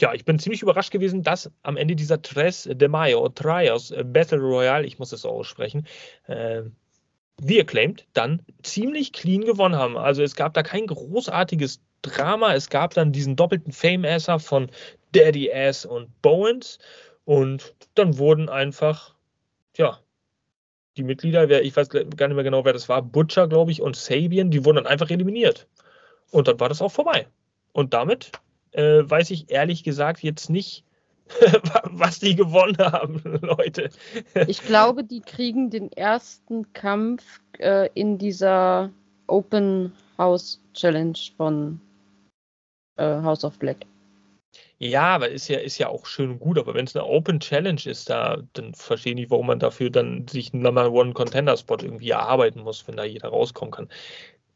ja, 0.00 0.12
ich 0.12 0.24
bin 0.24 0.40
ziemlich 0.40 0.62
überrascht 0.62 0.90
gewesen, 0.90 1.22
dass 1.22 1.52
am 1.62 1.76
Ende 1.76 1.94
dieser 1.94 2.20
Tres 2.20 2.68
de 2.68 2.88
Mayo, 2.88 3.28
Trios 3.28 3.94
Battle 4.06 4.40
Royale, 4.40 4.88
ich 4.88 4.98
muss 4.98 5.12
es 5.12 5.20
so 5.20 5.28
aussprechen, 5.28 5.86
äh, 6.26 6.62
wie 7.40 7.60
Acclaimed, 7.60 8.06
dann 8.14 8.42
ziemlich 8.62 9.12
clean 9.12 9.42
gewonnen 9.42 9.76
haben. 9.76 9.96
Also 9.96 10.22
es 10.22 10.34
gab 10.34 10.54
da 10.54 10.62
kein 10.62 10.86
großartiges 10.86 11.80
Drama. 12.02 12.54
Es 12.54 12.68
gab 12.68 12.94
dann 12.94 13.12
diesen 13.12 13.36
doppelten 13.36 13.72
Fame-Asser 13.72 14.38
von 14.38 14.70
Daddy 15.12 15.52
Ass 15.52 15.84
und 15.84 16.20
Bowens. 16.22 16.78
Und 17.24 17.74
dann 17.94 18.18
wurden 18.18 18.48
einfach, 18.48 19.14
ja, 19.76 19.98
die 20.96 21.04
Mitglieder, 21.04 21.62
ich 21.62 21.76
weiß 21.76 21.88
gar 21.90 22.04
nicht 22.04 22.18
mehr 22.18 22.44
genau, 22.44 22.64
wer 22.64 22.72
das 22.72 22.88
war, 22.88 23.02
Butcher, 23.02 23.46
glaube 23.46 23.70
ich, 23.70 23.82
und 23.82 23.94
Sabian, 23.94 24.50
die 24.50 24.64
wurden 24.64 24.76
dann 24.76 24.86
einfach 24.86 25.10
eliminiert. 25.10 25.68
Und 26.30 26.48
dann 26.48 26.58
war 26.58 26.68
das 26.68 26.82
auch 26.82 26.90
vorbei. 26.90 27.28
Und 27.72 27.94
damit 27.94 28.32
äh, 28.72 29.02
weiß 29.04 29.30
ich 29.30 29.50
ehrlich 29.50 29.84
gesagt 29.84 30.22
jetzt 30.22 30.50
nicht, 30.50 30.84
was 31.90 32.20
die 32.20 32.34
gewonnen 32.34 32.78
haben, 32.78 33.22
Leute. 33.42 33.90
Ich 34.46 34.62
glaube, 34.62 35.04
die 35.04 35.20
kriegen 35.20 35.70
den 35.70 35.92
ersten 35.92 36.72
Kampf 36.72 37.40
äh, 37.58 37.88
in 37.94 38.18
dieser 38.18 38.90
Open 39.26 39.92
House 40.16 40.60
Challenge 40.74 41.18
von 41.36 41.80
äh, 42.96 43.22
House 43.22 43.44
of 43.44 43.58
Black. 43.58 43.78
Ja, 44.80 45.14
aber 45.16 45.28
ist 45.28 45.48
ja, 45.48 45.58
ist 45.58 45.78
ja 45.78 45.88
auch 45.88 46.06
schön 46.06 46.30
und 46.30 46.38
gut, 46.38 46.56
aber 46.56 46.74
wenn 46.74 46.84
es 46.84 46.94
eine 46.94 47.04
Open 47.04 47.40
Challenge 47.40 47.80
ist, 47.84 48.08
da, 48.08 48.38
dann 48.52 48.74
verstehe 48.74 49.12
ich 49.12 49.16
nicht, 49.16 49.30
warum 49.30 49.48
man 49.48 49.58
dafür 49.58 49.90
dann 49.90 50.26
sich 50.28 50.54
einen 50.54 50.62
Number 50.62 50.92
One 50.92 51.14
Contender 51.14 51.56
Spot 51.56 51.78
irgendwie 51.80 52.10
erarbeiten 52.10 52.62
muss, 52.62 52.86
wenn 52.86 52.96
da 52.96 53.04
jeder 53.04 53.28
rauskommen 53.28 53.72
kann. 53.72 53.88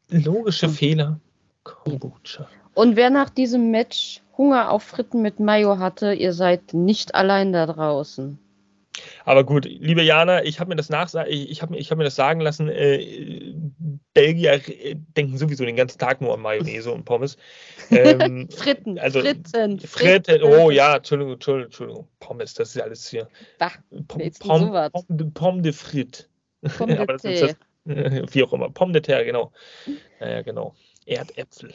Logische 0.09 0.67
hm. 0.67 0.73
Fehler. 0.73 1.19
Kombucha. 1.63 2.47
Und 2.73 2.95
wer 2.95 3.09
nach 3.09 3.29
diesem 3.29 3.71
Match 3.71 4.21
Hunger 4.37 4.71
auf 4.71 4.83
Fritten 4.83 5.21
mit 5.21 5.39
Mayo 5.39 5.77
hatte, 5.77 6.13
ihr 6.13 6.33
seid 6.33 6.73
nicht 6.73 7.13
allein 7.13 7.53
da 7.53 7.65
draußen. 7.67 8.39
Aber 9.25 9.43
gut, 9.43 9.65
liebe 9.65 10.03
Jana, 10.03 10.43
ich 10.43 10.59
habe 10.59 10.69
mir 10.69 10.75
das 10.75 10.89
ich, 11.27 11.49
ich 11.49 11.61
habe 11.61 11.75
ich 11.77 11.89
hab 11.89 11.97
mir 11.97 12.03
das 12.03 12.15
sagen 12.15 12.39
lassen, 12.39 12.69
äh, 12.69 13.53
Belgier 14.13 14.61
denken 15.17 15.37
sowieso 15.37 15.65
den 15.65 15.75
ganzen 15.75 15.97
Tag 15.97 16.21
nur 16.21 16.33
an 16.33 16.41
Mayonnaise 16.41 16.91
und 16.91 17.03
Pommes. 17.03 17.37
Ähm, 17.89 18.49
Fritten, 18.55 18.99
also, 18.99 19.21
Fritten, 19.21 19.79
Fritten. 19.79 20.43
Oh 20.43 20.69
ja, 20.69 20.97
Entschuldigung, 20.97 21.33
Entschuldigung, 21.33 21.65
Entschuldigung, 21.65 22.07
Pommes, 22.19 22.53
das 22.53 22.75
ist 22.75 22.81
alles 22.81 23.09
hier. 23.09 23.27
Bah, 23.57 23.71
Pom, 24.07 24.21
Pom, 24.39 24.91
Pom, 24.91 25.03
de, 25.09 25.27
Pom 25.33 25.63
de 25.63 25.73
Frit. 25.73 26.27
De 26.61 27.55
wie 27.85 28.43
auch 28.43 28.53
immer, 28.53 28.69
Pom 28.69 28.93
de 28.93 29.01
terre, 29.01 29.25
genau. 29.25 29.51
Naja, 30.19 30.41
genau. 30.41 30.75
Erdäpfel. 31.05 31.73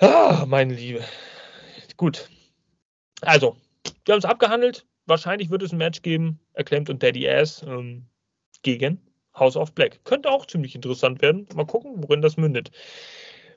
Ah, 0.00 0.44
meine 0.46 0.74
Liebe. 0.74 1.04
Gut. 1.96 2.28
Also, 3.20 3.56
wir 4.04 4.12
haben 4.12 4.20
es 4.20 4.24
abgehandelt. 4.24 4.86
Wahrscheinlich 5.06 5.50
wird 5.50 5.62
es 5.62 5.72
ein 5.72 5.78
Match 5.78 6.02
geben, 6.02 6.38
Acclaimed 6.54 6.88
und 6.90 7.02
Daddy 7.02 7.28
Ass 7.28 7.64
ähm, 7.66 8.06
gegen 8.62 9.00
House 9.34 9.56
of 9.56 9.72
Black. 9.72 10.04
Könnte 10.04 10.30
auch 10.30 10.46
ziemlich 10.46 10.76
interessant 10.76 11.20
werden. 11.20 11.48
Mal 11.54 11.66
gucken, 11.66 11.94
worin 11.96 12.22
das 12.22 12.36
mündet. 12.36 12.70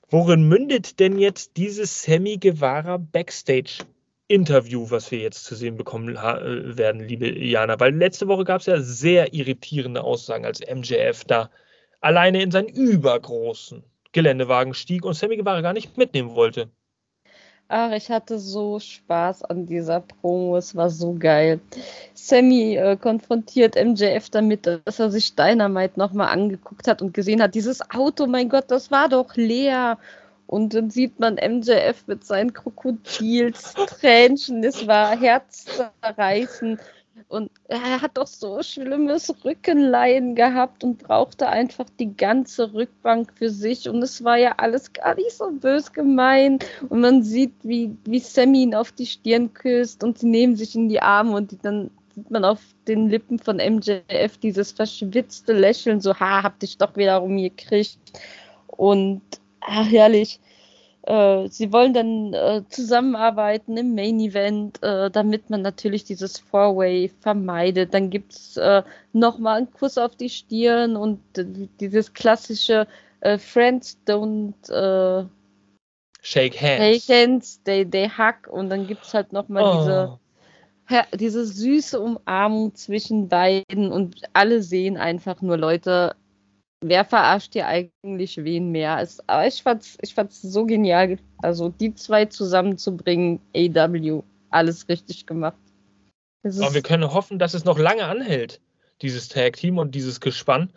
Worin 0.10 0.48
mündet 0.48 1.00
denn 1.00 1.20
jetzt 1.20 1.58
dieses 1.58 2.02
Sammy 2.02 2.38
Guevara 2.38 2.98
Backstage 2.98 3.86
Interview, 4.28 4.90
was 4.90 5.12
wir 5.12 5.20
jetzt 5.20 5.44
zu 5.46 5.56
sehen 5.56 5.78
bekommen 5.78 6.16
äh, 6.16 6.78
werden, 6.78 7.02
liebe 7.02 7.38
Jana? 7.38 7.80
Weil 7.80 7.96
letzte 7.96 8.28
Woche 8.28 8.46
gab 8.46 8.62
es 8.62 8.66
ja 8.66 8.82
sehr 8.82 9.34
irritierende 9.34 10.04
Aussagen, 10.04 10.46
als 10.46 10.60
MJF 10.62 11.24
da 11.26 11.52
alleine 12.00 12.42
in 12.42 12.50
seinen 12.50 12.70
übergroßen 12.70 13.84
Geländewagen 14.12 14.74
stieg 14.74 15.06
und 15.06 15.14
Sammy 15.14 15.38
Guevara 15.38 15.62
gar 15.62 15.74
nicht 15.74 15.98
mitnehmen 15.98 16.36
wollte. 16.36 16.70
Ach, 17.74 17.94
ich 17.94 18.10
hatte 18.10 18.38
so 18.38 18.82
Spaß 18.82 19.44
an 19.44 19.66
dieser 19.66 20.02
Promo. 20.02 20.58
Es 20.58 20.76
war 20.76 20.90
so 20.90 21.16
geil. 21.18 21.62
Sammy 22.14 22.76
äh, 22.76 22.98
konfrontiert 22.98 23.78
MJF 23.82 24.30
damit, 24.30 24.68
dass 24.68 25.00
er 25.00 25.10
sich 25.10 25.36
Dynamite 25.36 25.98
nochmal 25.98 26.28
angeguckt 26.28 26.90
hat 26.90 27.02
und 27.02 27.14
gesehen 27.14 27.42
hat, 27.42 27.56
dieses 27.56 27.80
Auto, 27.90 28.28
mein 28.28 28.50
Gott, 28.50 28.66
das 28.68 28.92
war 28.92 29.08
doch 29.08 29.38
leer. 29.38 29.98
Und 30.48 30.74
dann 30.74 30.90
sieht 30.90 31.18
man 31.22 31.36
MJF 31.36 32.08
mit 32.08 32.26
seinen 32.26 32.52
Krokodilstränchen. 32.52 34.66
Es 34.66 34.86
war 34.86 35.18
herzzerreißend. 35.18 36.82
Und 37.28 37.52
er 37.68 38.02
hat 38.02 38.18
doch 38.18 38.28
so 38.28 38.62
schlimmes 38.64 39.34
Rückenleiden 39.44 40.36
gehabt 40.36 40.84
und 40.84 41.00
brauchte 41.00 41.48
einfach 41.48 41.86
die 42.00 42.16
ganze 42.16 42.74
Rückbank 42.74 43.34
für 43.36 43.50
sich. 43.50 43.88
Und 43.90 44.02
es 44.02 44.24
war 44.24 44.38
ja 44.38 44.56
alles 44.58 44.92
gar 44.94 45.16
nicht 45.16 45.32
so 45.32 45.52
bös 45.52 45.94
gemeint. 45.94 46.66
Und 46.90 47.02
man 47.02 47.24
sieht, 47.24 47.54
wie, 47.64 47.96
wie 48.06 48.20
Sammy 48.20 48.64
ihn 48.64 48.76
auf 48.76 48.92
die 48.92 49.06
Stirn 49.06 49.54
küsst 49.54 50.04
und 50.04 50.20
sie 50.20 50.28
nehmen 50.28 50.56
sich 50.56 50.76
in 50.76 50.90
die 50.90 51.02
Arme 51.02 51.36
und 51.36 51.58
dann 51.64 51.92
sieht 52.16 52.32
man 52.32 52.46
auf 52.46 52.60
den 52.88 53.10
Lippen 53.10 53.40
von 53.40 53.58
MJF 53.58 54.38
dieses 54.42 54.72
verschwitzte 54.72 55.54
Lächeln, 55.54 56.02
so, 56.02 56.20
ha, 56.20 56.44
hab 56.44 56.60
dich 56.60 56.78
doch 56.78 56.96
wiederum 56.98 57.38
gekriegt. 57.38 58.00
Und, 58.68 59.22
ach, 59.62 59.90
herrlich. 59.90 60.40
Äh, 61.04 61.48
sie 61.48 61.74
wollen 61.74 61.94
dann 61.94 62.34
äh, 62.34 62.64
zusammenarbeiten 62.70 63.76
im 63.78 63.96
Main 63.96 64.20
Event, 64.20 64.82
äh, 64.84 65.10
damit 65.10 65.50
man 65.50 65.62
natürlich 65.62 66.04
dieses 66.04 66.38
Four-Way 66.38 67.12
vermeidet. 67.20 67.94
Dann 67.94 68.10
gibt 68.10 68.34
es 68.34 68.58
äh, 68.58 68.84
nochmal 69.12 69.58
einen 69.58 69.72
Kuss 69.72 69.98
auf 69.98 70.16
die 70.16 70.30
Stirn 70.30 70.96
und 70.96 71.20
dieses 71.80 72.14
klassische 72.14 72.88
äh, 73.22 73.38
Friends 73.38 73.98
don't 74.08 75.28
Shake 76.24 76.62
Hands. 76.62 77.04
Shake 77.04 77.10
Hands, 77.10 77.64
they, 77.64 77.84
they 77.84 78.08
hug 78.08 78.48
und 78.48 78.70
dann 78.70 78.86
gibt 78.86 79.04
es 79.04 79.14
halt 79.14 79.34
nochmal 79.34 79.64
oh. 79.64 79.80
diese 79.80 80.20
diese 81.14 81.46
süße 81.46 82.00
Umarmung 82.00 82.76
zwischen 82.76 83.30
beiden 83.30 83.92
und 83.92 84.22
alle 84.34 84.62
sehen 84.62 84.98
einfach 84.98 85.42
nur 85.42 85.58
Leute, 85.58 86.16
wer 86.82 87.06
verarscht 87.06 87.54
hier 87.54 87.68
eigentlich 87.68 88.38
wen 88.44 88.72
mehr? 88.72 89.00
Es, 89.00 89.20
aber 89.28 89.48
ich 89.48 89.62
fand's, 89.64 89.98
ich 90.02 90.14
fand's 90.14 90.42
so 90.42 90.66
genial. 90.66 91.18
Also 91.38 91.70
die 91.70 91.94
zwei 91.96 92.26
zusammenzubringen, 92.26 93.40
AW, 93.56 94.24
alles 94.50 94.90
richtig 94.90 95.26
gemacht. 95.26 95.58
aber 96.44 96.74
wir 96.74 96.82
können 96.82 97.14
hoffen, 97.14 97.40
dass 97.40 97.54
es 97.54 97.66
noch 97.66 97.80
lange 97.80 98.06
anhält, 98.06 98.60
dieses 99.02 99.30
Tag-Team 99.30 99.78
und 99.78 99.96
dieses 99.96 100.20
Gespann. 100.20 100.72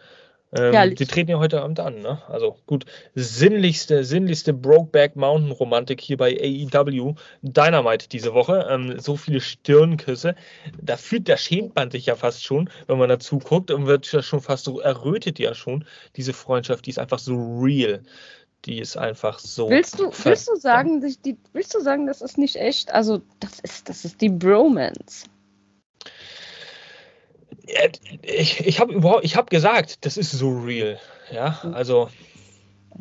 Ähm, 0.57 0.94
sie 0.96 1.07
treten 1.07 1.30
ja 1.30 1.38
heute 1.38 1.62
Abend 1.62 1.80
an, 1.80 2.00
ne? 2.00 2.22
Also 2.28 2.57
gut, 2.66 2.86
sinnlichste, 3.14 4.05
sinnlichste 4.05 4.52
Brokeback 4.52 5.16
Mountain 5.16 5.50
Romantik 5.50 6.00
hier 6.00 6.16
bei 6.16 6.30
AEW 6.30 7.14
Dynamite 7.42 8.09
diese 8.09 8.34
Woche. 8.34 8.66
Ähm, 8.70 8.98
so 9.00 9.16
viele 9.16 9.40
Stirnküsse. 9.40 10.36
Da 10.80 10.96
fühlt, 10.96 11.28
da 11.28 11.36
schämt 11.36 11.74
man 11.74 11.90
sich 11.90 12.07
ja 12.07 12.14
fast 12.14 12.44
schon, 12.44 12.70
wenn 12.86 12.98
man 12.98 13.09
dazu 13.09 13.38
guckt 13.38 13.70
und 13.70 13.86
wird 13.86 14.11
ja 14.12 14.22
schon 14.22 14.40
fast 14.40 14.64
so 14.64 14.80
errötet 14.80 15.38
ja 15.38 15.55
schon. 15.55 15.84
Diese 16.16 16.32
Freundschaft, 16.32 16.86
die 16.86 16.90
ist 16.90 16.98
einfach 16.98 17.18
so 17.18 17.34
real. 17.61 18.02
Die 18.64 18.78
ist 18.78 18.96
einfach 18.96 19.40
so. 19.40 19.68
Willst 19.68 19.98
du, 19.98 20.11
willst 20.22 20.48
du 20.48 20.57
sagen, 20.57 21.00
die, 21.24 21.36
willst 21.52 21.74
du 21.74 21.80
sagen, 21.80 22.07
das 22.07 22.22
ist 22.22 22.38
nicht 22.38 22.57
echt? 22.57 22.94
Also, 22.94 23.20
das 23.40 23.61
ist, 23.61 23.88
das 23.88 24.05
ist 24.05 24.20
die 24.20 24.30
Bromance 24.30 25.26
ich, 28.22 28.66
ich 28.66 28.80
habe 28.80 28.92
überhaupt, 28.92 29.24
ich 29.24 29.36
habe 29.36 29.48
gesagt, 29.48 30.04
das 30.04 30.16
ist 30.16 30.32
so 30.32 30.58
real. 30.58 30.98
Ja, 31.30 31.60
also 31.72 32.10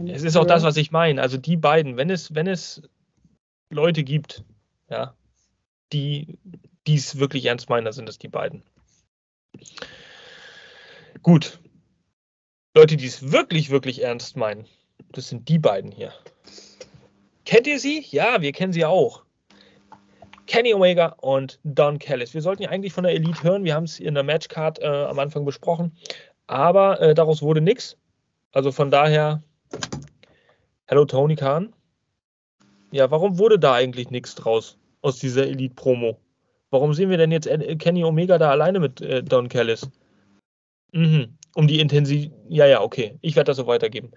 es 0.08 0.24
ist 0.24 0.38
auch 0.38 0.46
das, 0.46 0.64
was 0.64 0.78
ich 0.78 0.92
meine. 0.92 1.22
Also 1.22 1.38
die 1.38 1.58
beiden, 1.58 1.98
wenn 1.98 2.10
es, 2.10 2.34
wenn 2.34 2.48
es 2.48 2.82
Leute 3.70 4.04
gibt, 4.04 4.44
ja, 4.90 5.16
die 5.92 6.38
dies 6.88 7.20
wirklich 7.20 7.46
ernst 7.46 7.70
meinen, 7.70 7.86
dann 7.86 7.94
sind 7.94 8.10
es 8.10 8.18
die 8.18 8.28
beiden. 8.28 8.64
Gut. 11.22 11.60
Leute, 12.76 12.98
die 12.98 13.06
es 13.06 13.32
wirklich, 13.32 13.70
wirklich 13.70 14.02
ernst 14.02 14.36
meinen, 14.36 14.66
das 15.12 15.30
sind 15.30 15.48
die 15.48 15.60
beiden 15.60 15.92
hier. 15.92 16.12
Kennt 17.46 17.68
ihr 17.68 17.80
sie? 17.80 18.04
Ja, 18.10 18.42
wir 18.42 18.52
kennen 18.52 18.74
sie 18.74 18.86
auch. 18.86 19.24
Kenny 20.54 20.72
Omega 20.72 21.16
und 21.20 21.60
Don 21.64 21.98
Callis. 21.98 22.36
Wir 22.36 22.44
sollten 22.44 22.62
ja 22.62 22.70
eigentlich 22.70 22.94
von 22.94 23.04
der 23.04 23.14
Elite 23.14 23.42
hören. 23.42 23.64
Wir 23.64 23.74
haben 23.74 23.86
es 23.86 24.00
in 24.00 24.14
der 24.14 24.22
Matchcard 24.22 24.78
äh, 24.78 24.86
am 24.86 25.18
Anfang 25.18 25.46
besprochen. 25.46 25.98
Aber 26.46 27.02
äh, 27.02 27.16
daraus 27.16 27.42
wurde 27.42 27.60
nichts. 27.60 27.98
Also 28.52 28.72
von 28.72 28.92
daher, 28.92 29.42
hello 30.86 31.06
Tony 31.06 31.36
Khan. 31.36 31.74
Ja, 32.92 33.10
warum 33.10 33.40
wurde 33.40 33.58
da 33.58 33.74
eigentlich 33.74 34.12
nichts 34.12 34.36
draus 34.36 34.78
aus 35.02 35.18
dieser 35.18 35.48
Elite-Promo? 35.48 36.20
Warum 36.70 36.94
sehen 36.94 37.10
wir 37.10 37.18
denn 37.18 37.32
jetzt 37.32 37.50
Kenny 37.80 38.04
Omega 38.04 38.38
da 38.38 38.52
alleine 38.52 38.80
mit 38.80 39.02
äh, 39.02 39.24
Don 39.24 39.50
Callis? 39.50 39.90
Mhm. 40.92 41.36
Um 41.56 41.68
die 41.68 41.80
Intensität. 41.80 42.32
Ja, 42.48 42.68
ja, 42.68 42.84
okay. 42.84 43.18
Ich 43.22 43.36
werde 43.36 43.48
das 43.48 43.58
so 43.58 43.66
weitergeben. 43.66 44.12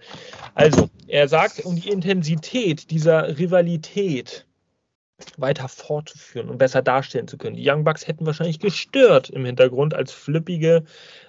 Also, 0.53 0.87
er 1.07 1.27
sagt, 1.27 1.65
um 1.65 1.75
die 1.77 1.89
Intensität 1.89 2.91
dieser 2.91 3.39
Rivalität 3.39 4.46
weiter 5.37 5.67
fortzuführen 5.67 6.49
und 6.49 6.57
besser 6.57 6.81
darstellen 6.81 7.27
zu 7.27 7.37
können. 7.37 7.55
Die 7.55 7.67
Young 7.67 7.83
Bucks 7.83 8.07
hätten 8.07 8.25
wahrscheinlich 8.25 8.59
gestört 8.59 9.29
im 9.29 9.45
Hintergrund 9.45 9.93
als 9.93 10.11
flippige. 10.11 10.83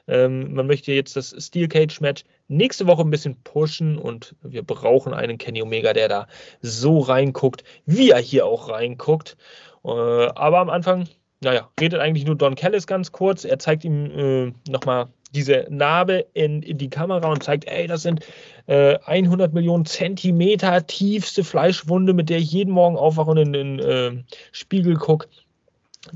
Ähm, 0.07 0.55
man 0.55 0.67
möchte 0.67 0.93
jetzt 0.93 1.17
das 1.17 1.35
Steel 1.39 1.69
Cage 1.69 2.01
Match 2.01 2.25
nächste 2.49 2.87
Woche 2.87 3.03
ein 3.03 3.11
bisschen 3.11 3.43
pushen 3.43 3.99
und 3.99 4.35
wir 4.43 4.63
brauchen 4.63 5.15
einen 5.15 5.39
Kenny 5.39 5.63
Omega, 5.63 5.93
der 5.93 6.09
da 6.09 6.27
so 6.61 6.99
reinguckt, 6.99 7.65
wie 7.87 8.11
er 8.11 8.19
hier 8.21 8.47
auch 8.47 8.69
reinguckt. 8.69 9.37
Äh, 9.85 9.89
aber 9.89 10.59
am 10.59 10.71
Anfang, 10.71 11.09
naja, 11.41 11.71
redet 11.81 12.01
eigentlich 12.01 12.27
nur 12.27 12.37
Don 12.37 12.57
Callis 12.57 12.87
ganz 12.87 13.13
kurz. 13.13 13.45
Er 13.45 13.59
zeigt 13.59 13.85
ihm 13.85 14.11
äh, 14.11 14.71
nochmal 14.71 15.09
diese 15.35 15.67
Narbe 15.71 16.27
in, 16.35 16.63
in, 16.63 16.79
die 16.79 16.91
Kamera 16.91 17.31
und 17.31 17.43
zeigt, 17.43 17.67
ey, 17.67 17.87
das 17.87 18.03
sind 18.03 18.25
äh, 18.67 18.99
100 19.05 19.53
Millionen 19.53 19.85
Zentimeter 19.85 20.87
tiefste 20.87 21.45
Fleischwunde, 21.45 22.15
mit 22.15 22.31
der 22.31 22.39
ich 22.39 22.53
jeden 22.53 22.73
Morgen 22.73 22.97
aufwache 22.97 23.31
und 23.31 23.37
in 23.39 23.53
den 23.53 23.79
äh, 23.79 24.23
Spiegel 24.53 24.97
gucke. 24.97 25.29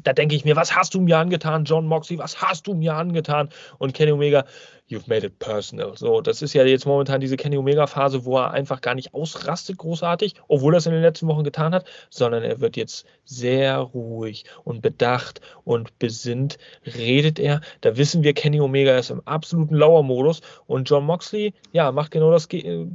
Da 0.03 0.13
denke 0.13 0.37
ich 0.37 0.45
mir, 0.45 0.57
was 0.57 0.77
hast 0.77 0.95
du 0.95 1.01
mir 1.01 1.19
angetan, 1.19 1.65
John 1.65 1.87
Moxley? 1.87 2.19
Was 2.19 2.41
hast 2.41 2.67
du 2.67 2.75
mir 2.75 2.95
angetan? 2.95 3.49
Und 3.79 3.95
Kenny 3.95 4.13
Omega, 4.13 4.45
you've 4.89 5.09
made 5.09 5.27
it 5.27 5.39
personal. 5.39 5.97
So, 5.97 6.21
das 6.21 6.41
ist 6.43 6.53
ja 6.53 6.65
jetzt 6.65 6.87
momentan 6.87 7.21
diese 7.21 7.37
Kenny 7.37 7.57
Omega 7.57 7.87
Phase, 7.87 8.25
wo 8.25 8.39
er 8.39 8.53
einfach 8.53 8.81
gar 8.81 8.95
nicht 8.95 9.13
ausrastet, 9.15 9.79
großartig, 9.79 10.35
obwohl 10.49 10.75
er 10.75 10.79
es 10.79 10.87
in 10.87 10.93
den 10.93 11.03
letzten 11.03 11.27
Wochen 11.27 11.45
getan 11.45 11.75
hat, 11.75 11.87
sondern 12.11 12.43
er 12.43 12.61
wird 12.61 12.77
jetzt 12.77 13.07
sehr 13.25 13.79
ruhig 13.79 14.45
und 14.65 14.83
bedacht 14.83 15.41
und 15.65 15.99
besinnt, 15.99 16.59
redet 16.97 17.39
er. 17.39 17.61
Da 17.81 17.97
wissen 17.97 18.23
wir, 18.23 18.35
Kenny 18.35 18.61
Omega 18.61 18.97
ist 18.97 19.11
im 19.11 19.23
absoluten 19.27 19.75
Lauermodus 19.75 20.43
und 20.67 20.89
John 20.89 21.05
Moxley, 21.05 21.55
ja, 21.73 21.91
macht 21.91 22.13
genau 22.13 22.31
das, 22.31 22.49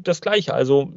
das 0.03 0.21
Gleiche. 0.21 0.53
Also, 0.53 0.89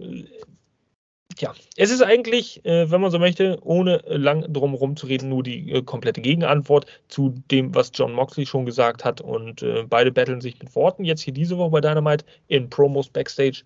ja, 1.41 1.55
es 1.77 1.91
ist 1.91 2.03
eigentlich, 2.03 2.65
äh, 2.65 2.91
wenn 2.91 3.01
man 3.01 3.11
so 3.11 3.19
möchte, 3.19 3.59
ohne 3.63 4.03
lang 4.07 4.53
drum 4.53 4.75
reden, 4.75 5.29
nur 5.29 5.43
die 5.43 5.73
äh, 5.73 5.83
komplette 5.83 6.21
Gegenantwort 6.21 6.87
zu 7.09 7.35
dem, 7.51 7.75
was 7.75 7.91
John 7.95 8.13
Moxley 8.13 8.47
schon 8.47 8.67
gesagt 8.67 9.05
hat. 9.05 9.21
Und 9.21 9.63
äh, 9.63 9.85
beide 9.89 10.13
battlen 10.13 10.41
sich 10.41 10.59
mit 10.59 10.75
Worten 10.75 11.05
jetzt 11.05 11.23
hier 11.23 11.35
diese 11.35 11.59
Woche 11.59 11.71
bei 11.71 11.81
Dynamite 11.81 12.25
in 12.49 12.69
Promos 12.69 13.09
Backstage. 13.09 13.63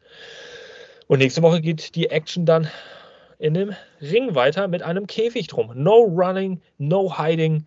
Und 1.07 1.19
nächste 1.19 1.43
Woche 1.43 1.61
geht 1.61 1.95
die 1.95 2.11
Action 2.11 2.47
dann 2.47 2.69
in 3.39 3.55
dem 3.55 3.75
Ring 4.01 4.35
weiter 4.35 4.69
mit 4.69 4.83
einem 4.83 5.07
Käfig 5.07 5.49
drum. 5.49 5.73
No 5.75 6.05
running, 6.05 6.61
no 6.79 7.19
hiding, 7.19 7.67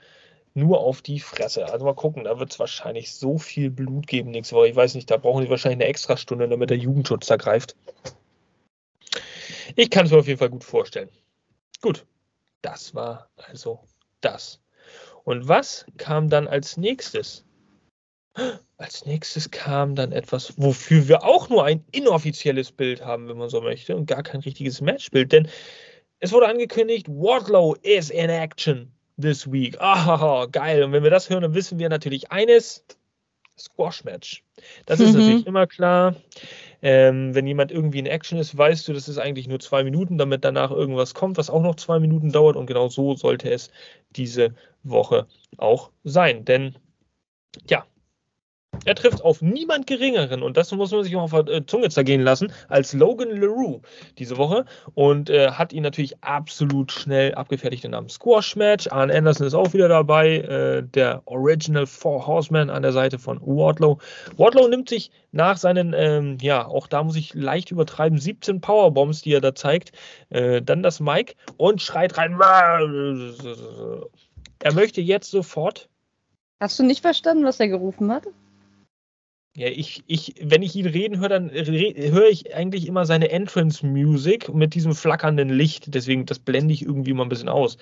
nur 0.53 0.80
auf 0.80 1.01
die 1.01 1.20
Fresse. 1.20 1.72
Also 1.72 1.86
mal 1.86 1.93
gucken, 1.93 2.24
da 2.24 2.39
wird 2.39 2.51
es 2.51 2.60
wahrscheinlich 2.60 3.14
so 3.14 3.38
viel 3.38 3.70
Blut 3.70 4.08
geben 4.08 4.32
nächste 4.32 4.55
Woche. 4.55 4.70
Ich 4.70 4.76
weiß 4.76 4.95
nicht, 4.95 5.12
da 5.12 5.18
brauchen 5.18 5.43
sie 5.43 5.49
wahrscheinlich 5.49 5.82
eine 5.82 5.89
Extrastunde, 5.89 6.47
damit 6.47 6.70
der 6.70 6.78
Jugendschutz 6.78 7.28
da 7.28 7.36
greift. 7.36 7.76
Ich 9.76 9.89
kann 9.89 10.06
es 10.06 10.12
mir 10.12 10.20
auf 10.20 10.28
jeden 10.28 10.39
Fall 10.39 10.50
gut 10.50 10.64
vorstellen. 10.64 11.10
Gut, 11.82 12.06
das 12.62 12.95
war 12.95 13.30
also 13.50 13.80
das. 14.22 14.60
Und 15.24 15.48
was 15.48 15.86
kam 15.98 16.30
dann 16.30 16.48
als 16.48 16.78
nächstes? 16.78 17.43
Als 18.78 19.06
nächstes 19.06 19.50
kam 19.50 19.95
dann 19.95 20.12
etwas, 20.12 20.54
wofür 20.58 21.08
wir 21.08 21.24
auch 21.24 21.50
nur 21.50 21.66
ein 21.66 21.84
inoffizielles 21.91 22.72
Bild 22.72 23.04
haben, 23.04 23.28
wenn 23.28 23.38
man 23.38 23.50
so 23.50 23.62
möchte, 23.62 23.95
und 23.95 24.06
gar 24.06 24.22
kein 24.22 24.41
richtiges 24.41 24.80
Matchbild. 24.80 25.32
Denn 25.32 25.50
es 26.20 26.32
wurde 26.32 26.48
angekündigt, 26.48 27.08
Wardlow 27.10 27.76
is 27.82 28.10
in 28.10 28.30
action 28.30 28.91
this 29.20 29.52
week. 29.52 29.76
Ah, 29.80 30.45
geil. 30.52 30.84
Und 30.84 30.91
wenn 30.91 31.04
wir 31.04 31.10
das 31.10 31.30
hören, 31.30 31.41
dann 31.41 31.54
wissen 31.56 31.80
wir 31.80 31.89
natürlich 31.89 32.32
eines: 32.32 32.86
Squash-Match. 33.58 34.43
Das 34.86 35.00
ist 35.00 35.14
mhm. 35.14 35.20
natürlich 35.20 35.48
immer 35.48 35.68
klar. 35.68 36.16
Ähm, 36.82 37.34
wenn 37.34 37.47
jemand 37.47 37.71
irgendwie 37.71 37.99
in 37.99 38.05
Action 38.05 38.38
ist, 38.38 38.57
weißt 38.57 38.88
du, 38.88 38.93
das 38.93 39.07
ist 39.09 39.17
eigentlich 39.17 39.47
nur 39.47 39.59
zwei 39.59 39.84
Minuten, 39.84 40.17
damit 40.17 40.45
danach 40.45 40.71
irgendwas 40.71 41.13
kommt, 41.13 41.38
was 41.38 41.49
auch 41.49 41.61
noch 41.61 41.75
zwei 41.75 41.99
Minuten 41.99 42.32
dauert. 42.32 42.55
Und 42.55 42.67
genau 42.67 42.89
so 42.89 43.15
sollte 43.15 43.49
es 43.49 43.71
diese 44.15 44.53
Woche 44.84 45.28
auch 45.57 45.91
sein. 46.03 46.45
Denn, 46.45 46.75
ja, 47.69 47.86
Er 48.86 48.95
trifft 48.95 49.23
auf 49.23 49.41
niemand 49.41 49.88
Geringeren 49.88 50.41
und 50.43 50.57
das 50.57 50.71
muss 50.71 50.91
man 50.91 51.03
sich 51.03 51.15
auch 51.15 51.34
auf 51.34 51.45
der 51.45 51.55
äh, 51.55 51.65
Zunge 51.65 51.89
zergehen 51.89 52.21
lassen, 52.21 52.51
als 52.69 52.93
Logan 52.93 53.30
LaRue 53.30 53.82
diese 54.17 54.38
Woche 54.38 54.65
und 54.93 55.30
äh, 55.30 55.51
hat 55.51 55.73
ihn 55.73 55.84
natürlich 55.84 56.23
absolut 56.23 56.91
schnell 56.91 57.36
abgefertigt 57.36 57.84
in 57.86 57.93
einem 57.93 58.09
Squash-Match. 58.09 58.88
Arn 58.88 59.11
Anderson 59.11 59.47
ist 59.47 59.53
auch 59.53 59.73
wieder 59.73 59.88
dabei, 59.88 60.38
äh, 60.38 60.84
der 60.84 61.21
Original 61.25 61.86
Four 61.86 62.25
Horseman 62.28 62.69
an 62.69 62.82
der 62.82 62.93
Seite 62.93 63.19
von 63.19 63.41
Wardlow. 63.41 63.99
Wardlow 64.38 64.67
nimmt 64.67 64.89
sich 64.89 65.11
nach 65.32 65.57
seinen, 65.57 65.93
ähm, 65.93 66.38
ja, 66.41 66.65
auch 66.65 66.88
da 66.88 67.03
muss 67.03 67.15
ich 67.15 67.34
leicht 67.34 67.71
übertreiben, 67.71 68.17
17 68.17 68.61
Powerbombs, 68.61 69.21
die 69.21 69.34
er 69.34 69.41
da 69.41 69.53
zeigt, 69.53 69.91
äh, 70.30 70.61
dann 70.61 70.84
das 70.84 70.99
Mic 70.99 71.36
und 71.57 71.82
schreit 71.82 72.17
rein. 72.17 72.39
Er 74.59 74.73
möchte 74.73 75.01
jetzt 75.01 75.30
sofort. 75.32 75.89
Hast 76.59 76.80
du 76.80 76.84
nicht 76.84 77.01
verstanden, 77.01 77.45
was 77.45 77.59
er 77.59 77.67
gerufen 77.67 78.11
hat? 78.11 78.23
Ja, 79.58 79.70
ich, 79.70 80.03
ich, 80.05 80.36
wenn 80.39 80.62
ich 80.62 80.76
ihn 80.76 80.86
reden 80.86 81.20
höre, 81.20 81.30
dann 81.30 81.49
re 81.49 81.95
höre 82.12 82.30
ich 82.30 82.53
eigentlich 82.53 82.86
immer 82.86 83.08
seine 83.08 83.32
Entrance-Music 83.32 84.53
mit 84.53 84.76
diesem 84.76 84.93
flackernden 84.93 85.49
Licht. 85.49 85.95
Deswegen, 85.95 86.28
das 86.28 86.38
blende 86.38 86.76
ich 86.76 86.84
irgendwie 86.84 87.14
mal 87.14 87.24
ein 87.24 87.30
bisschen 87.30 87.49
aus. 87.49 87.80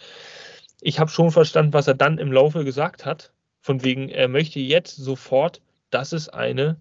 Ich 0.80 1.01
habe 1.01 1.11
schon 1.11 1.32
verstanden, 1.32 1.73
was 1.73 1.88
er 1.88 1.95
dann 1.95 2.17
im 2.17 2.32
Laufe 2.32 2.63
gesagt 2.63 3.05
hat. 3.05 3.34
Von 3.59 3.84
wegen, 3.84 4.07
er 4.07 4.30
möchte 4.30 4.61
jetzt 4.61 4.95
sofort, 4.95 5.61
dass 5.89 6.13
es 6.13 6.30
eine, 6.30 6.80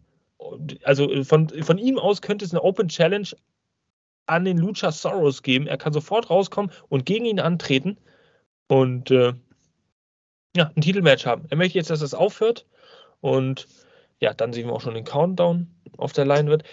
also 0.85 1.25
von, 1.25 1.49
von 1.49 1.79
ihm 1.79 1.99
aus 1.99 2.23
könnte 2.23 2.45
es 2.45 2.53
eine 2.53 2.63
Open 2.63 2.87
Challenge 2.87 3.31
an 4.27 4.45
den 4.45 4.59
Lucha 4.59 4.93
Soros 4.93 5.43
geben. 5.43 5.67
Er 5.67 5.77
kann 5.77 5.93
sofort 5.93 6.31
rauskommen 6.31 6.71
und 6.89 7.05
gegen 7.05 7.25
ihn 7.25 7.41
antreten 7.41 7.99
und 8.69 9.11
äh, 9.11 9.33
ja, 10.57 10.71
ein 10.77 10.83
Titelmatch 10.83 11.27
haben. 11.27 11.47
Er 11.51 11.57
möchte 11.57 11.79
jetzt, 11.79 11.91
dass 11.91 11.99
das 11.99 12.15
aufhört 12.15 12.65
und 13.21 13.67
ja, 14.25 14.33
dann 14.33 14.55
sehen 14.55 14.69
wir 14.69 14.73
auch 14.73 14.81
schon 14.81 14.95
den 14.95 15.05
Countdown 15.05 15.69
auf 15.99 16.15
der 16.15 16.25
Leinwand. 16.25 16.65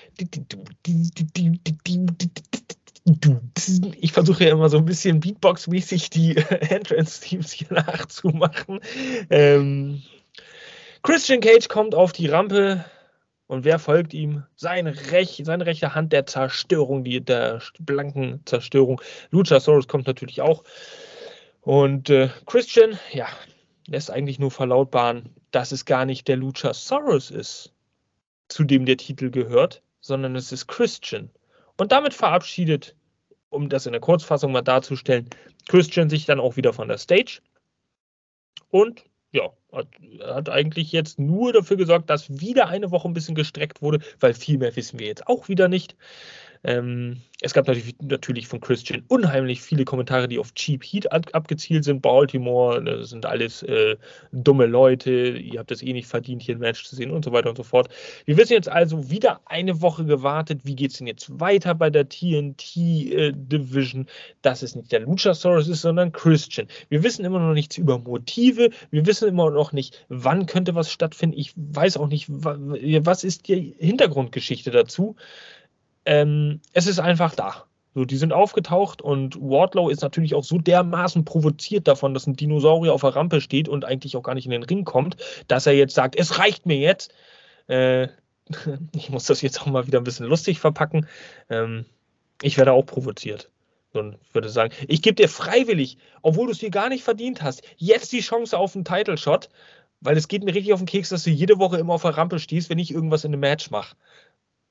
Ich 4.00 4.14
versuche 4.14 4.46
ja 4.46 4.52
immer 4.52 4.70
so 4.70 4.78
ein 4.78 4.86
bisschen 4.86 5.20
Beatbox-mäßig 5.20 6.10
die 6.12 6.38
Entrance-Teams 6.38 7.52
hier 7.52 7.68
nachzumachen. 7.74 8.80
Ähm, 9.30 10.02
Christian 11.04 11.42
Cage 11.42 11.68
kommt 11.68 11.94
auf 11.94 12.14
die 12.14 12.28
Rampe 12.28 12.86
und 13.48 13.66
wer 13.66 13.80
folgt 13.80 14.14
ihm? 14.14 14.46
Seine, 14.56 15.12
Rech, 15.12 15.42
seine 15.44 15.66
rechte 15.66 15.94
Hand 15.94 16.14
der 16.14 16.26
Zerstörung, 16.26 17.04
die, 17.04 17.20
der 17.20 17.62
blanken 17.80 18.42
Zerstörung. 18.46 19.02
Luchasaurus 19.30 19.90
kommt 19.90 20.08
natürlich 20.08 20.40
auch. 20.40 20.64
Und 21.60 22.10
äh, 22.10 22.30
Christian, 22.46 22.98
ja, 23.12 23.28
lässt 23.92 24.10
eigentlich 24.10 24.40
nur 24.40 24.52
verlautbaren, 24.52 25.30
dass 25.52 25.72
es 25.72 25.86
gar 25.86 26.06
nicht 26.06 26.28
der 26.28 26.38
Luchasaurus 26.38 27.30
ist, 27.30 27.74
zu 28.48 28.64
dem 28.64 28.86
der 28.86 28.98
Titel 28.98 29.30
gehört, 29.30 29.82
sondern 30.00 30.36
es 30.36 30.52
ist 30.52 30.68
Christian. 30.68 31.30
Und 31.78 31.92
damit 31.92 32.14
verabschiedet, 32.14 32.96
um 33.50 33.68
das 33.68 33.86
in 33.86 33.92
der 33.92 34.02
Kurzfassung 34.02 34.54
mal 34.54 34.62
darzustellen, 34.62 35.30
Christian 35.68 36.10
sich 36.10 36.26
dann 36.26 36.40
auch 36.40 36.56
wieder 36.56 36.72
von 36.72 36.88
der 36.88 36.98
Stage. 36.98 37.42
Und 38.70 39.04
ja, 39.34 39.52
hat, 39.74 39.88
hat, 40.22 40.50
eigentlich 40.50 40.92
jetzt 40.94 41.20
nur 41.20 41.52
dafür 41.52 41.76
gesorgt, 41.76 42.10
dass 42.10 42.40
wieder 42.40 42.68
eine 42.68 42.92
Woche 42.92 43.10
ein 43.10 43.14
bisschen 43.14 43.36
gestreckt 43.36 43.82
wurde, 43.82 44.00
weil 44.20 44.34
viel 44.34 44.58
mehr 44.58 44.76
wissen 44.76 45.00
wir 45.00 45.08
jetzt 45.08 45.28
auch 45.28 45.50
wieder 45.50 45.68
nicht. 45.68 45.96
Ähm, 46.64 47.22
es 47.44 47.56
gab 47.56 47.66
natürlich, 47.66 47.96
natürlich, 48.00 48.48
von 48.48 48.62
Christian 48.62 49.04
unheimlich 49.08 49.62
viele 49.62 49.84
Kommentare, 49.84 50.28
die 50.28 50.38
auf 50.38 50.54
Cheap 50.54 50.84
Heat 50.84 51.12
ab, 51.12 51.26
abgezielt 51.34 51.84
sind. 51.84 52.04
Baltimore, 52.04 52.84
das 52.84 53.10
sind 53.10 53.26
alles 53.26 53.64
äh, 53.64 53.98
dumme 54.32 54.68
Leute, 54.68 55.12
ihr 55.12 55.60
habt 55.60 55.72
es 55.72 55.82
eh 55.82 55.92
nicht 55.92 56.08
verdient, 56.08 56.44
hier 56.44 56.56
ein 56.56 56.60
Match 56.60 56.86
zu 56.86 56.96
sehen 56.96 57.10
und 57.10 57.26
so 57.26 57.32
weiter 57.32 57.50
und 57.50 57.58
so 57.58 57.64
fort. 57.64 57.90
Wir 58.26 58.38
wissen 58.38 58.54
jetzt 58.54 58.70
also 58.70 59.10
wieder 59.10 59.42
eine 59.46 59.82
Woche 59.82 60.06
gewartet. 60.06 60.62
Wie 60.64 60.76
geht 60.76 60.92
es 60.92 60.98
denn 61.00 61.08
jetzt 61.08 61.40
weiter 61.40 61.74
bei 61.74 61.90
der 61.90 62.08
TNT 62.08 62.78
äh, 62.78 63.32
Division? 63.34 64.06
Dass 64.44 64.62
es 64.62 64.76
nicht 64.76 64.92
der 64.92 65.00
Luchasaurus 65.00 65.68
ist, 65.68 65.82
sondern 65.82 66.12
Christian. 66.12 66.68
Wir 66.90 67.02
wissen 67.02 67.26
immer 67.26 67.40
noch 67.40 67.54
nichts 67.54 67.76
über 67.80 67.98
Motive. 67.98 68.70
Wir 68.92 69.08
wissen 69.08 69.28
immer 69.28 69.50
noch 69.50 69.72
nicht, 69.72 70.06
wann 70.10 70.46
könnte 70.46 70.76
was 70.76 70.92
stattfinden. 70.92 71.40
Ich 71.40 71.54
weiß 71.56 71.98
auch 71.98 72.08
nicht, 72.08 72.28
was 72.30 73.24
ist 73.24 73.48
die 73.48 73.76
Hintergrundgeschichte 73.80 74.70
dazu 74.70 75.16
ähm, 76.06 76.62
es 76.74 76.88
ist 76.88 77.00
einfach 77.00 77.36
da. 77.36 77.66
So, 77.94 78.06
die 78.06 78.16
sind 78.16 78.32
aufgetaucht 78.32 79.02
und 79.02 79.36
Wardlow 79.42 79.90
ist 79.90 80.02
natürlich 80.02 80.34
auch 80.34 80.46
so 80.46 80.58
dermaßen 80.58 81.26
provoziert 81.26 81.90
davon, 81.90 82.14
dass 82.14 82.26
ein 82.26 82.38
Dinosaurier 82.38 82.94
auf 82.94 83.02
der 83.02 83.16
Rampe 83.16 83.42
steht 83.42 83.68
und 83.68 83.84
eigentlich 83.84 84.16
auch 84.16 84.24
gar 84.24 84.34
nicht 84.34 84.46
in 84.46 84.52
den 84.52 84.64
Ring 84.64 84.86
kommt, 84.86 85.18
dass 85.48 85.68
er 85.68 85.74
jetzt 85.74 85.94
sagt, 85.94 86.16
es 86.16 86.40
reicht 86.40 86.66
mir 86.66 86.78
jetzt. 86.78 87.14
Äh, 87.68 88.08
ich 88.96 89.10
muss 89.10 89.26
das 89.26 89.42
jetzt 89.42 89.62
auch 89.62 89.66
mal 89.66 89.88
wieder 89.88 90.00
ein 90.00 90.06
bisschen 90.06 90.26
lustig 90.26 90.60
verpacken. 90.60 91.08
Ähm, 91.50 91.86
ich 92.42 92.58
werde 92.58 92.72
auch 92.72 92.86
provoziert. 92.86 93.50
Und 93.94 94.18
würde 94.32 94.48
sagen, 94.48 94.74
ich 94.88 95.02
gebe 95.02 95.16
dir 95.16 95.28
freiwillig, 95.28 95.98
obwohl 96.22 96.46
du 96.46 96.54
es 96.54 96.60
dir 96.60 96.70
gar 96.70 96.88
nicht 96.88 97.04
verdient 97.04 97.42
hast, 97.42 97.62
jetzt 97.76 98.14
die 98.14 98.22
Chance 98.22 98.58
auf 98.58 98.74
einen 98.74 98.86
Title 98.86 99.18
Shot, 99.18 99.50
weil 100.00 100.16
es 100.16 100.30
geht 100.30 100.46
mir 100.46 100.56
richtig 100.56 100.72
auf 100.72 100.80
den 100.80 100.86
Keks, 100.86 101.10
dass 101.10 101.24
du 101.24 101.30
jede 101.30 101.60
Woche 101.60 101.78
immer 101.78 101.96
auf 101.96 102.04
der 102.04 102.16
Rampe 102.16 102.40
stehst, 102.40 102.70
wenn 102.70 102.80
ich 102.80 102.94
irgendwas 102.94 103.26
in 103.26 103.34
einem 103.34 103.42
Match 103.42 103.70
mache. 103.70 103.98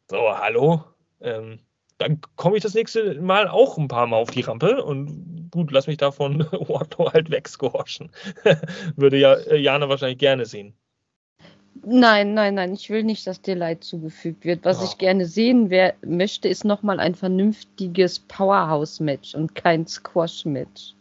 So, 0.09 0.17
hallo? 0.39 0.85
Ähm, 1.21 1.61
dann 1.99 2.21
komme 2.37 2.57
ich 2.57 2.63
das 2.63 2.75
nächste 2.75 3.21
Mal 3.21 3.47
auch 3.47 3.77
ein 3.77 3.89
paar 3.89 4.07
Mal 4.07 4.17
auf 4.17 4.31
die 4.31 4.41
Rampe 4.41 4.83
und 4.83 5.51
gut, 5.51 5.71
lass 5.71 5.87
mich 5.87 5.99
davon 5.99 6.47
Otto 6.53 7.13
halt 7.13 7.31
wegsquashen. 7.31 8.11
Würde 8.97 9.19
ja 9.19 9.35
äh, 9.35 9.59
Jana 9.59 9.89
wahrscheinlich 9.89 10.19
gerne 10.19 10.47
sehen. 10.47 10.75
Nein, 11.85 12.35
nein, 12.35 12.55
nein, 12.55 12.75
ich 12.75 12.91
will 12.91 13.05
nicht, 13.05 13.27
dass 13.27 13.41
dir 13.41 13.55
Leid 13.55 13.85
zugefügt 13.85 14.45
wird. 14.45 14.65
Was 14.65 14.81
oh. 14.81 14.85
ich 14.85 14.99
gerne 14.99 15.25
sehen 15.27 15.71
wer, 15.71 15.95
möchte, 16.05 16.49
ist 16.49 16.65
nochmal 16.65 17.01
ein 17.01 17.15
vernünftiges 17.15 18.19
Powerhouse-Match 18.19 19.35
und 19.35 19.55
kein 19.55 19.87
Squash-Match. 19.87 20.95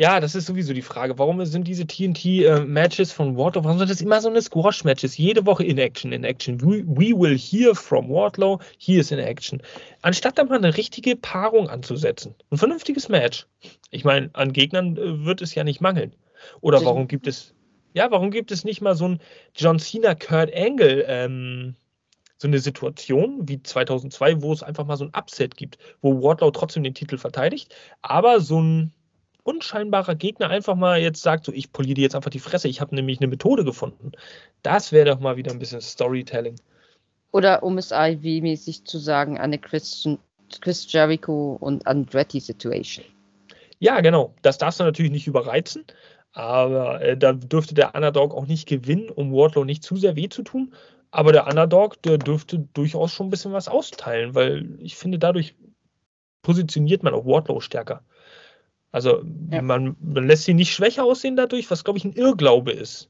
Ja, 0.00 0.18
das 0.18 0.34
ist 0.34 0.46
sowieso 0.46 0.72
die 0.72 0.80
Frage. 0.80 1.18
Warum 1.18 1.44
sind 1.44 1.68
diese 1.68 1.86
TNT-Matches 1.86 3.12
äh, 3.12 3.14
von 3.14 3.36
Wardlow, 3.36 3.64
warum 3.64 3.78
sind 3.78 3.90
das 3.90 4.00
immer 4.00 4.18
so 4.22 4.30
eine 4.30 4.40
Squash-Matches? 4.40 5.18
Jede 5.18 5.44
Woche 5.44 5.62
in 5.62 5.76
Action, 5.76 6.10
in 6.12 6.24
Action. 6.24 6.58
We, 6.62 6.82
we, 6.86 7.12
will 7.14 7.36
hear 7.36 7.74
from 7.74 8.08
Wardlow, 8.08 8.62
he 8.78 8.96
is 8.96 9.10
in 9.10 9.18
Action. 9.18 9.60
Anstatt 10.00 10.38
da 10.38 10.44
mal 10.44 10.56
eine 10.56 10.74
richtige 10.74 11.16
Paarung 11.16 11.68
anzusetzen. 11.68 12.34
Ein 12.50 12.56
vernünftiges 12.56 13.10
Match. 13.10 13.46
Ich 13.90 14.02
meine, 14.02 14.30
an 14.32 14.54
Gegnern 14.54 14.96
äh, 14.96 15.26
wird 15.26 15.42
es 15.42 15.54
ja 15.54 15.64
nicht 15.64 15.82
mangeln. 15.82 16.16
Oder 16.62 16.82
warum 16.82 17.06
gibt 17.06 17.26
es, 17.26 17.52
ja, 17.92 18.10
warum 18.10 18.30
gibt 18.30 18.52
es 18.52 18.64
nicht 18.64 18.80
mal 18.80 18.94
so 18.94 19.06
ein 19.06 19.20
John 19.54 19.78
Cena, 19.78 20.14
Kurt 20.14 20.50
Angle, 20.56 21.04
ähm, 21.08 21.74
so 22.38 22.48
eine 22.48 22.60
Situation 22.60 23.46
wie 23.50 23.62
2002, 23.62 24.40
wo 24.40 24.50
es 24.54 24.62
einfach 24.62 24.86
mal 24.86 24.96
so 24.96 25.04
ein 25.04 25.12
Upset 25.14 25.58
gibt, 25.58 25.76
wo 26.00 26.22
Wardlow 26.22 26.52
trotzdem 26.52 26.84
den 26.84 26.94
Titel 26.94 27.18
verteidigt, 27.18 27.74
aber 28.00 28.40
so 28.40 28.62
ein 28.62 28.94
unscheinbarer 29.50 30.14
Gegner 30.14 30.48
einfach 30.48 30.76
mal 30.76 31.00
jetzt 31.00 31.22
sagt, 31.22 31.44
so 31.44 31.52
ich 31.52 31.72
poliere 31.72 31.94
dir 31.94 32.02
jetzt 32.02 32.14
einfach 32.14 32.30
die 32.30 32.38
Fresse, 32.38 32.68
ich 32.68 32.80
habe 32.80 32.94
nämlich 32.94 33.20
eine 33.20 33.28
Methode 33.28 33.64
gefunden. 33.64 34.12
Das 34.62 34.92
wäre 34.92 35.06
doch 35.06 35.20
mal 35.20 35.36
wieder 35.36 35.50
ein 35.50 35.58
bisschen 35.58 35.80
Storytelling. 35.80 36.56
Oder 37.32 37.62
um 37.62 37.78
es 37.78 37.92
IV-mäßig 37.92 38.84
zu 38.84 38.98
sagen, 38.98 39.38
eine 39.38 39.58
Christian, 39.58 40.18
Chris 40.60 40.90
Jericho 40.92 41.56
und 41.60 41.86
Andretti 41.86 42.40
Situation. 42.40 43.04
Ja, 43.78 44.00
genau. 44.00 44.34
Das 44.42 44.58
darfst 44.58 44.80
du 44.80 44.84
natürlich 44.84 45.12
nicht 45.12 45.26
überreizen, 45.26 45.84
aber 46.32 47.00
äh, 47.00 47.16
da 47.16 47.32
dürfte 47.32 47.74
der 47.74 47.94
Underdog 47.94 48.34
auch 48.34 48.46
nicht 48.46 48.68
gewinnen, 48.68 49.08
um 49.10 49.32
Wardlow 49.32 49.64
nicht 49.64 49.82
zu 49.82 49.96
sehr 49.96 50.16
weh 50.16 50.28
zu 50.28 50.42
tun. 50.42 50.74
Aber 51.12 51.32
der 51.32 51.46
Underdog, 51.46 52.00
der 52.02 52.18
dürfte 52.18 52.68
durchaus 52.72 53.12
schon 53.12 53.26
ein 53.26 53.30
bisschen 53.30 53.52
was 53.52 53.68
austeilen, 53.68 54.34
weil 54.34 54.78
ich 54.80 54.96
finde, 54.96 55.18
dadurch 55.18 55.56
positioniert 56.42 57.02
man 57.02 57.14
auch 57.14 57.26
Wardlow 57.26 57.60
stärker. 57.60 58.02
Also 58.92 59.22
ja. 59.50 59.62
man, 59.62 59.96
man, 60.00 60.26
lässt 60.26 60.44
sie 60.44 60.54
nicht 60.54 60.72
schwächer 60.72 61.04
aussehen 61.04 61.36
dadurch, 61.36 61.70
was 61.70 61.84
glaube 61.84 61.98
ich 61.98 62.04
ein 62.04 62.12
Irrglaube 62.12 62.72
ist. 62.72 63.08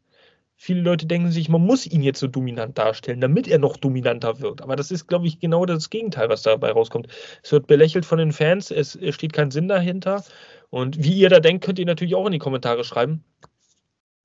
Viele 0.57 0.83
Leute 0.83 1.07
denken 1.07 1.31
sich, 1.31 1.49
man 1.49 1.63
muss 1.63 1.87
ihn 1.87 2.03
jetzt 2.03 2.21
so 2.21 2.27
dominant 2.27 2.77
darstellen, 2.77 3.23
damit 3.23 3.49
er 3.49 3.59
noch 3.59 3.79
dominanter 3.79 4.41
wird. 4.41 4.61
Aber 4.61 4.77
das 4.77 4.91
ist, 4.91 5.07
glaube 5.07 5.27
ich, 5.27 5.41
genau 5.41 5.65
das 5.65 5.89
Gegenteil, 5.89 6.29
was 6.29 6.43
dabei 6.43 6.73
rauskommt. 6.73 7.09
Es 7.43 7.51
wird 7.51 7.67
belächelt 7.67 8.05
von 8.05 8.19
den 8.19 8.33
Fans, 8.33 8.71
es, 8.71 8.95
es 8.95 9.15
steht 9.15 9.33
kein 9.33 9.51
Sinn 9.51 9.69
dahinter. 9.69 10.23
Und 10.69 11.03
wie 11.03 11.15
ihr 11.15 11.31
da 11.31 11.41
denkt, 11.41 11.65
könnt 11.65 11.79
ihr 11.79 11.87
natürlich 11.87 12.15
auch 12.15 12.27
in 12.27 12.33
die 12.33 12.39
Kommentare 12.39 12.85
schreiben. 12.85 13.25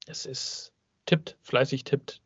Es 0.07 0.25
ist 0.25 0.73
tippt, 1.05 1.37
fleißig 1.41 1.85
tippt. 1.85 2.19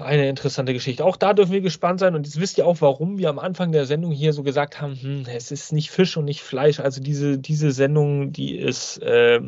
Eine 0.00 0.28
interessante 0.28 0.72
Geschichte. 0.72 1.04
Auch 1.04 1.16
da 1.16 1.32
dürfen 1.32 1.52
wir 1.52 1.60
gespannt 1.60 2.00
sein. 2.00 2.16
Und 2.16 2.26
jetzt 2.26 2.40
wisst 2.40 2.58
ihr 2.58 2.66
auch, 2.66 2.80
warum 2.80 3.18
wir 3.18 3.28
am 3.28 3.38
Anfang 3.38 3.70
der 3.70 3.86
Sendung 3.86 4.10
hier 4.10 4.32
so 4.32 4.42
gesagt 4.42 4.80
haben, 4.80 5.00
hm, 5.00 5.26
es 5.32 5.52
ist 5.52 5.72
nicht 5.72 5.92
Fisch 5.92 6.16
und 6.16 6.24
nicht 6.24 6.42
Fleisch. 6.42 6.80
Also 6.80 7.00
diese, 7.00 7.38
diese 7.38 7.70
Sendung, 7.70 8.32
die 8.32 8.56
ist, 8.56 9.00
äh, 9.00 9.40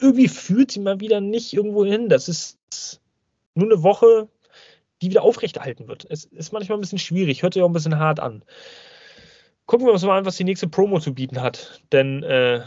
irgendwie 0.00 0.28
führt 0.28 0.70
sie 0.70 0.80
mal 0.80 1.00
wieder 1.00 1.20
nicht 1.20 1.52
irgendwo 1.52 1.84
hin. 1.84 2.08
Das 2.08 2.30
ist 2.30 3.02
nur 3.54 3.70
eine 3.70 3.82
Woche, 3.82 4.28
die 5.02 5.10
wieder 5.10 5.22
aufrechterhalten 5.22 5.86
wird. 5.86 6.06
Es 6.08 6.24
ist 6.24 6.54
manchmal 6.54 6.78
ein 6.78 6.80
bisschen 6.80 6.98
schwierig, 6.98 7.42
hört 7.42 7.52
sich 7.52 7.62
auch 7.62 7.68
ein 7.68 7.74
bisschen 7.74 7.98
hart 7.98 8.20
an. 8.20 8.42
Gucken 9.66 9.86
wir 9.86 9.92
uns 9.92 10.02
mal 10.02 10.16
an, 10.16 10.24
was 10.24 10.36
die 10.36 10.44
nächste 10.44 10.66
Promo 10.66 10.98
zu 10.98 11.12
bieten 11.12 11.42
hat. 11.42 11.82
Denn 11.92 12.22
äh, 12.22 12.62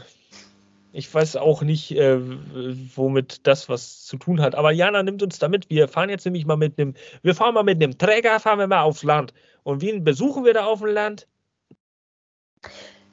Ich 0.95 1.11
weiß 1.11 1.37
auch 1.37 1.63
nicht, 1.63 1.91
äh, 1.97 2.19
womit 2.95 3.47
das 3.47 3.67
was 3.67 4.05
zu 4.05 4.17
tun 4.17 4.39
hat. 4.39 4.53
Aber 4.53 4.71
Jana 4.71 5.01
nimmt 5.01 5.23
uns 5.23 5.39
damit. 5.39 5.67
Wir 5.71 5.87
fahren 5.87 6.09
jetzt 6.09 6.23
nämlich 6.23 6.45
mal 6.45 6.55
mit 6.55 6.79
einem, 6.79 6.93
wir 7.23 7.33
fahren 7.33 7.55
mal 7.55 7.63
mit 7.63 7.81
einem 7.81 7.97
Träger, 7.97 8.39
fahren 8.39 8.59
wir 8.59 8.67
mal 8.67 8.83
aufs 8.83 9.01
Land. 9.01 9.33
Und 9.63 9.81
wen 9.81 10.03
besuchen 10.03 10.45
wir 10.45 10.53
da 10.53 10.65
auf 10.65 10.81
dem 10.81 10.89
Land? 10.89 11.27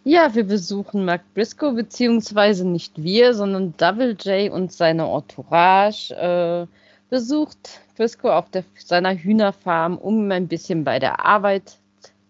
Ja, 0.05 0.35
wir 0.35 0.45
besuchen 0.45 1.07
Mark 1.07 1.23
Briscoe, 1.33 1.73
beziehungsweise 1.73 2.69
nicht 2.69 3.03
wir, 3.03 3.33
sondern 3.33 3.75
Double 3.79 4.15
J 4.21 4.53
und 4.53 4.73
seine 4.73 5.11
Entourage. 5.11 6.13
Äh, 6.15 6.67
besucht 7.09 7.81
Briscoe 7.97 8.35
auf 8.35 8.51
der, 8.51 8.65
seiner 8.77 9.15
Hühnerfarm, 9.15 9.97
um 9.97 10.31
ein 10.31 10.49
bisschen 10.49 10.85
bei 10.85 10.99
der 10.99 11.25
Arbeit 11.25 11.80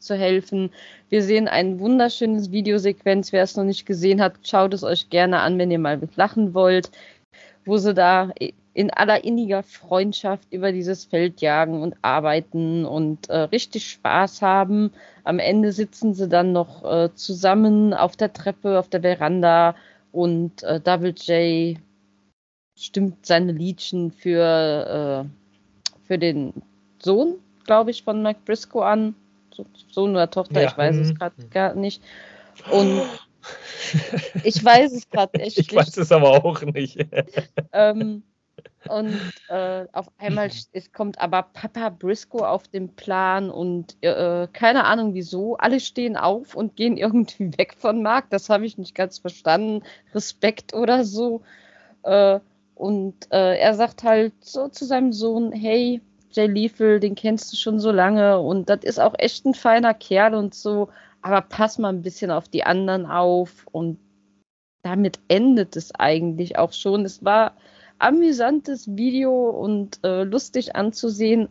zu 0.00 0.16
helfen. 0.16 0.70
Wir 1.08 1.22
sehen 1.22 1.48
ein 1.48 1.78
wunderschönes 1.78 2.50
Videosequenz. 2.50 3.32
Wer 3.32 3.42
es 3.42 3.56
noch 3.56 3.64
nicht 3.64 3.86
gesehen 3.86 4.20
hat, 4.20 4.34
schaut 4.42 4.74
es 4.74 4.84
euch 4.84 5.10
gerne 5.10 5.40
an, 5.40 5.58
wenn 5.58 5.70
ihr 5.70 5.78
mal 5.78 6.00
lachen 6.16 6.54
wollt, 6.54 6.90
wo 7.64 7.76
sie 7.76 7.94
da 7.94 8.30
in 8.72 8.90
aller 8.90 9.24
inniger 9.24 9.62
Freundschaft 9.62 10.52
über 10.52 10.72
dieses 10.72 11.04
Feld 11.04 11.40
jagen 11.40 11.82
und 11.82 11.96
arbeiten 12.02 12.84
und 12.84 13.28
äh, 13.28 13.38
richtig 13.38 13.88
Spaß 13.88 14.42
haben. 14.42 14.92
Am 15.24 15.38
Ende 15.38 15.72
sitzen 15.72 16.14
sie 16.14 16.28
dann 16.28 16.52
noch 16.52 16.84
äh, 16.84 17.12
zusammen 17.14 17.92
auf 17.92 18.16
der 18.16 18.32
Treppe, 18.32 18.78
auf 18.78 18.88
der 18.88 19.02
Veranda 19.02 19.74
und 20.12 20.62
äh, 20.62 20.80
Double 20.80 21.14
J 21.16 21.78
stimmt 22.78 23.26
seine 23.26 23.52
Liedchen 23.52 24.10
für, 24.10 25.26
äh, 25.26 26.06
für 26.06 26.18
den 26.18 26.52
Sohn, 26.98 27.34
glaube 27.64 27.90
ich, 27.90 28.02
von 28.02 28.22
Mike 28.22 28.40
Briscoe 28.44 28.82
an. 28.82 29.14
Sohn 29.90 30.10
oder 30.10 30.30
Tochter, 30.30 30.62
ja. 30.62 30.68
ich 30.68 30.76
weiß 30.76 30.96
es 30.96 31.14
gerade 31.14 31.34
mhm. 31.38 31.50
gar 31.50 31.74
nicht. 31.74 32.02
Und 32.70 33.02
ich 34.44 34.64
weiß 34.64 34.92
es 34.92 35.08
gerade 35.08 35.40
echt 35.40 35.58
ich 35.58 35.70
nicht. 35.70 35.72
Ich 35.72 35.76
weiß 35.76 35.96
es 35.96 36.12
aber 36.12 36.44
auch 36.44 36.62
nicht. 36.62 36.98
ähm, 37.72 38.22
und 38.88 39.14
äh, 39.48 39.86
auf 39.92 40.10
einmal 40.18 40.50
es 40.72 40.92
kommt 40.92 41.18
aber 41.20 41.42
Papa 41.42 41.90
Briscoe 41.90 42.46
auf 42.46 42.66
den 42.68 42.94
Plan 42.94 43.50
und 43.50 43.96
äh, 44.02 44.48
keine 44.52 44.84
Ahnung 44.84 45.14
wieso. 45.14 45.56
Alle 45.56 45.80
stehen 45.80 46.16
auf 46.16 46.54
und 46.54 46.76
gehen 46.76 46.96
irgendwie 46.96 47.52
weg 47.58 47.74
von 47.78 48.02
Mark. 48.02 48.30
Das 48.30 48.48
habe 48.48 48.66
ich 48.66 48.78
nicht 48.78 48.94
ganz 48.94 49.18
verstanden. 49.18 49.82
Respekt 50.14 50.74
oder 50.74 51.04
so. 51.04 51.42
Äh, 52.02 52.40
und 52.74 53.30
äh, 53.30 53.58
er 53.58 53.74
sagt 53.74 54.02
halt 54.02 54.32
so 54.40 54.68
zu 54.68 54.86
seinem 54.86 55.12
Sohn: 55.12 55.52
Hey, 55.52 56.00
Jay 56.32 56.46
Lethal, 56.46 57.00
den 57.00 57.14
kennst 57.14 57.52
du 57.52 57.56
schon 57.56 57.80
so 57.80 57.90
lange 57.90 58.38
und 58.38 58.68
das 58.68 58.84
ist 58.84 59.00
auch 59.00 59.14
echt 59.18 59.44
ein 59.44 59.54
feiner 59.54 59.94
Kerl 59.94 60.34
und 60.34 60.54
so, 60.54 60.88
aber 61.22 61.40
pass 61.40 61.78
mal 61.78 61.90
ein 61.90 62.02
bisschen 62.02 62.30
auf 62.30 62.48
die 62.48 62.64
anderen 62.64 63.06
auf 63.06 63.66
und 63.72 63.98
damit 64.82 65.18
endet 65.28 65.76
es 65.76 65.94
eigentlich 65.94 66.56
auch 66.56 66.72
schon. 66.72 67.04
Es 67.04 67.24
war 67.24 67.56
amüsantes 67.98 68.96
Video 68.96 69.50
und 69.50 70.00
äh, 70.04 70.24
lustig 70.24 70.76
anzusehen, 70.76 71.48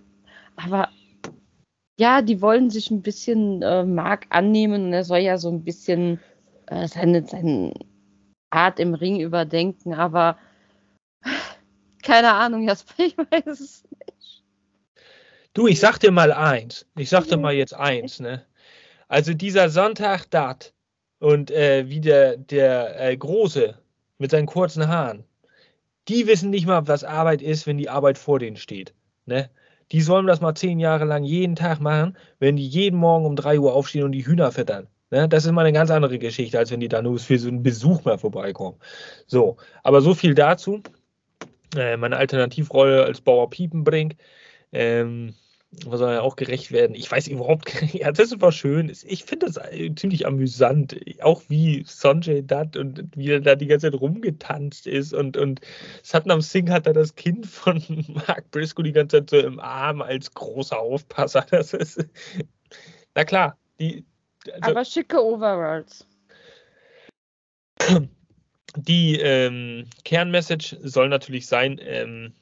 aber 0.55 0.89
ja, 1.99 2.21
die 2.21 2.41
wollen 2.41 2.69
sich 2.69 2.89
ein 2.91 3.01
bisschen 3.01 3.61
äh, 3.61 3.83
Mark 3.83 4.27
annehmen 4.29 4.85
und 4.85 4.93
er 4.93 5.03
soll 5.03 5.19
ja 5.19 5.37
so 5.37 5.49
ein 5.49 5.63
bisschen 5.63 6.19
äh, 6.67 6.87
seine, 6.87 7.25
seine 7.27 7.73
Art 8.49 8.79
im 8.79 8.93
Ring 8.93 9.19
überdenken, 9.19 9.93
aber 9.93 10.37
keine 12.03 12.33
Ahnung, 12.33 12.63
Jasper, 12.63 12.93
ich 13.03 13.17
weiß 13.17 13.47
es 13.47 13.88
Du, 15.53 15.67
ich 15.67 15.79
sag 15.79 15.97
dir 15.99 16.11
mal 16.11 16.31
eins. 16.31 16.85
Ich 16.95 17.09
sag 17.09 17.25
dir 17.27 17.37
mal 17.37 17.53
jetzt 17.53 17.73
eins, 17.73 18.19
ne? 18.19 18.45
Also 19.07 19.33
dieser 19.33 19.69
Sonntag 19.69 20.25
dat 20.29 20.73
und 21.19 21.49
äh, 21.51 21.89
wie 21.89 21.99
der, 22.01 22.37
der 22.37 23.09
äh, 23.09 23.17
Große 23.17 23.77
mit 24.19 24.31
seinen 24.31 24.45
kurzen 24.45 24.87
Haaren, 24.87 25.23
die 26.07 26.27
wissen 26.27 26.51
nicht 26.51 26.67
mal, 26.67 26.87
was 26.87 27.03
Arbeit 27.03 27.41
ist, 27.41 27.67
wenn 27.67 27.77
die 27.77 27.89
Arbeit 27.89 28.17
vor 28.17 28.39
denen 28.39 28.57
steht. 28.57 28.93
Ne? 29.25 29.49
Die 29.91 30.01
sollen 30.01 30.27
das 30.27 30.41
mal 30.41 30.55
zehn 30.55 30.79
Jahre 30.79 31.05
lang 31.05 31.23
jeden 31.23 31.55
Tag 31.55 31.79
machen, 31.79 32.17
wenn 32.39 32.55
die 32.55 32.67
jeden 32.67 32.99
Morgen 32.99 33.25
um 33.25 33.35
drei 33.35 33.59
Uhr 33.59 33.73
aufstehen 33.73 34.03
und 34.03 34.11
die 34.11 34.25
Hühner 34.25 34.51
füttern. 34.51 34.87
Ne? 35.11 35.27
Das 35.27 35.45
ist 35.45 35.51
mal 35.51 35.61
eine 35.61 35.73
ganz 35.73 35.89
andere 35.91 36.19
Geschichte, 36.19 36.59
als 36.59 36.71
wenn 36.71 36.79
die 36.79 36.87
da 36.87 37.01
nur 37.01 37.17
für 37.17 37.39
so 37.39 37.47
einen 37.47 37.63
Besuch 37.63 38.03
mal 38.05 38.19
vorbeikommen. 38.19 38.77
So, 39.27 39.57
aber 39.83 40.01
so 40.01 40.13
viel 40.13 40.35
dazu. 40.35 40.81
Äh, 41.75 41.97
meine 41.97 42.17
Alternativrolle 42.17 43.03
als 43.03 43.21
Bauer 43.21 43.49
Piepenbrink. 43.49 44.15
Ähm, 44.71 45.33
soll 45.71 46.13
ja 46.13 46.21
auch 46.21 46.35
gerecht 46.35 46.71
werden. 46.71 46.95
Ich 46.95 47.11
weiß 47.11 47.27
überhaupt, 47.27 47.71
ja, 47.93 48.11
das 48.11 48.39
war 48.41 48.51
schön. 48.51 48.89
Ich 48.89 49.23
finde 49.23 49.47
das 49.47 49.59
ziemlich 49.95 50.25
amüsant. 50.25 50.99
Auch 51.21 51.43
wie 51.47 51.83
Sanjay 51.85 52.41
Dutt 52.41 52.75
und 52.75 53.09
wie 53.15 53.31
er 53.31 53.39
da 53.39 53.55
die 53.55 53.67
ganze 53.67 53.91
Zeit 53.91 53.99
rumgetanzt 53.99 54.87
ist. 54.87 55.13
Und, 55.13 55.37
und 55.37 55.61
Satnam 56.01 56.41
Singh 56.41 56.71
hat 56.71 56.87
da 56.87 56.93
das 56.93 57.15
Kind 57.15 57.45
von 57.45 57.83
Mark 58.27 58.49
Briscoe 58.51 58.83
die 58.83 58.93
ganze 58.93 59.17
Zeit 59.17 59.29
so 59.29 59.37
im 59.37 59.59
Arm 59.59 60.01
als 60.01 60.33
großer 60.33 60.79
Aufpasser. 60.79 61.45
Das 61.59 61.73
ist, 61.73 62.05
na 63.15 63.25
klar. 63.25 63.57
Die, 63.79 64.05
also, 64.53 64.71
Aber 64.71 64.85
schicke 64.85 65.21
Overalls. 65.21 66.05
Die 68.75 69.19
ähm, 69.19 69.85
Kernmessage 70.05 70.77
soll 70.83 71.09
natürlich 71.09 71.47
sein, 71.47 71.79
ähm, 71.81 72.33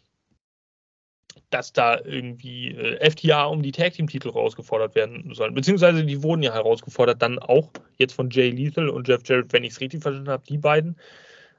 dass 1.50 1.72
da 1.72 2.00
irgendwie 2.04 2.72
äh, 2.72 3.10
FTA 3.10 3.46
um 3.46 3.62
die 3.64 3.72
Tag 3.72 3.94
Team 3.94 4.08
Titel 4.08 4.30
rausgefordert 4.30 4.96
werden 4.96 5.34
sollen. 5.34 5.54
Beziehungsweise 5.54 6.06
die 6.06 6.22
wurden 6.22 6.44
ja 6.44 6.54
herausgefordert, 6.54 7.22
dann 7.22 7.40
auch 7.40 7.70
jetzt 7.98 8.14
von 8.14 8.30
Jay 8.30 8.50
Lethal 8.50 8.90
und 8.90 9.08
Jeff 9.08 9.22
Jarrett, 9.26 9.54
wenn 9.54 9.64
ich 9.64 9.74
es 9.74 9.82
richtig 9.82 10.02
verstanden 10.02 10.30
habe, 10.30 10.44
die 10.48 10.58
beiden 10.58 10.98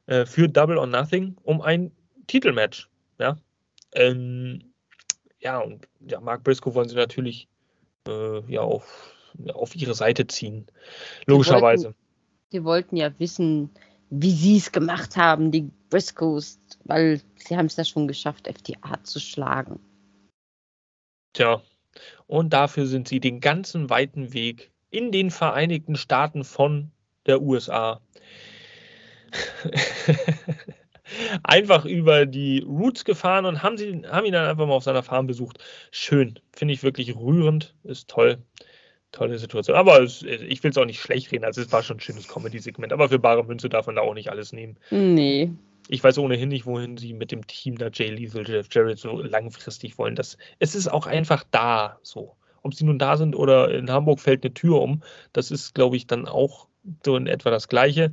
äh, 0.07 0.26
für 0.26 0.49
Double 0.49 0.76
or 0.76 0.86
Nothing 0.86 1.36
um 1.43 1.62
ein 1.62 1.91
Titelmatch. 2.26 2.89
Ja, 3.18 3.39
ähm, 3.95 4.72
ja 5.41 5.59
und 5.59 5.89
ja, 6.01 6.20
Mark 6.20 6.45
Briscoe 6.45 6.74
wollen 6.74 6.89
sie 6.89 6.97
natürlich 6.97 7.49
äh, 8.07 8.41
ja 8.53 8.61
auf, 8.61 9.14
auf 9.55 9.74
ihre 9.74 9.95
Seite 9.95 10.26
ziehen. 10.26 10.66
Logischerweise. 11.26 11.78
Die 11.78 11.84
wollten, 11.84 11.99
die 12.53 12.64
wollten 12.64 12.97
ja 12.97 13.18
wissen, 13.18 13.70
wie 14.11 14.30
sie 14.30 14.59
es 14.59 14.70
gemacht 14.70 15.16
haben, 15.16 15.51
die 15.51 15.70
Briscoes, 15.91 16.61
weil 16.89 17.20
sie 17.36 17.57
haben 17.57 17.66
es 17.66 17.76
ja 17.76 17.84
schon 17.84 18.09
geschafft, 18.09 18.49
FTA 18.49 19.03
zu 19.05 19.20
schlagen. 19.20 19.78
Tja, 21.34 21.62
und 22.26 22.53
dafür 22.53 22.86
sind 22.86 23.07
sie 23.07 23.20
den 23.20 23.41
ganzen 23.41 23.91
weiten 23.91 24.32
Weg 24.32 24.72
in 24.91 25.12
den 25.12 25.30
Vereinigten 25.30 25.95
Staaten 25.97 26.43
von 26.43 26.91
der 27.26 27.43
USA 27.43 28.01
einfach 31.43 31.84
über 31.84 32.24
die 32.24 32.61
Roots 32.61 33.05
gefahren 33.05 33.45
und 33.45 33.62
haben, 33.62 33.76
sie, 33.76 34.03
haben 34.07 34.24
ihn 34.24 34.32
dann 34.32 34.49
einfach 34.49 34.66
mal 34.66 34.72
auf 34.72 34.84
seiner 34.84 35.03
Farm 35.03 35.26
besucht. 35.26 35.62
Schön, 35.91 36.41
finde 36.57 36.72
ich 36.74 36.82
wirklich 36.82 37.14
rührend, 37.14 37.74
ist 37.84 38.09
toll 38.09 38.43
tolle 39.12 39.39
Situation. 39.39 39.76
Aber 39.76 40.03
es, 40.03 40.22
ich 40.22 40.62
will 40.62 40.70
es 40.70 40.76
auch 40.76 40.84
nicht 40.84 41.01
schlecht 41.01 41.32
reden. 41.32 41.45
Also 41.45 41.62
es 41.62 41.72
war 41.72 41.82
schon 41.82 41.97
ein 41.97 42.01
schönes 42.01 42.28
Comedy-Segment. 42.28 42.93
Aber 42.93 43.09
für 43.09 43.18
bare 43.18 43.45
Münze 43.45 43.68
darf 43.68 43.86
man 43.86 43.97
da 43.97 44.03
auch 44.03 44.14
nicht 44.14 44.30
alles 44.30 44.53
nehmen. 44.53 44.76
Nee. 44.91 45.51
Ich 45.89 46.05
weiß 46.05 46.18
ohnehin 46.18 46.51
nicht, 46.51 46.66
wohin 46.66 46.97
sie 46.97 47.14
mit 47.14 47.32
dem 47.32 47.47
Team 47.47 47.78
da 47.78 47.89
Jay 47.93 48.09
Lethal, 48.11 48.47
Jeff 48.47 48.68
Jarrett 48.70 48.99
so 48.99 49.20
langfristig 49.22 49.99
wollen. 49.99 50.14
Das, 50.14 50.36
es 50.59 50.74
ist 50.74 50.89
auch 50.89 51.07
einfach 51.07 51.45
da 51.51 51.99
so. 52.03 52.36
Ob 52.62 52.74
sie 52.74 52.84
nun 52.84 52.99
da 52.99 53.16
sind 53.16 53.34
oder 53.34 53.70
in 53.74 53.91
Hamburg 53.91 54.20
fällt 54.20 54.45
eine 54.45 54.53
Tür 54.53 54.82
um, 54.82 55.03
das 55.32 55.51
ist, 55.51 55.74
glaube 55.74 55.97
ich, 55.97 56.07
dann 56.07 56.26
auch 56.26 56.68
so 57.05 57.16
in 57.16 57.26
etwa 57.26 57.51
das 57.51 57.68
Gleiche. 57.68 58.12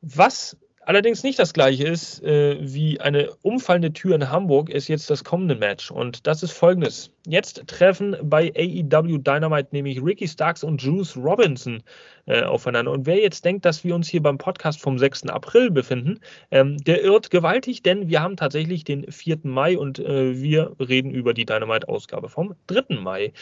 Was 0.00 0.56
allerdings 0.86 1.22
nicht 1.22 1.38
das 1.38 1.52
gleiche 1.52 1.84
ist 1.84 2.22
äh, 2.22 2.56
wie 2.60 3.00
eine 3.00 3.30
umfallende 3.42 3.92
Tür 3.92 4.14
in 4.14 4.30
Hamburg, 4.30 4.70
ist 4.70 4.88
jetzt 4.88 5.10
das 5.10 5.24
kommende 5.24 5.54
Match. 5.54 5.90
Und 5.90 6.26
das 6.26 6.42
ist 6.42 6.52
folgendes. 6.52 7.10
Jetzt 7.26 7.66
treffen 7.66 8.16
bei 8.22 8.52
AEW 8.56 9.18
Dynamite 9.18 9.68
nämlich 9.72 10.02
Ricky 10.02 10.28
Starks 10.28 10.62
und 10.62 10.82
Juice 10.82 11.16
Robinson 11.16 11.82
äh, 12.26 12.42
aufeinander. 12.42 12.92
Und 12.92 13.06
wer 13.06 13.20
jetzt 13.20 13.44
denkt, 13.44 13.64
dass 13.64 13.84
wir 13.84 13.94
uns 13.94 14.08
hier 14.08 14.22
beim 14.22 14.38
Podcast 14.38 14.80
vom 14.80 14.98
6. 14.98 15.28
April 15.28 15.70
befinden, 15.70 16.20
ähm, 16.50 16.76
der 16.78 17.02
irrt 17.02 17.30
gewaltig, 17.30 17.82
denn 17.82 18.08
wir 18.08 18.20
haben 18.20 18.36
tatsächlich 18.36 18.84
den 18.84 19.10
4. 19.10 19.38
Mai 19.44 19.78
und 19.78 19.98
äh, 19.98 20.40
wir 20.40 20.72
reden 20.78 21.10
über 21.10 21.34
die 21.34 21.46
Dynamite-Ausgabe 21.46 22.28
vom 22.28 22.54
3. 22.66 22.96
Mai. 23.00 23.32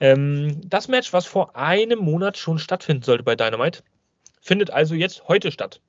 Ähm, 0.00 0.60
das 0.64 0.88
Match, 0.88 1.12
was 1.12 1.26
vor 1.26 1.56
einem 1.56 1.98
Monat 1.98 2.36
schon 2.36 2.58
stattfinden 2.58 3.02
sollte 3.02 3.24
bei 3.24 3.34
Dynamite, 3.34 3.82
findet 4.40 4.70
also 4.70 4.94
jetzt 4.94 5.26
heute 5.28 5.50
statt. 5.50 5.80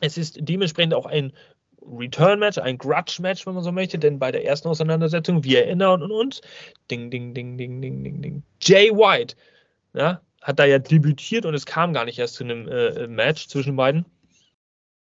Es 0.00 0.18
ist 0.18 0.38
dementsprechend 0.40 0.94
auch 0.94 1.06
ein 1.06 1.32
Return-Match, 1.86 2.58
ein 2.58 2.78
Grudge-Match, 2.78 3.46
wenn 3.46 3.54
man 3.54 3.62
so 3.62 3.72
möchte, 3.72 3.98
denn 3.98 4.18
bei 4.18 4.32
der 4.32 4.44
ersten 4.44 4.68
Auseinandersetzung, 4.68 5.44
wir 5.44 5.64
erinnern 5.64 6.10
uns, 6.10 6.40
ding, 6.90 7.10
ding, 7.10 7.34
ding, 7.34 7.56
ding, 7.56 7.80
ding, 7.80 8.02
ding, 8.02 8.22
ding, 8.22 8.42
Jay 8.60 8.90
White, 8.90 9.36
ja, 9.94 10.20
hat 10.42 10.58
da 10.58 10.64
ja 10.64 10.78
debütiert 10.78 11.46
und 11.46 11.54
es 11.54 11.66
kam 11.66 11.92
gar 11.92 12.04
nicht 12.04 12.18
erst 12.18 12.34
zu 12.34 12.44
einem 12.44 12.68
äh, 12.68 13.06
Match 13.06 13.48
zwischen 13.48 13.76
beiden. 13.76 14.04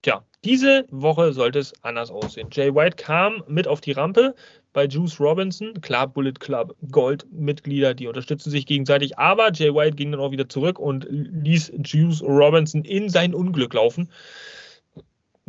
Tja, 0.02 0.24
diese 0.44 0.86
Woche 0.90 1.32
sollte 1.32 1.58
es 1.58 1.72
anders 1.82 2.10
aussehen. 2.10 2.48
Jay 2.52 2.72
White 2.72 2.96
kam 2.96 3.42
mit 3.48 3.66
auf 3.66 3.80
die 3.80 3.92
Rampe 3.92 4.34
bei 4.72 4.86
Juice 4.86 5.18
Robinson. 5.18 5.80
Klar, 5.80 6.06
Bullet 6.06 6.34
Club 6.38 6.76
Gold-Mitglieder, 6.90 7.94
die 7.94 8.06
unterstützen 8.06 8.50
sich 8.50 8.66
gegenseitig, 8.66 9.18
aber 9.18 9.52
Jay 9.52 9.74
White 9.74 9.96
ging 9.96 10.12
dann 10.12 10.20
auch 10.20 10.30
wieder 10.30 10.48
zurück 10.48 10.78
und 10.78 11.06
ließ 11.10 11.72
Juice 11.84 12.22
Robinson 12.22 12.84
in 12.84 13.08
sein 13.08 13.34
Unglück 13.34 13.74
laufen 13.74 14.08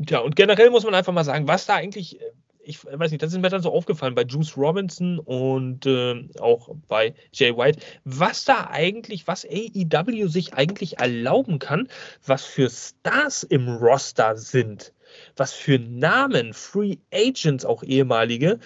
Ja, 0.08 0.20
und 0.20 0.36
generell 0.36 0.70
muss 0.70 0.86
man 0.86 0.96
einfach 0.96 1.12
mal 1.14 1.24
sagen, 1.24 1.48
was 1.48 1.66
da 1.66 1.76
eigentlich, 1.76 2.22
äh, 2.22 2.32
ich 2.62 2.86
weiß 2.86 3.12
nicht, 3.12 3.22
das 3.22 3.34
ist 3.34 3.42
mir 3.42 3.50
dann 3.50 3.62
so 3.62 3.74
aufgefallen 3.74 4.16
bei 4.16 4.24
Juice 4.24 4.56
Robinson 4.56 5.20
und 5.20 5.86
äh, 5.86 6.30
auch 6.40 6.70
bei 6.88 7.16
Jay 7.34 7.56
White, 7.56 7.80
was 8.06 8.46
da 8.46 8.68
eigentlich, 8.70 9.28
was 9.28 9.46
AEW 9.46 10.28
sich 10.28 10.54
eigentlich 10.54 11.00
erlauben 11.00 11.60
kann, 11.60 11.90
was 12.26 12.46
für 12.46 12.70
Stars 12.70 13.44
im 13.44 13.68
Roster 13.68 14.38
sind, 14.38 14.94
was 15.36 15.54
für 15.54 15.80
Namen, 15.80 16.54
Free 16.54 16.98
Agents 17.12 17.66
auch 17.66 17.84
ehemalige, 17.84 18.60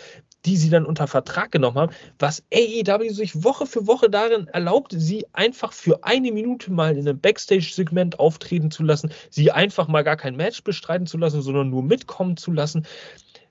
die 0.45 0.57
sie 0.57 0.69
dann 0.69 0.85
unter 0.85 1.07
Vertrag 1.07 1.51
genommen 1.51 1.77
haben, 1.77 1.93
was 2.19 2.43
AEW 2.53 3.09
sich 3.09 3.43
Woche 3.43 3.65
für 3.65 3.87
Woche 3.87 4.09
darin 4.09 4.47
erlaubt, 4.47 4.93
sie 4.95 5.25
einfach 5.33 5.73
für 5.73 6.03
eine 6.03 6.31
Minute 6.31 6.71
mal 6.71 6.97
in 6.97 7.07
einem 7.07 7.19
Backstage-Segment 7.19 8.19
auftreten 8.19 8.71
zu 8.71 8.83
lassen, 8.83 9.11
sie 9.29 9.51
einfach 9.51 9.87
mal 9.87 10.03
gar 10.03 10.17
kein 10.17 10.35
Match 10.35 10.63
bestreiten 10.63 11.07
zu 11.07 11.17
lassen, 11.17 11.41
sondern 11.41 11.69
nur 11.69 11.83
mitkommen 11.83 12.37
zu 12.37 12.51
lassen. 12.51 12.85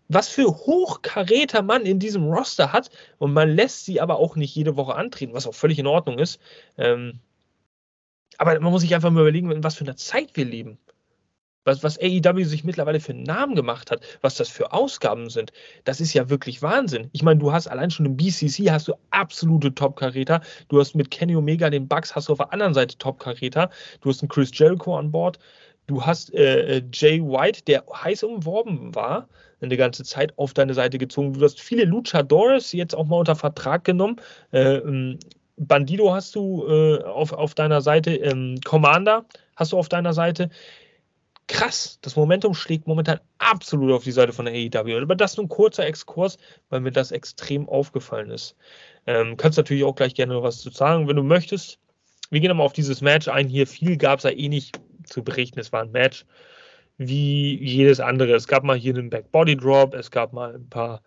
Was 0.09 0.29
für 0.29 0.47
Hochkaräter 0.47 1.63
man 1.63 1.87
in 1.87 1.99
diesem 1.99 2.25
Roster 2.25 2.73
hat 2.73 2.91
und 3.19 3.33
man 3.33 3.49
lässt 3.49 3.87
sie 3.87 4.01
aber 4.01 4.19
auch 4.19 4.37
nicht 4.37 4.55
jede 4.55 4.77
Woche 4.77 4.95
antreten, 4.95 5.33
was 5.33 5.47
auch 5.47 5.55
völlig 5.55 5.79
in 5.79 5.87
Ordnung 5.87 6.19
ist. 6.19 6.39
Ähm, 6.77 7.21
aber 8.37 8.59
man 8.61 8.73
muss 8.73 8.83
sich 8.83 8.95
einfach 8.95 9.11
mal 9.11 9.21
überlegen, 9.21 9.51
in 9.51 9.65
was 9.65 9.77
für 9.77 9.85
einer 9.85 9.97
Zeit 9.97 10.37
wir 10.37 10.45
leben 10.45 10.79
was, 11.65 11.83
was 11.83 11.99
AEW 12.01 12.45
sich 12.45 12.65
mittlerweile 12.65 13.01
für 13.01 13.13
einen 13.13 13.23
Namen 13.23 13.55
gemacht 13.55 13.91
hat, 13.91 14.03
was 14.21 14.37
das 14.37 14.49
für 14.49 14.73
Ausgaben 14.73 15.31
sind, 15.31 15.53
das 15.85 16.01
ist 16.01 16.13
ja 16.15 16.29
wirklich 16.29 16.63
Wahnsinn. 16.63 17.09
Ich 17.13 17.23
meine, 17.23 17.41
du 17.41 17.53
hast 17.53 17.69
allein 17.69 17.91
schon 17.91 18.07
im 18.07 18.17
BCC 18.17 18.71
hast 18.71 18.89
du 18.89 18.95
absolute 19.11 19.75
Top-Karäter. 19.75 20.41
Du 20.69 20.81
hast 20.81 20.95
mit 20.95 21.11
Kenny 21.11 21.37
Omega 21.37 21.71
den 21.71 21.89
Bucks, 21.89 22.15
hast 22.15 22.29
du 22.29 22.33
auf 22.33 22.39
der 22.39 22.53
anderen 22.53 22.75
Seite 22.75 22.99
Top-Karäter. 22.99 23.71
Du 24.01 24.11
hast 24.11 24.23
einen 24.23 24.29
Chris 24.29 24.51
Jericho 24.53 24.97
an 24.97 25.11
Bord. 25.11 25.39
Du 25.87 26.05
hast 26.05 26.33
äh, 26.35 26.79
äh 26.79 26.83
Jay 26.93 27.21
White, 27.21 27.63
der 27.67 27.85
heiß 27.93 28.23
umworben 28.23 28.95
war, 28.95 29.29
eine 29.61 29.77
ganze 29.77 30.05
Zeit 30.05 30.37
auf 30.39 30.55
deine 30.55 30.75
Seite 30.75 30.99
gezogen. 30.99 31.33
Du 31.35 31.43
hast 31.43 31.61
viele 31.61 31.85
Luchadores 31.85 32.73
jetzt 32.73 32.95
auch 32.95 33.07
mal 33.07 33.19
unter 33.19 33.37
Vertrag 33.37 33.85
genommen. 33.85 34.17
Äh, 34.53 34.77
ähm, 34.77 35.19
Bandido 35.57 36.13
hast 36.13 36.35
du 36.35 36.67
äh, 36.67 37.03
auf, 37.05 37.33
auf 37.33 37.55
deiner 37.55 37.81
Seite, 37.81 38.15
ähm, 38.17 38.59
Commander 38.65 39.25
hast 39.57 39.73
du 39.73 39.79
auf 39.79 39.89
deiner 39.89 40.13
Seite 40.13 40.51
krass. 41.53 41.99
Das 42.03 42.17
Momentum 42.17 42.55
schlägt 42.55 42.87
momentan 42.87 43.21
absolut 43.39 43.93
auf 43.93 44.05
die 44.05 44.13
Seite 44.13 44.33
von 44.33 44.47
der 44.47 44.55
AEW. 44.55 45.03
Aber 45.03 45.15
das 45.15 45.37
nur 45.37 45.47
ein 45.47 45.51
kurzer 45.51 45.87
Exkurs, 45.87 46.39
weil 46.71 46.81
mir 46.81 46.93
das 46.93 47.13
extrem 47.13 47.69
aufgefallen 47.69 48.31
ist. 48.31 48.57
Ähm, 49.07 49.37
kannst 49.37 49.59
natürlich 49.59 49.85
auch 49.85 49.95
gleich 49.95 50.15
gerne 50.15 50.33
noch 50.33 50.43
was 50.43 50.59
zu 50.59 50.71
sagen, 50.71 51.09
wenn 51.09 51.17
du 51.17 51.23
möchtest. 51.23 51.79
Wir 52.31 52.41
gehen 52.41 52.49
nochmal 52.49 52.67
auf 52.67 52.73
dieses 52.73 53.03
Match 53.03 53.29
ein. 53.29 53.49
Hier 53.49 53.67
viel 53.67 53.97
gab 53.97 54.19
es 54.19 54.25
ja 54.25 54.31
eh 54.31 54.49
nicht 54.49 54.81
zu 55.05 55.23
berichten. 55.23 55.61
Es 55.61 55.73
war 55.73 55.83
ein 55.83 55.93
Match 55.93 56.25
wie 56.97 57.63
jedes 57.63 58.01
andere. 58.01 58.35
Es 58.35 58.49
gab 58.49 58.65
mal 58.65 58.77
hier 58.77 58.95
einen 58.95 59.11
Back 59.11 59.31
Body 59.31 59.57
Drop, 59.57 59.95
es 59.95 60.11
gab 60.11 60.33
mal 60.33 60.55
ein 60.55 60.69
paar 60.69 61.03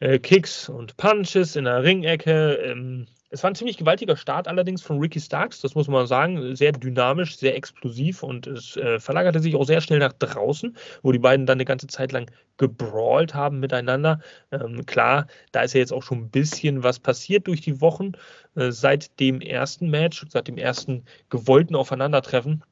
äh, 0.00 0.18
Kicks 0.18 0.68
und 0.68 0.96
Punches 0.96 1.56
in 1.56 1.64
der 1.64 1.82
Ringecke. 1.82 2.54
Ähm, 2.54 3.06
es 3.30 3.42
war 3.42 3.50
ein 3.50 3.54
ziemlich 3.54 3.76
gewaltiger 3.76 4.16
Start 4.16 4.48
allerdings 4.48 4.82
von 4.82 4.98
Ricky 4.98 5.20
Starks, 5.20 5.60
das 5.60 5.74
muss 5.74 5.88
man 5.88 6.06
sagen. 6.06 6.56
Sehr 6.56 6.72
dynamisch, 6.72 7.36
sehr 7.36 7.56
explosiv 7.56 8.22
und 8.22 8.46
es 8.46 8.76
äh, 8.76 8.98
verlagerte 8.98 9.40
sich 9.40 9.54
auch 9.54 9.66
sehr 9.66 9.80
schnell 9.80 9.98
nach 9.98 10.14
draußen, 10.14 10.76
wo 11.02 11.12
die 11.12 11.18
beiden 11.18 11.44
dann 11.44 11.56
eine 11.56 11.66
ganze 11.66 11.88
Zeit 11.88 12.12
lang 12.12 12.30
gebrawlt 12.56 13.34
haben 13.34 13.60
miteinander. 13.60 14.20
Ähm, 14.50 14.86
klar, 14.86 15.26
da 15.52 15.62
ist 15.62 15.74
ja 15.74 15.80
jetzt 15.80 15.92
auch 15.92 16.02
schon 16.02 16.18
ein 16.18 16.30
bisschen 16.30 16.82
was 16.82 16.98
passiert 16.98 17.46
durch 17.46 17.60
die 17.60 17.80
Wochen 17.80 18.12
äh, 18.54 18.70
seit 18.70 19.20
dem 19.20 19.40
ersten 19.40 19.90
Match, 19.90 20.24
seit 20.28 20.48
dem 20.48 20.56
ersten 20.56 21.04
gewollten 21.28 21.74
Aufeinandertreffen 21.74 22.64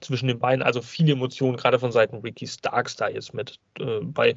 zwischen 0.00 0.28
den 0.28 0.38
beiden. 0.38 0.62
Also 0.62 0.82
viele 0.82 1.12
Emotionen, 1.12 1.56
gerade 1.56 1.80
von 1.80 1.90
Seiten 1.90 2.18
Ricky 2.18 2.46
Starks 2.46 2.96
da 2.96 3.08
jetzt 3.08 3.34
mit 3.34 3.58
äh, 3.80 4.00
bei 4.02 4.36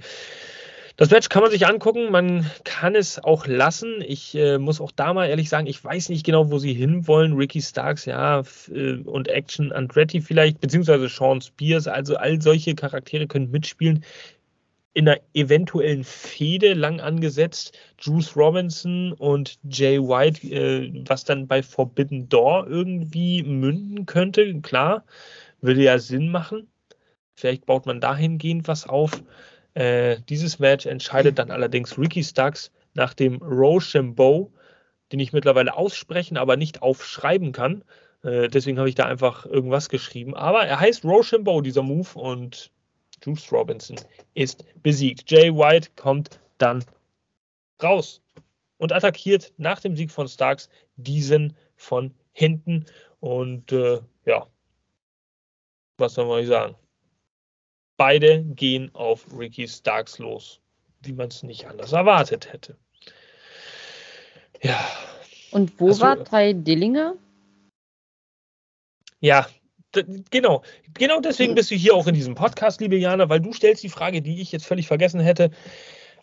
das 0.96 1.10
Match 1.10 1.30
kann 1.30 1.42
man 1.42 1.50
sich 1.50 1.66
angucken, 1.66 2.12
man 2.12 2.50
kann 2.64 2.94
es 2.94 3.24
auch 3.24 3.48
lassen. 3.48 4.04
Ich 4.06 4.36
äh, 4.36 4.60
muss 4.60 4.80
auch 4.80 4.92
da 4.92 5.14
mal 5.14 5.28
ehrlich 5.28 5.50
sagen, 5.50 5.66
ich 5.66 5.84
weiß 5.84 6.10
nicht 6.10 6.24
genau, 6.24 6.52
wo 6.52 6.60
sie 6.60 6.74
hinwollen. 6.74 7.34
Ricky 7.34 7.62
Starks, 7.62 8.06
ja, 8.06 8.44
äh, 8.72 8.94
und 8.98 9.28
Action 9.28 9.72
Andretti 9.72 10.22
vielleicht, 10.22 10.60
beziehungsweise 10.62 11.10
Sean 11.10 11.42
Spears, 11.42 11.88
also 11.88 12.16
all 12.18 12.40
solche 12.42 12.76
Charaktere 12.76 13.26
können 13.26 13.50
mitspielen. 13.50 14.04
In 14.94 15.10
einer 15.10 15.20
eventuellen 15.34 16.04
Fehde 16.04 16.76
lang 16.76 17.00
angesetzt, 17.00 17.76
Juice 18.00 18.36
Robinson 18.36 19.14
und 19.14 19.58
Jay 19.68 20.00
White, 20.00 20.48
äh, 20.48 20.92
was 21.08 21.24
dann 21.24 21.48
bei 21.48 21.64
Forbidden 21.64 22.30
Door 22.30 22.68
irgendwie 22.68 23.42
münden 23.42 24.06
könnte, 24.06 24.62
klar, 24.62 25.06
würde 25.62 25.82
ja 25.82 25.98
Sinn 25.98 26.30
machen. 26.30 26.68
Vielleicht 27.36 27.66
baut 27.66 27.88
man 27.88 28.00
dahingehend 28.00 28.68
was 28.68 28.88
auf. 28.88 29.24
Äh, 29.74 30.18
dieses 30.30 30.60
Match 30.60 30.86
entscheidet 30.86 31.40
dann 31.40 31.52
allerdings 31.52 31.98
Ricky 31.98 32.24
Starks 32.24 32.72
nach 32.94 33.14
dem 33.14 33.42
Rochambeau, 33.42 34.52
den 35.12 35.20
ich 35.20 35.34
mittlerweile 35.34 35.76
aussprechen, 35.76 36.38
aber 36.38 36.58
nicht 36.58 36.82
aufschreiben 36.82 37.52
kann. 37.52 37.84
Äh, 38.24 38.48
deswegen 38.50 38.78
habe 38.78 38.90
ich 38.90 38.96
da 38.96 39.06
einfach 39.06 39.46
irgendwas 39.46 39.90
geschrieben. 39.90 40.36
Aber 40.36 40.66
er 40.66 40.80
heißt 40.80 41.04
Rochambeau, 41.04 41.62
dieser 41.62 41.84
Move, 41.84 42.08
und 42.16 42.72
Juice 43.24 43.52
Robinson 43.52 43.98
ist 44.34 44.66
besiegt. 44.82 45.30
Jay 45.32 45.54
White 45.54 45.90
kommt 45.96 46.40
dann 46.58 46.84
raus 47.82 48.22
und 48.78 48.92
attackiert 48.92 49.54
nach 49.58 49.80
dem 49.80 49.96
Sieg 49.96 50.12
von 50.12 50.28
Starks 50.28 50.70
diesen 50.98 51.56
von 51.76 52.14
hinten. 52.32 52.86
Und 53.20 53.72
äh, 53.72 54.02
ja, 54.26 54.48
was 55.98 56.14
soll 56.14 56.28
man 56.28 56.46
sagen? 56.46 56.76
Beide 57.98 58.44
gehen 58.44 58.90
auf 58.94 59.26
Ricky 59.38 59.68
Starks 59.68 60.18
los, 60.20 60.60
wie 61.02 61.14
man 61.14 61.28
es 61.28 61.44
nicht 61.44 61.68
anders 61.68 61.92
erwartet 61.92 62.52
hätte. 62.52 62.78
Ja. 64.62 64.80
Und 65.52 65.80
wo 65.80 65.90
Hast 65.90 66.02
war 66.02 66.24
Ty 66.24 66.56
Dillinger? 66.56 67.16
Ja, 69.20 69.48
genau. 70.32 70.64
Genau 70.94 71.22
deswegen 71.22 71.56
bist 71.56 71.72
du 71.72 71.76
hier 71.76 71.94
auch 71.94 72.08
in 72.08 72.16
diesem 72.16 72.36
Podcast, 72.36 72.82
liebe 72.82 72.98
Jana, 72.98 73.30
weil 73.30 73.40
du 73.40 73.54
stellst 73.54 73.84
die 73.84 73.90
Frage, 73.90 74.22
die 74.22 74.42
ich 74.42 74.52
jetzt 74.52 74.66
völlig 74.66 74.88
vergessen 74.88 75.20
hätte. 75.20 75.52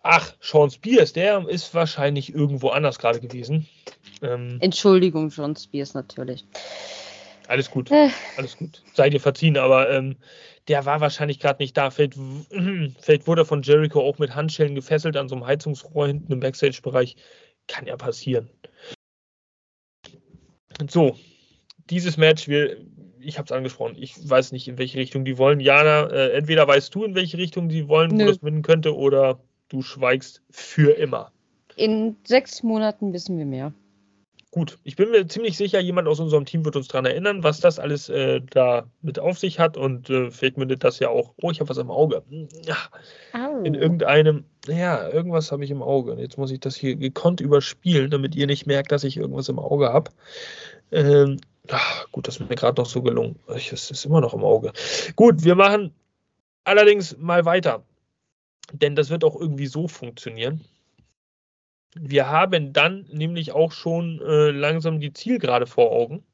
Ach, 0.03 0.35
Sean 0.41 0.71
Spears, 0.71 1.13
der 1.13 1.47
ist 1.49 1.75
wahrscheinlich 1.75 2.35
irgendwo 2.35 2.69
anders 2.69 2.99
gerade 2.99 3.21
gewesen. 3.21 3.69
Ähm, 4.23 4.59
Entschuldigung, 4.61 5.31
Sean 5.31 5.55
Spears 5.57 5.95
natürlich. 5.95 6.45
Alles 7.51 7.69
gut, 7.69 7.91
äh. 7.91 8.11
alles 8.37 8.57
gut. 8.57 8.81
Sei 8.95 9.11
dir 9.11 9.19
verziehen, 9.19 9.59
aber 9.59 9.91
ähm, 9.91 10.15
der 10.69 10.87
war 10.87 11.01
wahrscheinlich 11.01 11.41
gerade 11.41 11.61
nicht 11.61 11.77
da. 11.77 11.91
Vielleicht, 11.91 12.15
vielleicht 13.01 13.27
wurde 13.27 13.43
er 13.43 13.45
von 13.45 13.63
Jericho 13.63 14.01
auch 14.01 14.21
mit 14.21 14.37
Handschellen 14.37 14.77
gefesselt 14.77 15.17
an 15.17 15.29
so 15.29 15.35
einem 15.35 15.45
Heizungsrohr 15.45 16.07
hinten 16.07 16.33
im 16.33 16.39
Backstage-Bereich. 16.39 17.17
Kann 17.67 17.87
ja 17.87 17.97
passieren. 17.97 18.51
So, 20.89 21.19
dieses 21.91 22.17
Match, 22.17 22.47
wir, 22.47 22.77
ich 23.19 23.37
habe 23.37 23.47
es 23.47 23.53
angesprochen, 23.53 23.97
ich 23.99 24.15
weiß 24.31 24.53
nicht, 24.53 24.69
in 24.69 24.79
welche 24.79 24.99
Richtung 24.99 25.25
die 25.25 25.37
wollen. 25.37 25.59
Jana, 25.59 26.09
äh, 26.09 26.31
entweder 26.31 26.69
weißt 26.69 26.95
du, 26.95 27.03
in 27.03 27.17
welche 27.17 27.37
Richtung 27.37 27.69
die 27.69 27.89
wollen, 27.89 28.13
Nö. 28.13 28.27
wo 28.27 28.29
das 28.29 28.43
winnen 28.45 28.63
könnte, 28.63 28.95
oder 28.95 29.41
du 29.71 29.83
schweigst 29.83 30.41
für 30.51 30.97
immer. 30.97 31.33
In 31.75 32.15
sechs 32.23 32.63
Monaten 32.63 33.13
wissen 33.13 33.39
wir 33.39 33.47
mehr 33.47 33.73
gut, 34.51 34.79
ich 34.83 34.97
bin 34.97 35.11
mir 35.11 35.27
ziemlich 35.29 35.57
sicher, 35.57 35.81
jemand 35.81 36.09
aus 36.09 36.19
unserem 36.19 36.45
Team 36.45 36.65
wird 36.65 36.77
uns 36.77 36.89
daran 36.89 37.07
erinnern, 37.07 37.45
was 37.45 37.61
das 37.61 37.79
alles 37.79 38.09
äh, 38.09 38.41
da 38.51 38.87
mit 39.01 39.19
auf 39.19 39.39
sich 39.39 39.61
hat 39.61 39.77
und 39.77 40.11
äh, 40.11 40.31
vielleicht 40.31 40.57
mündet 40.57 40.83
das 40.83 40.99
ja 40.99 41.09
auch, 41.09 41.35
oh, 41.41 41.51
ich 41.51 41.61
habe 41.61 41.71
was 41.71 41.79
im 41.79 41.91
Auge. 41.91 42.23
Ja, 42.65 42.77
in 43.65 43.75
irgendeinem, 43.75 44.45
ja, 44.67 45.09
irgendwas 45.09 45.53
habe 45.53 45.65
ich 45.65 45.71
im 45.71 45.83
Auge. 45.83 46.15
Jetzt 46.15 46.37
muss 46.37 46.51
ich 46.51 46.61
das 46.61 46.75
hier 46.75 46.97
gekonnt 46.97 47.41
überspielen, 47.41 48.11
damit 48.11 48.35
ihr 48.35 48.47
nicht 48.47 48.67
merkt, 48.67 48.91
dass 48.91 49.05
ich 49.05 49.17
irgendwas 49.17 49.49
im 49.49 49.59
Auge 49.59 49.93
habe. 49.93 50.11
Ähm, 50.91 51.39
ach, 51.69 52.11
gut, 52.11 52.27
das 52.27 52.39
ist 52.39 52.49
mir 52.49 52.57
gerade 52.57 52.81
noch 52.81 52.89
so 52.89 53.03
gelungen. 53.03 53.39
Es 53.47 53.91
ist 53.91 54.05
immer 54.05 54.21
noch 54.21 54.35
im 54.35 54.43
Auge. 54.43 54.73
Gut, 55.15 55.45
wir 55.45 55.55
machen 55.55 55.95
allerdings 56.65 57.17
mal 57.19 57.45
weiter. 57.45 57.85
Denn 58.73 58.97
das 58.97 59.11
wird 59.11 59.25
auch 59.25 59.39
irgendwie 59.41 59.67
so 59.67 59.89
funktionieren. 59.89 60.61
Wir 61.95 62.29
haben 62.29 62.73
dann 62.73 63.07
nämlich 63.13 63.53
auch 63.53 63.73
schon 63.73 64.21
äh, 64.23 64.51
langsam 64.51 65.01
die 65.01 65.13
Zielgerade 65.13 65.67
vor 65.67 65.91
Augen. 65.93 66.25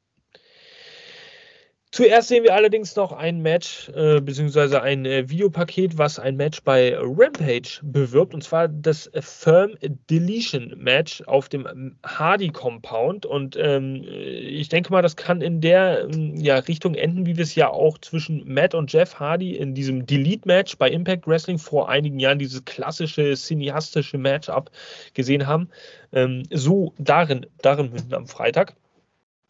Zuerst 1.91 2.27
sehen 2.27 2.43
wir 2.43 2.53
allerdings 2.53 2.97
noch 2.97 3.13
ein 3.13 3.41
Match, 3.41 3.89
äh, 3.95 4.19
beziehungsweise 4.19 4.81
ein 4.81 5.05
äh, 5.05 5.29
Videopaket, 5.29 5.97
was 5.97 6.19
ein 6.19 6.35
Match 6.35 6.61
bei 6.63 6.93
Rampage 6.97 7.79
bewirbt, 7.81 8.33
und 8.33 8.43
zwar 8.43 8.67
das 8.67 9.09
Firm 9.21 9.77
Deletion 10.09 10.73
Match 10.77 11.21
auf 11.23 11.47
dem 11.47 11.95
Hardy 12.05 12.49
Compound. 12.49 13.25
Und 13.25 13.55
ähm, 13.57 14.03
ich 14.03 14.67
denke 14.67 14.91
mal, 14.91 15.01
das 15.01 15.15
kann 15.15 15.39
in 15.41 15.61
der 15.61 16.09
ähm, 16.09 16.35
ja, 16.35 16.57
Richtung 16.57 16.93
enden, 16.93 17.25
wie 17.25 17.37
wir 17.37 17.43
es 17.43 17.55
ja 17.55 17.69
auch 17.69 17.97
zwischen 17.99 18.43
Matt 18.45 18.75
und 18.75 18.91
Jeff 18.91 19.15
Hardy 19.15 19.55
in 19.55 19.73
diesem 19.73 20.05
Delete 20.05 20.45
Match 20.45 20.77
bei 20.77 20.89
Impact 20.89 21.25
Wrestling 21.25 21.57
vor 21.57 21.87
einigen 21.87 22.19
Jahren, 22.19 22.37
dieses 22.37 22.65
klassische 22.65 23.33
cineastische 23.33 24.17
Matchup 24.17 24.71
gesehen 25.13 25.47
haben. 25.47 25.69
Ähm, 26.11 26.43
so 26.51 26.93
darin, 26.97 27.45
darin 27.61 27.91
am 28.11 28.27
Freitag. 28.27 28.75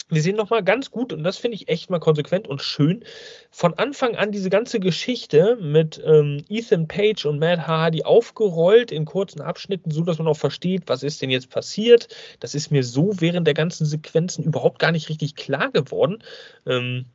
Wir 0.09 0.21
sehen 0.21 0.35
nochmal 0.35 0.63
ganz 0.63 0.89
gut, 0.89 1.11
und 1.11 1.23
das 1.23 1.37
finde 1.37 1.55
ich 1.55 1.67
echt 1.67 1.89
mal 1.89 1.99
konsequent 1.99 2.47
und 2.47 2.61
schön, 2.61 3.03
von 3.51 3.73
Anfang 3.73 4.15
an 4.15 4.31
diese 4.31 4.49
ganze 4.49 4.79
Geschichte 4.79 5.57
mit 5.59 6.01
ähm, 6.05 6.43
Ethan 6.49 6.87
Page 6.87 7.25
und 7.25 7.39
Matt 7.39 7.67
Hardy 7.67 8.03
aufgerollt 8.03 8.91
in 8.91 9.05
kurzen 9.05 9.41
Abschnitten, 9.41 9.91
so 9.91 10.03
dass 10.03 10.17
man 10.17 10.27
auch 10.27 10.37
versteht, 10.37 10.83
was 10.87 11.03
ist 11.03 11.21
denn 11.21 11.29
jetzt 11.29 11.49
passiert. 11.49 12.07
Das 12.39 12.55
ist 12.55 12.71
mir 12.71 12.83
so 12.83 13.19
während 13.19 13.47
der 13.47 13.53
ganzen 13.53 13.85
Sequenzen 13.85 14.43
überhaupt 14.43 14.79
gar 14.79 14.91
nicht 14.91 15.09
richtig 15.09 15.35
klar 15.35 15.71
geworden. 15.71 16.23
Ähm, 16.65 17.05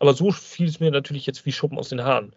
aber 0.00 0.14
so 0.14 0.32
fiel 0.32 0.68
es 0.68 0.80
mir 0.80 0.90
natürlich 0.90 1.26
jetzt 1.26 1.46
wie 1.46 1.52
Schuppen 1.52 1.78
aus 1.78 1.90
den 1.90 2.02
Haaren. 2.02 2.32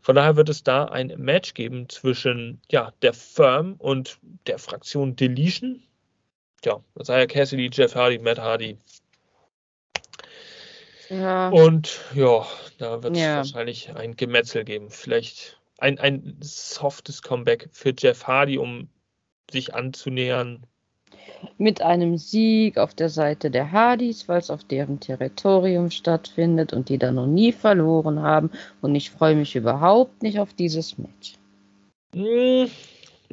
Von 0.00 0.16
daher 0.16 0.36
wird 0.36 0.48
es 0.48 0.62
da 0.62 0.86
ein 0.86 1.12
Match 1.18 1.54
geben 1.54 1.88
zwischen 1.88 2.60
ja, 2.70 2.92
der 3.02 3.12
Firm 3.12 3.74
und 3.78 4.18
der 4.46 4.58
Fraktion 4.58 5.16
Deletion. 5.16 5.82
Ja, 6.64 6.80
Isaiah 6.98 7.26
Cassidy, 7.26 7.70
Jeff 7.72 7.94
Hardy, 7.94 8.18
Matt 8.18 8.38
Hardy, 8.38 8.78
ja. 11.08 11.48
Und 11.48 12.00
ja, 12.14 12.46
da 12.78 13.02
wird 13.02 13.14
es 13.14 13.22
ja. 13.22 13.36
wahrscheinlich 13.36 13.94
ein 13.94 14.16
Gemetzel 14.16 14.64
geben. 14.64 14.90
Vielleicht 14.90 15.58
ein, 15.78 15.98
ein 15.98 16.36
softes 16.40 17.22
Comeback 17.22 17.68
für 17.72 17.94
Jeff 17.96 18.26
Hardy, 18.26 18.58
um 18.58 18.88
sich 19.50 19.74
anzunähern. 19.74 20.66
Mit 21.58 21.82
einem 21.82 22.16
Sieg 22.16 22.78
auf 22.78 22.94
der 22.94 23.08
Seite 23.08 23.50
der 23.50 23.72
Hardys, 23.72 24.28
weil 24.28 24.38
es 24.38 24.50
auf 24.50 24.64
deren 24.64 25.00
Territorium 25.00 25.90
stattfindet 25.90 26.72
und 26.72 26.88
die 26.88 26.98
da 26.98 27.12
noch 27.12 27.26
nie 27.26 27.52
verloren 27.52 28.20
haben. 28.22 28.50
Und 28.80 28.94
ich 28.94 29.10
freue 29.10 29.34
mich 29.34 29.54
überhaupt 29.54 30.22
nicht 30.22 30.38
auf 30.38 30.54
dieses 30.54 30.98
Match. 30.98 31.34
Hm, 32.14 32.70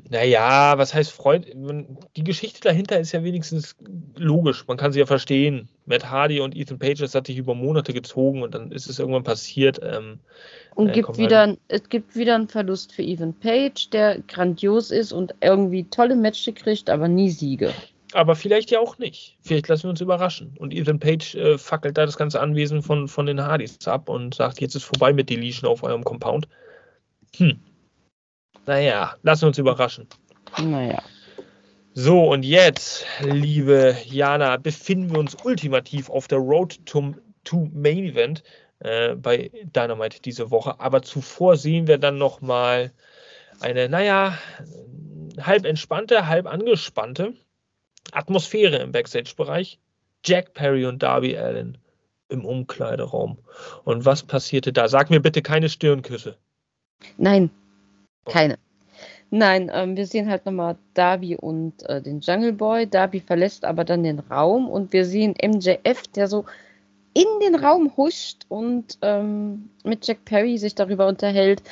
naja, 0.10 0.78
was 0.78 0.94
heißt 0.94 1.12
Freund? 1.12 1.48
Die 2.16 2.24
Geschichte 2.24 2.62
dahinter 2.62 3.00
ist 3.00 3.12
ja 3.12 3.24
wenigstens 3.24 3.76
logisch. 4.16 4.68
Man 4.68 4.78
kann 4.78 4.92
sie 4.92 5.00
ja 5.00 5.06
verstehen. 5.06 5.70
Matt 5.86 6.10
Hardy 6.10 6.40
und 6.40 6.56
Ethan 6.56 6.80
Page, 6.80 7.00
das 7.00 7.16
hat 7.16 7.28
sich 7.28 7.38
über 7.38 7.56
Monate 7.56 7.94
gezogen 7.94 8.44
und 8.44 8.54
dann 8.54 8.72
ist 8.72 8.88
es 8.88 9.00
irgendwann 9.00 9.24
passiert. 9.24 9.80
Ähm, 9.84 10.20
und 10.76 10.90
äh, 10.90 10.94
gibt 10.94 11.18
wieder, 11.18 11.40
halt 11.40 11.60
es 11.68 11.90
gibt 11.90 12.16
wieder 12.16 12.36
einen 12.36 12.48
Verlust 12.48 12.94
für 12.94 13.04
Ethan 13.04 13.34
Page, 13.34 13.90
der 13.90 14.20
grandios 14.28 14.92
ist 14.92 15.12
und 15.12 15.34
irgendwie 15.42 15.84
tolle 15.86 16.16
Matches 16.16 16.56
kriegt, 16.56 16.90
aber 16.90 17.08
nie 17.08 17.30
Siege. 17.30 17.74
Aber 18.14 18.36
vielleicht 18.36 18.70
ja 18.72 18.80
auch 18.80 19.00
nicht. 19.00 19.38
Vielleicht 19.42 19.68
lassen 19.68 19.84
wir 19.84 19.90
uns 19.90 20.02
überraschen. 20.02 20.56
Und 20.60 20.74
Ethan 20.74 21.00
Page 21.00 21.36
äh, 21.36 21.58
fackelt 21.58 21.98
da 21.98 22.06
das 22.06 22.18
ganze 22.18 22.40
Anwesen 22.40 22.84
von, 22.84 23.08
von 23.08 23.26
den 23.26 23.42
Hardys 23.42 23.88
ab 23.88 24.08
und 24.08 24.36
sagt, 24.36 24.62
jetzt 24.62 24.76
ist 24.76 24.84
vorbei 24.84 25.12
mit 25.12 25.30
Deletion 25.30 25.70
auf 25.70 25.84
eurem 25.84 26.04
Compound. 26.04 26.48
Hm. 27.38 27.60
Naja, 28.66 29.16
lassen 29.24 29.44
wir 29.44 29.48
uns 29.48 29.58
überraschen. 29.58 30.08
Naja. 30.62 31.02
So, 31.94 32.32
und 32.32 32.44
jetzt, 32.44 33.06
liebe 33.22 33.96
Jana, 34.06 34.58
befinden 34.58 35.12
wir 35.12 35.20
uns 35.20 35.38
ultimativ 35.44 36.10
auf 36.10 36.28
der 36.28 36.40
Road 36.40 36.84
to, 36.86 37.14
to 37.44 37.70
Main 37.72 38.06
Event 38.06 38.44
äh, 38.80 39.16
bei 39.16 39.52
Dynamite 39.64 40.22
diese 40.22 40.50
Woche. 40.50 40.80
Aber 40.80 41.04
zuvor 41.04 41.56
sehen 41.56 41.88
wir 41.88 42.00
dann 42.00 42.18
nochmal 42.18 42.92
eine, 43.60 43.90
naja, 43.90 44.38
halb 45.40 45.66
entspannte, 45.66 46.28
halb 46.28 46.48
angespannte 46.48 47.34
Atmosphäre 48.12 48.78
im 48.78 48.92
Backstage-Bereich. 48.92 49.80
Jack 50.26 50.54
Perry 50.54 50.86
und 50.86 51.04
Darby 51.04 51.38
Allen 51.38 51.78
im 52.30 52.46
Umkleideraum. 52.46 53.38
Und 53.84 54.06
was 54.06 54.24
passierte 54.24 54.74
da? 54.74 54.88
Sag 54.88 55.10
mir 55.10 55.20
bitte 55.20 55.42
keine 55.42 55.70
Stirnküsse. 55.70 56.38
Nein, 57.18 57.52
keine. 58.26 58.58
Nein, 59.36 59.72
ähm, 59.74 59.98
wir 59.98 60.06
sehen 60.06 60.30
halt 60.30 60.46
nochmal 60.46 60.76
Darby 60.94 61.36
und 61.36 61.82
äh, 61.90 62.02
den 62.02 62.20
Jungle 62.20 62.54
Boy. 62.54 62.88
Darby 62.88 63.20
verlässt 63.20 63.66
aber 63.66 63.84
dann 63.84 64.04
den 64.04 64.20
Raum 64.20 64.70
und 64.70 64.94
wir 64.94 65.06
sehen 65.06 65.34
MJF, 65.44 66.08
der 66.16 66.28
so 66.28 66.46
in 67.14 67.26
den 67.42 67.56
Raum 67.56 67.96
huscht 67.98 68.46
und 68.50 68.98
ähm, 69.02 69.70
mit 69.84 70.06
Jack 70.06 70.26
Perry 70.26 70.58
sich 70.58 70.76
darüber 70.76 71.08
unterhält, 71.08 71.64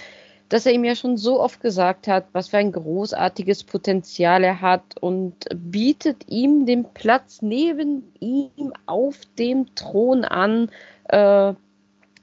dass 0.49 0.65
er 0.65 0.73
ihm 0.73 0.83
ja 0.83 0.95
schon 0.95 1.17
so 1.17 1.39
oft 1.39 1.61
gesagt 1.61 2.07
hat, 2.07 2.25
was 2.33 2.49
für 2.49 2.57
ein 2.57 2.71
großartiges 2.71 3.63
Potenzial 3.63 4.43
er 4.43 4.59
hat 4.59 4.97
und 4.99 5.35
bietet 5.53 6.27
ihm 6.29 6.65
den 6.65 6.85
Platz 6.93 7.41
neben 7.41 8.11
ihm 8.19 8.73
auf 8.85 9.17
dem 9.39 9.73
Thron 9.75 10.25
an. 10.25 10.69
Äh, 11.05 11.53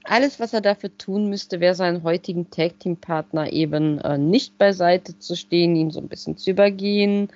alles, 0.03 0.39
was 0.39 0.53
er 0.53 0.61
dafür 0.61 0.97
tun 0.97 1.29
müsste, 1.29 1.59
wäre 1.59 1.75
seinen 1.75 2.03
heutigen 2.03 2.49
Tag-Team-Partner 2.49 3.51
eben 3.51 3.99
äh, 3.99 4.17
nicht 4.17 4.57
beiseite 4.57 5.17
zu 5.19 5.35
stehen, 5.35 5.75
ihn 5.75 5.91
so 5.91 5.99
ein 5.99 6.07
bisschen 6.07 6.37
zu 6.37 6.51
übergehen. 6.51 7.29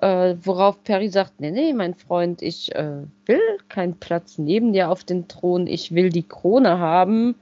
Äh, 0.00 0.36
worauf 0.42 0.82
Perry 0.84 1.08
sagt, 1.08 1.40
nee, 1.40 1.50
nee, 1.50 1.72
mein 1.72 1.94
Freund, 1.94 2.42
ich 2.42 2.74
äh, 2.74 3.02
will 3.24 3.40
keinen 3.68 3.98
Platz 3.98 4.36
neben 4.38 4.72
dir 4.72 4.90
auf 4.90 5.04
den 5.04 5.26
Thron, 5.26 5.66
ich 5.66 5.94
will 5.94 6.10
die 6.10 6.26
Krone 6.28 6.78
haben. 6.78 7.34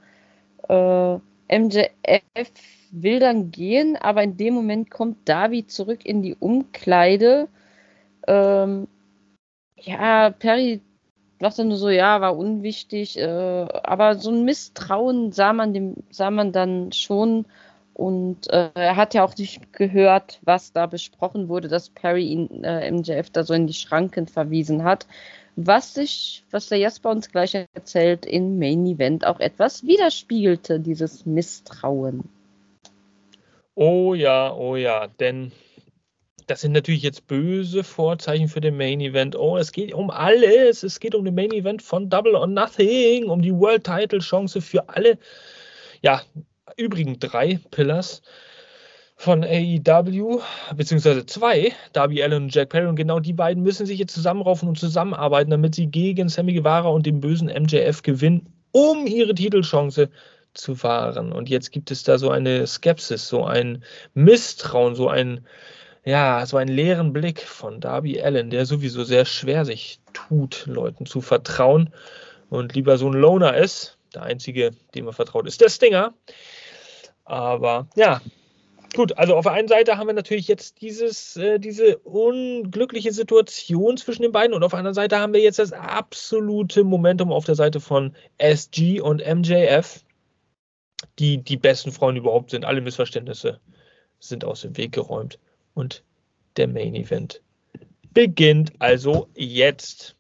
Äh, 0.69 1.19
MJF 1.49 2.53
will 2.93 3.19
dann 3.19 3.51
gehen, 3.51 3.97
aber 3.97 4.23
in 4.23 4.37
dem 4.37 4.55
Moment 4.55 4.91
kommt 4.91 5.29
Davi 5.29 5.67
zurück 5.67 6.07
in 6.07 6.23
die 6.23 6.37
Umkleide. 6.37 7.49
Ähm, 8.29 8.87
ja, 9.77 10.31
Perry 10.31 10.81
dachte 11.45 11.65
nur 11.65 11.77
so, 11.77 11.91
ja, 11.91 12.21
war 12.21 12.37
unwichtig, 12.37 13.19
äh, 13.19 13.67
aber 13.83 14.17
so 14.17 14.31
ein 14.31 14.45
Misstrauen 14.45 15.31
sah 15.31 15.53
man 15.53 15.75
dem, 15.75 15.97
sah 16.11 16.31
man 16.31 16.53
dann 16.53 16.91
schon. 16.93 17.45
Und 17.93 18.51
äh, 18.51 18.71
er 18.75 18.97
hat 18.97 19.15
ja 19.15 19.25
auch 19.25 19.37
nicht 19.37 19.73
gehört, 19.73 20.41
was 20.43 20.73
da 20.73 20.87
besprochen 20.87 21.49
wurde, 21.49 21.69
dass 21.69 21.91
Perry 21.91 22.27
ihn 22.27 22.65
äh, 22.65 22.91
MJF 22.91 23.31
da 23.31 23.45
so 23.45 23.55
in 23.55 23.69
die 23.69 23.75
Schranken 23.75 24.27
verwiesen 24.27 24.83
hat. 24.83 25.07
Was 25.57 25.95
sich, 25.95 26.43
was 26.51 26.69
der 26.69 26.79
Jasper 26.79 27.11
uns 27.11 27.31
gleich 27.31 27.55
erzählt, 27.55 28.27
im 28.27 28.59
Main 28.59 28.85
Event 28.87 29.25
auch 29.25 29.39
etwas 29.39 29.85
widerspiegelte, 29.85 30.81
dieses 30.81 31.25
Misstrauen. 31.27 32.25
Oh 33.77 34.15
ja, 34.15 34.53
oh 34.53 34.75
ja, 34.75 35.07
denn 35.07 35.53
das 36.47 36.61
sind 36.61 36.73
natürlich 36.73 37.03
jetzt 37.03 37.27
böse 37.27 37.85
Vorzeichen 37.85 38.49
für 38.49 38.61
den 38.61 38.77
Main 38.77 39.01
Event. 39.01 39.37
Oh, 39.37 39.57
es 39.57 39.73
geht 39.73 39.93
um 39.93 40.11
alles. 40.11 40.83
Es 40.83 41.01
geht 41.01 41.15
um 41.15 41.25
den 41.25 41.35
Main 41.35 41.53
Event 41.53 41.83
von 41.83 42.11
Double 42.11 42.35
or 42.35 42.47
Nothing, 42.47 43.25
um 43.29 43.43
die 43.43 43.55
World 43.55 43.85
Title 43.85 44.19
Chance 44.19 44.61
für 44.61 44.89
alle, 44.89 45.19
ja, 46.03 46.23
übrigen 46.77 47.19
drei 47.19 47.59
Pillars 47.71 48.23
von 49.17 49.45
AEW, 49.45 50.41
beziehungsweise 50.77 51.25
zwei, 51.25 51.73
Darby 51.93 52.23
Allen 52.23 52.45
und 52.45 52.55
Jack 52.55 52.71
Perry. 52.71 52.87
Und 52.87 52.97
genau 52.97 53.21
die 53.21 53.33
beiden 53.33 53.63
müssen 53.63 53.87
sich 53.87 53.99
jetzt 53.99 54.15
zusammenraufen 54.15 54.69
und 54.69 54.79
zusammenarbeiten, 54.79 55.51
damit 55.51 55.75
sie 55.75 55.87
gegen 55.87 56.29
Sammy 56.29 56.53
Guevara 56.55 56.89
und 56.89 57.07
den 57.07 57.21
bösen 57.21 57.49
MJF 57.49 58.03
gewinnen, 58.03 58.53
um 58.73 59.07
ihre 59.07 59.35
Titelchance 59.35 60.11
zu 60.53 60.83
wahren. 60.83 61.33
Und 61.33 61.49
jetzt 61.49 61.71
gibt 61.71 61.91
es 61.91 62.03
da 62.03 62.19
so 62.19 62.31
eine 62.31 62.67
Skepsis, 62.67 63.29
so 63.29 63.45
ein 63.45 63.85
Misstrauen, 64.15 64.95
so 64.95 65.09
ein 65.09 65.47
ja, 66.05 66.45
so 66.45 66.59
einen 66.59 66.75
leeren 66.75 67.13
Blick 67.13 67.41
von 67.41 67.81
Darby 67.81 68.21
Allen, 68.21 68.51
der 68.51 68.67
sowieso 68.67 69.05
sehr 69.05 69.25
schwer 69.25 69.65
sich 69.65 70.01
tut, 70.13 70.67
Leuten 70.67 71.07
zu 71.07 71.23
vertrauen 71.23 71.93
und 72.51 72.75
lieber 72.75 72.99
so 72.99 73.09
ein 73.09 73.15
Loner 73.15 73.57
ist. 73.57 73.97
Der 74.15 74.23
einzige, 74.23 74.73
dem 74.95 75.07
er 75.07 75.15
vertraut, 75.15 75.47
ist 75.47 75.63
der 75.63 75.71
Stinger. 75.71 76.13
Aber 77.25 77.89
ja, 77.97 78.21
gut, 78.95 79.17
also 79.17 79.35
auf 79.35 79.45
der 79.45 79.53
einen 79.53 79.67
Seite 79.67 79.97
haben 79.97 80.07
wir 80.07 80.15
natürlich 80.15 80.47
jetzt 80.47 80.83
dieses, 80.83 81.37
äh, 81.37 81.59
diese 81.59 81.97
unglückliche 81.99 83.13
Situation 83.13 83.97
zwischen 83.97 84.23
den 84.23 84.33
beiden 84.33 84.55
und 84.55 84.63
auf 84.63 84.73
der 84.73 84.81
anderen 84.81 84.95
Seite 84.95 85.19
haben 85.19 85.33
wir 85.33 85.41
jetzt 85.41 85.59
das 85.59 85.73
absolute 85.73 86.85
Momentum 86.85 87.33
auf 87.33 87.47
der 87.47 87.55
Seite 87.55 87.81
von 87.81 88.15
SG 88.37 89.01
und 89.01 89.25
MJF, 89.27 90.05
die 91.19 91.39
die 91.39 91.57
besten 91.57 91.93
Freunde 91.93 92.21
überhaupt 92.21 92.51
sind. 92.51 92.67
Alle 92.67 92.83
Missverständnisse 92.83 93.59
sind 94.21 94.45
aus 94.45 94.61
dem 94.61 94.77
Weg 94.77 94.93
geräumt 94.93 95.39
und 95.75 96.03
der 96.57 96.69
Main 96.69 96.95
Event 96.95 97.43
beginnt 98.15 98.73
also 98.79 99.29
jetzt. 99.35 100.17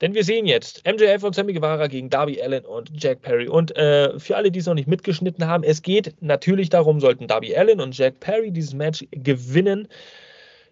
Denn 0.00 0.14
wir 0.14 0.24
sehen 0.24 0.46
jetzt 0.46 0.82
MJF 0.86 1.22
und 1.22 1.34
Sammy 1.34 1.52
Guevara 1.52 1.86
gegen 1.86 2.08
Darby 2.08 2.40
Allen 2.42 2.64
und 2.64 2.90
Jack 2.94 3.20
Perry. 3.20 3.48
Und 3.48 3.76
äh, 3.76 4.18
für 4.18 4.36
alle, 4.36 4.50
die 4.50 4.58
es 4.58 4.66
noch 4.66 4.74
nicht 4.74 4.88
mitgeschnitten 4.88 5.46
haben, 5.46 5.62
es 5.62 5.82
geht 5.82 6.14
natürlich 6.20 6.70
darum, 6.70 7.00
sollten 7.00 7.28
Darby 7.28 7.54
Allen 7.54 7.80
und 7.80 7.96
Jack 7.96 8.18
Perry 8.18 8.50
dieses 8.50 8.72
Match 8.72 9.06
gewinnen, 9.10 9.88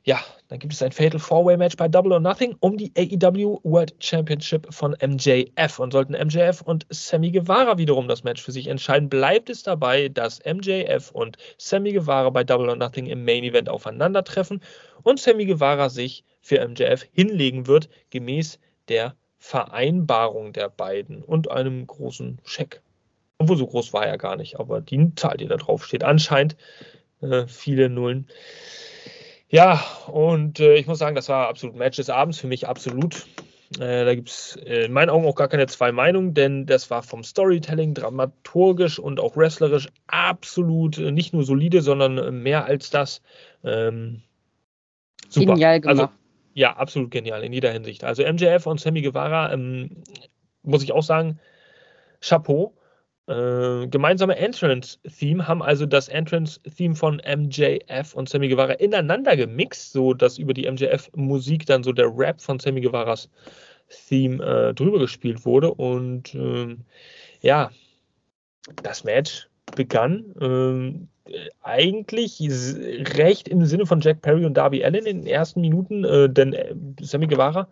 ja, 0.04 0.18
dann 0.48 0.58
gibt 0.58 0.72
es 0.72 0.82
ein 0.82 0.92
Fatal 0.92 1.20
Four-Way 1.20 1.58
Match 1.58 1.76
bei 1.76 1.88
Double 1.88 2.12
or 2.12 2.20
Nothing 2.20 2.56
um 2.60 2.78
die 2.78 2.90
AEW 2.96 3.60
World 3.64 3.94
Championship 4.00 4.66
von 4.72 4.96
MJF. 5.02 5.78
Und 5.78 5.92
sollten 5.92 6.14
MJF 6.14 6.62
und 6.62 6.86
Sammy 6.88 7.30
Guevara 7.30 7.76
wiederum 7.76 8.08
das 8.08 8.24
Match 8.24 8.42
für 8.42 8.52
sich 8.52 8.66
entscheiden, 8.66 9.10
bleibt 9.10 9.50
es 9.50 9.62
dabei, 9.62 10.08
dass 10.08 10.40
MJF 10.44 11.10
und 11.10 11.36
Sammy 11.58 11.92
Guevara 11.92 12.30
bei 12.30 12.44
Double 12.44 12.70
or 12.70 12.76
Nothing 12.76 13.06
im 13.06 13.26
Main 13.26 13.44
Event 13.44 13.68
aufeinandertreffen 13.68 14.62
und 15.02 15.20
Sammy 15.20 15.44
Guevara 15.44 15.90
sich 15.90 16.24
für 16.40 16.66
MJF 16.66 17.06
hinlegen 17.12 17.66
wird, 17.66 17.90
gemäß 18.08 18.58
der 18.88 19.14
Vereinbarung 19.36 20.54
der 20.54 20.70
beiden 20.70 21.22
und 21.22 21.50
einem 21.50 21.86
großen 21.86 22.40
Scheck. 22.44 22.80
Obwohl 23.36 23.58
so 23.58 23.66
groß 23.66 23.92
war 23.92 24.06
er 24.06 24.16
gar 24.16 24.36
nicht, 24.36 24.58
aber 24.58 24.80
die 24.80 25.14
Zahl, 25.14 25.36
die 25.36 25.46
da 25.46 25.56
drauf 25.56 25.84
steht, 25.84 26.04
anscheinend 26.04 26.56
äh, 27.20 27.46
viele 27.46 27.90
Nullen. 27.90 28.28
Ja, 29.50 29.82
und 30.06 30.60
äh, 30.60 30.74
ich 30.76 30.86
muss 30.86 30.98
sagen, 30.98 31.16
das 31.16 31.28
war 31.28 31.48
absolut 31.48 31.76
Match 31.76 31.96
des 31.96 32.10
Abends, 32.10 32.38
für 32.38 32.46
mich 32.46 32.68
absolut. 32.68 33.26
Äh, 33.76 34.04
da 34.04 34.14
gibt 34.14 34.30
es 34.30 34.56
in 34.56 34.92
meinen 34.92 35.10
Augen 35.10 35.26
auch 35.26 35.34
gar 35.34 35.48
keine 35.48 35.66
zwei 35.66 35.92
Meinungen, 35.92 36.34
denn 36.34 36.66
das 36.66 36.90
war 36.90 37.02
vom 37.02 37.22
Storytelling, 37.22 37.94
dramaturgisch 37.94 38.98
und 38.98 39.20
auch 39.20 39.36
wrestlerisch 39.36 39.88
absolut 40.06 40.98
äh, 40.98 41.12
nicht 41.12 41.32
nur 41.32 41.44
solide, 41.44 41.82
sondern 41.82 42.42
mehr 42.42 42.64
als 42.64 42.90
das. 42.90 43.22
Ähm, 43.64 44.22
super. 45.28 45.54
Genial 45.54 45.80
gemacht. 45.80 45.98
Also, 45.98 46.12
ja, 46.54 46.76
absolut 46.76 47.10
genial 47.10 47.44
in 47.44 47.52
jeder 47.52 47.70
Hinsicht. 47.70 48.04
Also 48.04 48.24
MJF 48.24 48.66
und 48.66 48.80
Sammy 48.80 49.02
Guevara, 49.02 49.52
ähm, 49.52 50.02
muss 50.62 50.82
ich 50.82 50.92
auch 50.92 51.02
sagen, 51.02 51.38
Chapeau. 52.20 52.74
Äh, 53.28 53.86
gemeinsame 53.88 54.36
Entrance-Theme 54.36 55.46
haben 55.46 55.62
also 55.62 55.84
das 55.84 56.08
Entrance-Theme 56.08 56.94
von 56.94 57.16
MJF 57.16 58.14
und 58.14 58.26
Sammy 58.26 58.48
Guevara 58.48 58.72
ineinander 58.72 59.36
gemixt, 59.36 59.92
so 59.92 60.14
dass 60.14 60.38
über 60.38 60.54
die 60.54 60.70
MJF-Musik 60.70 61.66
dann 61.66 61.82
so 61.82 61.92
der 61.92 62.10
Rap 62.16 62.40
von 62.40 62.58
Sammy 62.58 62.80
Guevaras 62.80 63.28
Theme 64.08 64.42
äh, 64.42 64.74
drüber 64.74 64.98
gespielt 64.98 65.44
wurde. 65.44 65.74
Und 65.74 66.34
ähm, 66.34 66.84
ja, 67.42 67.70
das 68.82 69.04
Match 69.04 69.48
begann 69.76 70.34
ähm, 70.40 71.08
eigentlich 71.62 72.40
recht 73.14 73.46
im 73.46 73.66
Sinne 73.66 73.84
von 73.84 74.00
Jack 74.00 74.22
Perry 74.22 74.46
und 74.46 74.54
Darby 74.54 74.82
Allen 74.82 75.04
in 75.04 75.18
den 75.18 75.26
ersten 75.26 75.60
Minuten, 75.60 76.04
äh, 76.04 76.30
denn 76.30 76.54
äh, 76.54 76.74
Sammy 77.02 77.26
Guevara 77.26 77.68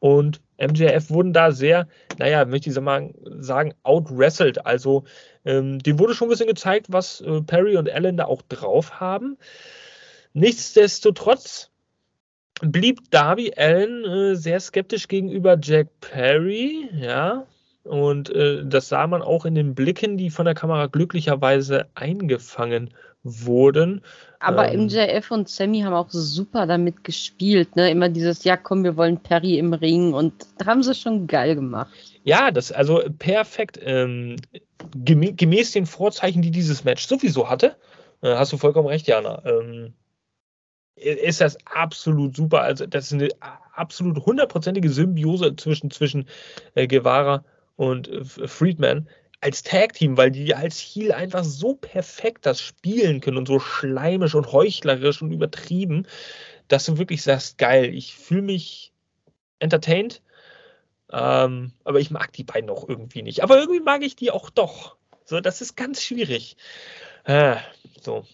und 0.00 0.40
MJF 0.58 1.10
wurden 1.10 1.32
da 1.32 1.52
sehr, 1.52 1.88
naja, 2.18 2.44
möchte 2.44 2.70
ich 2.70 2.74
sagen, 2.74 3.74
outwrestled. 3.82 4.66
Also 4.66 5.04
ähm, 5.44 5.78
dem 5.78 5.98
wurde 5.98 6.14
schon 6.14 6.28
ein 6.28 6.30
bisschen 6.30 6.48
gezeigt, 6.48 6.86
was 6.88 7.20
äh, 7.20 7.40
Perry 7.42 7.76
und 7.76 7.90
Allen 7.90 8.16
da 8.16 8.24
auch 8.24 8.42
drauf 8.42 9.00
haben. 9.00 9.38
Nichtsdestotrotz 10.32 11.70
blieb 12.60 13.10
Darby 13.10 13.52
Allen 13.56 14.04
äh, 14.04 14.34
sehr 14.36 14.60
skeptisch 14.60 15.08
gegenüber 15.08 15.56
Jack 15.60 15.88
Perry, 16.00 16.88
ja. 16.92 17.46
Und 17.84 18.28
äh, 18.30 18.64
das 18.66 18.88
sah 18.88 19.06
man 19.06 19.22
auch 19.22 19.46
in 19.46 19.54
den 19.54 19.74
Blicken, 19.74 20.18
die 20.18 20.30
von 20.30 20.44
der 20.44 20.54
Kamera 20.54 20.86
glücklicherweise 20.86 21.86
eingefangen 21.94 22.88
wurden. 22.88 23.07
Aber 24.40 24.72
ähm, 24.72 24.84
MJF 24.84 25.30
und 25.30 25.48
Sammy 25.48 25.80
haben 25.80 25.94
auch 25.94 26.10
super 26.10 26.66
damit 26.66 27.02
gespielt, 27.04 27.74
ne? 27.76 27.90
Immer 27.90 28.08
dieses, 28.08 28.44
ja 28.44 28.56
komm, 28.56 28.84
wir 28.84 28.96
wollen 28.96 29.18
Perry 29.18 29.58
im 29.58 29.72
Ring 29.72 30.12
und 30.12 30.32
da 30.58 30.66
haben 30.66 30.82
sie 30.82 30.94
schon 30.94 31.26
geil 31.26 31.54
gemacht. 31.54 31.92
Ja, 32.24 32.50
das 32.50 32.70
also 32.70 33.02
perfekt. 33.18 33.78
Ähm, 33.82 34.36
gemäß 34.94 35.72
den 35.72 35.86
Vorzeichen, 35.86 36.42
die 36.42 36.50
dieses 36.50 36.84
Match 36.84 37.06
sowieso 37.06 37.50
hatte, 37.50 37.76
äh, 38.22 38.34
hast 38.34 38.52
du 38.52 38.56
vollkommen 38.56 38.88
recht, 38.88 39.06
Jana. 39.06 39.42
Ähm, 39.44 39.94
ist 40.96 41.40
das 41.40 41.56
absolut 41.64 42.36
super. 42.36 42.62
Also, 42.62 42.86
das 42.86 43.06
ist 43.06 43.12
eine 43.12 43.28
absolut 43.72 44.24
hundertprozentige 44.26 44.90
Symbiose 44.90 45.54
zwischen, 45.56 45.90
zwischen 45.90 46.28
äh, 46.74 46.86
Guevara 46.86 47.44
und 47.76 48.08
äh, 48.08 48.24
Friedman 48.24 49.08
als 49.40 49.62
Tag-Team, 49.62 50.16
weil 50.16 50.30
die 50.30 50.54
als 50.54 50.80
Heel 50.80 51.12
einfach 51.12 51.44
so 51.44 51.74
perfekt 51.74 52.46
das 52.46 52.60
spielen 52.60 53.20
können 53.20 53.36
und 53.36 53.46
so 53.46 53.60
schleimisch 53.60 54.34
und 54.34 54.52
heuchlerisch 54.52 55.22
und 55.22 55.30
übertrieben, 55.30 56.06
dass 56.66 56.84
du 56.84 56.98
wirklich 56.98 57.22
sagst, 57.22 57.58
geil, 57.58 57.94
ich 57.94 58.14
fühle 58.14 58.42
mich 58.42 58.92
entertained, 59.60 60.22
ähm, 61.12 61.72
aber 61.84 62.00
ich 62.00 62.10
mag 62.10 62.32
die 62.32 62.44
beiden 62.44 62.68
auch 62.70 62.88
irgendwie 62.88 63.22
nicht. 63.22 63.42
Aber 63.42 63.58
irgendwie 63.58 63.80
mag 63.80 64.02
ich 64.02 64.16
die 64.16 64.30
auch 64.30 64.50
doch. 64.50 64.96
So, 65.24 65.40
das 65.40 65.60
ist 65.60 65.76
ganz 65.76 66.02
schwierig. 66.02 66.56
Äh, 67.24 67.56
so. 68.00 68.26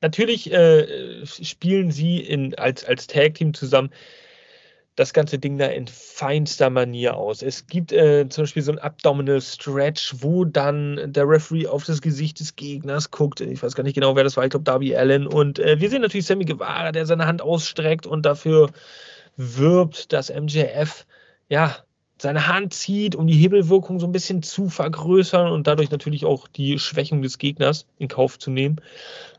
Natürlich 0.00 0.52
äh, 0.52 1.24
spielen 1.26 1.90
sie 1.90 2.18
in, 2.18 2.54
als, 2.56 2.84
als 2.84 3.06
Tag-Team 3.06 3.54
zusammen 3.54 3.90
das 4.96 5.12
ganze 5.12 5.38
Ding 5.38 5.58
da 5.58 5.66
in 5.66 5.88
feinster 5.88 6.70
Manier 6.70 7.16
aus. 7.16 7.42
Es 7.42 7.66
gibt 7.66 7.92
äh, 7.92 8.28
zum 8.28 8.44
Beispiel 8.44 8.62
so 8.62 8.72
ein 8.72 8.78
Abdominal 8.78 9.40
Stretch, 9.40 10.14
wo 10.18 10.44
dann 10.44 11.12
der 11.12 11.28
Referee 11.28 11.66
auf 11.66 11.84
das 11.84 12.00
Gesicht 12.00 12.38
des 12.38 12.54
Gegners 12.54 13.10
guckt. 13.10 13.40
Ich 13.40 13.62
weiß 13.62 13.74
gar 13.74 13.82
nicht 13.82 13.94
genau, 13.94 14.14
wer 14.14 14.22
das 14.22 14.36
war. 14.36 14.44
Ich 14.44 14.50
glaube, 14.50 14.64
Darby 14.64 14.94
Allen. 14.94 15.26
Und 15.26 15.58
äh, 15.58 15.80
wir 15.80 15.90
sehen 15.90 16.02
natürlich 16.02 16.26
Sammy 16.26 16.44
Guevara, 16.44 16.92
der 16.92 17.06
seine 17.06 17.26
Hand 17.26 17.42
ausstreckt 17.42 18.06
und 18.06 18.24
dafür 18.24 18.70
wirbt, 19.36 20.12
dass 20.12 20.32
MJF 20.32 21.06
ja 21.48 21.76
seine 22.18 22.46
Hand 22.46 22.72
zieht, 22.72 23.16
um 23.16 23.26
die 23.26 23.34
Hebelwirkung 23.34 23.98
so 23.98 24.06
ein 24.06 24.12
bisschen 24.12 24.44
zu 24.44 24.68
vergrößern 24.68 25.50
und 25.50 25.66
dadurch 25.66 25.90
natürlich 25.90 26.24
auch 26.24 26.46
die 26.46 26.78
Schwächung 26.78 27.20
des 27.22 27.38
Gegners 27.38 27.86
in 27.98 28.06
Kauf 28.06 28.38
zu 28.38 28.52
nehmen. 28.52 28.80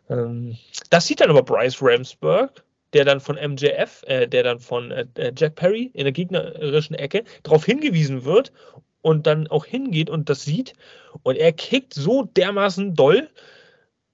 Ähm, 0.09 0.57
das 0.89 1.07
sieht 1.07 1.21
dann 1.21 1.29
aber 1.29 1.43
Bryce 1.43 1.81
Ramsberg 1.81 2.64
der 2.95 3.05
dann 3.05 3.19
von 3.19 3.35
MJF, 3.35 4.03
äh, 4.07 4.25
der 4.27 4.43
dann 4.43 4.59
von 4.59 4.89
äh, 4.89 5.05
äh, 5.15 5.33
Jack 5.35 5.55
Perry 5.55 5.91
in 5.93 6.05
der 6.05 6.13
gegnerischen 6.13 6.95
Ecke 6.95 7.25
darauf 7.43 7.65
hingewiesen 7.65 8.23
wird 8.23 8.53
und 9.01 9.27
dann 9.27 9.47
auch 9.47 9.65
hingeht 9.65 10.09
und 10.09 10.29
das 10.29 10.45
sieht. 10.45 10.73
Und 11.21 11.37
er 11.37 11.51
kickt 11.51 11.93
so 11.93 12.23
dermaßen 12.23 12.95
doll 12.95 13.29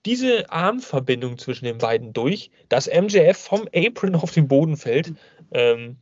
diese 0.08 0.50
Armverbindung 0.50 1.38
zwischen 1.38 1.66
den 1.66 1.78
beiden 1.78 2.12
durch, 2.12 2.50
dass 2.70 2.88
MJF 2.88 3.38
vom 3.38 3.70
Apron 3.74 4.16
auf 4.16 4.32
den 4.32 4.48
Boden 4.48 4.76
fällt. 4.76 5.14
Ähm, 5.52 5.98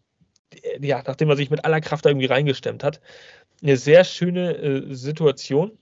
ja, 0.79 1.03
nachdem 1.05 1.29
er 1.29 1.35
sich 1.35 1.49
mit 1.49 1.65
aller 1.65 1.81
Kraft 1.81 2.05
irgendwie 2.05 2.25
reingestemmt 2.25 2.83
hat. 2.83 3.01
Eine 3.61 3.75
sehr 3.75 4.05
schöne 4.05 4.55
äh, 4.55 4.95
Situation 4.95 5.77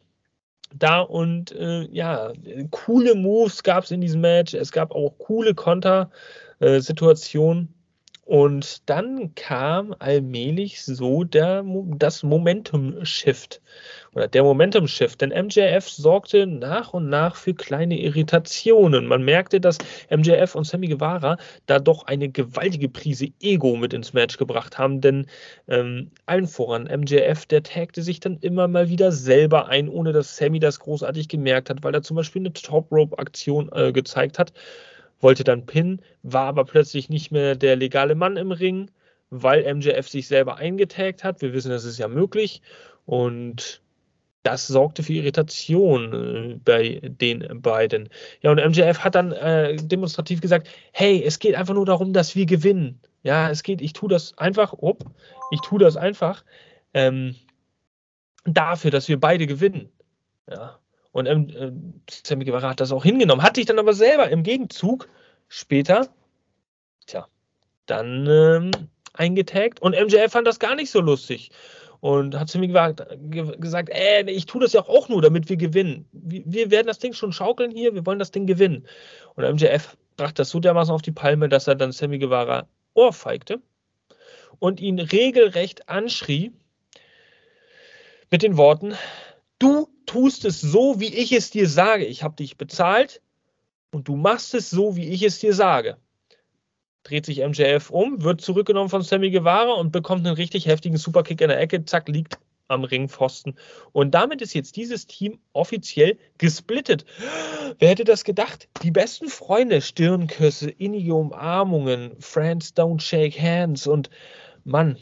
da 0.76 1.00
und 1.00 1.52
äh, 1.52 1.88
ja, 1.92 2.34
coole 2.72 3.16
Moves 3.16 3.64
gab 3.64 3.84
es 3.84 3.92
in 3.92 4.02
diesem 4.02 4.22
Match. 4.22 4.56
Es 4.56 4.72
gab 4.72 4.92
auch 4.92 5.18
coole 5.20 5.54
Konter. 5.54 6.10
Äh, 6.60 6.80
Situation. 6.82 7.70
Und 8.26 8.90
dann 8.90 9.36
kam 9.36 9.96
allmählich 10.00 10.84
so 10.84 11.24
der, 11.24 11.64
das 11.96 12.24
Momentum-Shift 12.24 13.62
oder 14.14 14.28
der 14.28 14.44
Momentum-Shift, 14.44 15.22
denn 15.22 15.30
MJF 15.30 15.88
sorgte 15.88 16.46
nach 16.46 16.94
und 16.94 17.08
nach 17.08 17.38
für 17.38 17.54
kleine 17.54 17.98
Irritationen. 17.98 19.08
Man 19.08 19.24
merkte, 19.24 19.62
dass 19.62 19.78
MJF 20.10 20.56
und 20.56 20.66
Sammy 20.66 20.88
Guevara 20.88 21.38
da 21.68 21.80
doch 21.80 22.04
eine 22.08 22.28
gewaltige 22.28 22.90
Prise 22.90 23.28
Ego 23.40 23.78
mit 23.78 23.94
ins 23.94 24.12
Match 24.12 24.38
gebracht 24.38 24.78
haben, 24.78 25.00
denn 25.00 25.28
ähm, 25.70 26.12
allen 26.26 26.48
voran 26.48 26.84
MJF, 26.84 27.46
der 27.46 27.64
tagte 27.64 28.02
sich 28.02 28.20
dann 28.20 28.40
immer 28.42 28.68
mal 28.68 28.90
wieder 28.90 29.14
selber 29.14 29.70
ein, 29.70 29.88
ohne 29.88 30.12
dass 30.12 30.36
Sammy 30.36 30.60
das 30.60 30.82
großartig 30.82 31.30
gemerkt 31.30 31.70
hat, 31.70 31.82
weil 31.82 31.94
er 31.94 32.02
zum 32.02 32.18
Beispiel 32.18 32.42
eine 32.42 32.52
Top-Rope-Aktion 32.52 33.70
äh, 33.72 33.94
gezeigt 33.94 34.38
hat 34.38 34.52
wollte 35.20 35.44
dann 35.44 35.66
pinnen, 35.66 36.02
war 36.24 36.46
aber 36.46 36.66
plötzlich 36.66 37.10
nicht 37.10 37.32
mehr 37.32 37.56
der 37.56 37.76
legale 37.76 38.16
Mann 38.16 38.38
im 38.38 38.52
Ring, 38.52 38.92
weil 39.30 39.74
MJF 39.74 40.08
sich 40.08 40.28
selber 40.28 40.58
eingetaggt 40.58 41.24
hat. 41.24 41.42
Wir 41.42 41.54
wissen, 41.54 41.70
das 41.72 41.86
ist 41.86 41.98
ja 41.98 42.08
möglich. 42.08 42.62
Und 43.06 43.82
das 44.44 44.68
sorgte 44.68 45.04
für 45.04 45.14
Irritation 45.14 46.14
äh, 46.14 46.60
bei 46.64 47.02
den 47.04 47.62
beiden. 47.62 48.10
Ja, 48.42 48.52
und 48.52 48.64
MJF 48.64 49.00
hat 49.00 49.16
dann 49.16 49.34
äh, 49.34 49.76
demonstrativ 49.76 50.40
gesagt, 50.40 50.70
hey, 50.94 51.22
es 51.26 51.40
geht 51.40 51.56
einfach 51.56 51.74
nur 51.74 51.86
darum, 51.86 52.14
dass 52.14 52.36
wir 52.36 52.46
gewinnen. 52.46 53.00
Ja, 53.24 53.50
es 53.50 53.64
geht, 53.64 53.82
ich 53.82 53.94
tue 53.94 54.08
das 54.08 54.38
einfach, 54.38 54.74
op, 54.74 55.04
ich 55.52 55.60
tue 55.62 55.80
das 55.80 55.98
einfach 55.98 56.46
ähm, 56.94 57.36
dafür, 58.46 58.92
dass 58.92 59.10
wir 59.10 59.20
beide 59.20 59.48
gewinnen. 59.48 59.90
Ja. 60.50 60.80
Und 61.18 61.26
ähm, 61.26 61.50
äh, 61.50 61.72
Sammy 62.12 62.46
Guevara 62.46 62.70
hat 62.70 62.80
das 62.80 62.92
auch 62.92 63.04
hingenommen, 63.04 63.42
hat 63.42 63.56
sich 63.56 63.66
dann 63.66 63.80
aber 63.80 63.94
selber 63.94 64.30
im 64.30 64.44
Gegenzug 64.44 65.10
später, 65.48 66.10
tja, 67.08 67.26
dann 67.88 68.28
ähm, 68.30 68.72
eingetaggt. 69.14 69.82
Und 69.82 69.96
MJF 70.00 70.32
fand 70.32 70.46
das 70.46 70.60
gar 70.60 70.76
nicht 70.76 70.92
so 70.92 71.02
lustig. 71.02 71.50
Und 72.02 72.40
hat 72.40 72.50
Sammy 72.50 72.68
Guevara 72.68 72.92
gesagt, 72.92 73.90
äh, 73.90 74.30
ich 74.30 74.46
tue 74.46 74.62
das 74.62 74.74
ja 74.74 74.88
auch 74.88 75.10
nur, 75.10 75.24
damit 75.24 75.50
wir 75.50 75.58
gewinnen. 75.58 76.08
Wir, 76.12 76.44
wir 76.46 76.70
werden 76.70 76.86
das 76.86 77.00
Ding 77.00 77.14
schon 77.14 77.34
schaukeln 77.34 77.72
hier, 77.72 77.96
wir 77.96 78.06
wollen 78.06 78.20
das 78.20 78.30
Ding 78.30 78.46
gewinnen. 78.46 78.86
Und 79.34 79.44
MJF 79.44 79.98
brachte 80.18 80.36
das 80.36 80.52
so 80.52 80.60
dermaßen 80.60 80.94
auf 80.94 81.02
die 81.02 81.12
Palme, 81.12 81.50
dass 81.50 81.66
er 81.66 81.74
dann 81.74 81.94
Sammy 81.94 82.20
Guevara 82.20 82.68
ohrfeigte 82.94 83.60
und 84.60 84.80
ihn 84.80 85.00
regelrecht 85.00 85.90
anschrie 85.90 86.52
mit 88.30 88.44
den 88.44 88.56
Worten, 88.56 88.94
du 89.60 89.88
tust 90.06 90.46
es 90.46 90.62
so, 90.62 91.00
wie 91.00 91.14
ich 91.14 91.32
es 91.32 91.50
dir 91.50 91.68
sage. 91.68 92.06
Ich 92.06 92.24
habe 92.24 92.36
dich 92.36 92.58
bezahlt 92.58 93.22
und 93.92 94.08
du 94.08 94.16
machst 94.16 94.54
es 94.54 94.70
so, 94.70 94.96
wie 94.96 95.08
ich 95.10 95.24
es 95.24 95.40
dir 95.40 95.54
sage. 95.54 95.98
Dreht 97.04 97.26
sich 97.26 97.40
MJF 97.40 97.90
um, 97.90 98.24
wird 98.24 98.42
zurückgenommen 98.42 98.90
von 98.90 99.02
Sammy 99.02 99.32
Guevara 99.32 99.74
und 99.74 99.92
bekommt 99.92 100.26
einen 100.26 100.36
richtig 100.36 100.66
heftigen 100.66 100.98
Superkick 100.98 101.42
in 101.42 101.48
der 101.50 101.60
Ecke. 101.60 101.86
Zack, 101.86 102.10
liegt 102.10 102.38
am 102.68 102.84
Ringpfosten. 102.84 103.58
Und 103.94 104.12
damit 104.12 104.42
ist 104.42 104.54
jetzt 104.54 104.76
dieses 104.76 105.08
Team 105.08 105.40
offiziell 105.54 106.18
gesplittet. 106.38 107.06
Wer 107.80 107.90
hätte 107.90 108.04
das 108.04 108.24
gedacht? 108.24 108.68
Die 108.84 108.92
besten 108.92 109.30
Freunde, 109.30 109.82
Stirnküsse, 109.82 110.70
innige 110.70 111.16
Umarmungen, 111.16 112.20
Friends 112.20 112.74
don't 112.76 113.00
shake 113.00 113.40
hands 113.40 113.88
und 113.88 114.10
Mann, 114.66 114.98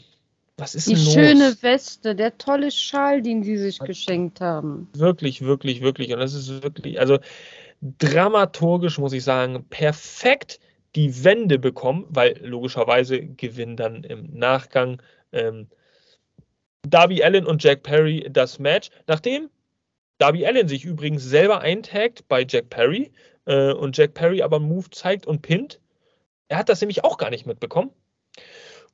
was 0.56 0.74
ist 0.74 0.88
Die 0.88 0.94
denn 0.94 1.04
los? 1.04 1.14
schöne 1.14 1.56
Weste, 1.60 2.14
der 2.14 2.38
tolle 2.38 2.70
Schal, 2.70 3.22
den 3.22 3.42
sie 3.42 3.58
sich 3.58 3.78
geschenkt 3.78 4.40
haben. 4.40 4.88
Wirklich, 4.94 5.42
wirklich, 5.42 5.82
wirklich. 5.82 6.12
Und 6.12 6.20
das 6.20 6.34
ist 6.34 6.62
wirklich, 6.62 6.98
also 6.98 7.18
dramaturgisch 7.82 8.98
muss 8.98 9.12
ich 9.12 9.24
sagen, 9.24 9.64
perfekt 9.68 10.58
die 10.94 11.24
Wende 11.24 11.58
bekommen, 11.58 12.06
weil 12.08 12.38
logischerweise 12.42 13.20
gewinnen 13.20 13.76
dann 13.76 14.02
im 14.04 14.32
Nachgang 14.32 15.02
ähm, 15.32 15.68
Darby 16.88 17.22
Allen 17.22 17.46
und 17.46 17.62
Jack 17.62 17.82
Perry 17.82 18.26
das 18.30 18.58
Match, 18.58 18.88
nachdem 19.06 19.50
Darby 20.18 20.46
Allen 20.46 20.68
sich 20.68 20.84
übrigens 20.84 21.22
selber 21.22 21.60
eintaggt 21.60 22.26
bei 22.28 22.46
Jack 22.48 22.70
Perry 22.70 23.12
äh, 23.44 23.72
und 23.72 23.96
Jack 23.96 24.14
Perry 24.14 24.40
aber 24.40 24.56
einen 24.56 24.68
Move 24.68 24.88
zeigt 24.90 25.26
und 25.26 25.42
pinnt. 25.42 25.80
Er 26.48 26.58
hat 26.58 26.70
das 26.70 26.80
nämlich 26.80 27.04
auch 27.04 27.18
gar 27.18 27.28
nicht 27.28 27.44
mitbekommen. 27.44 27.90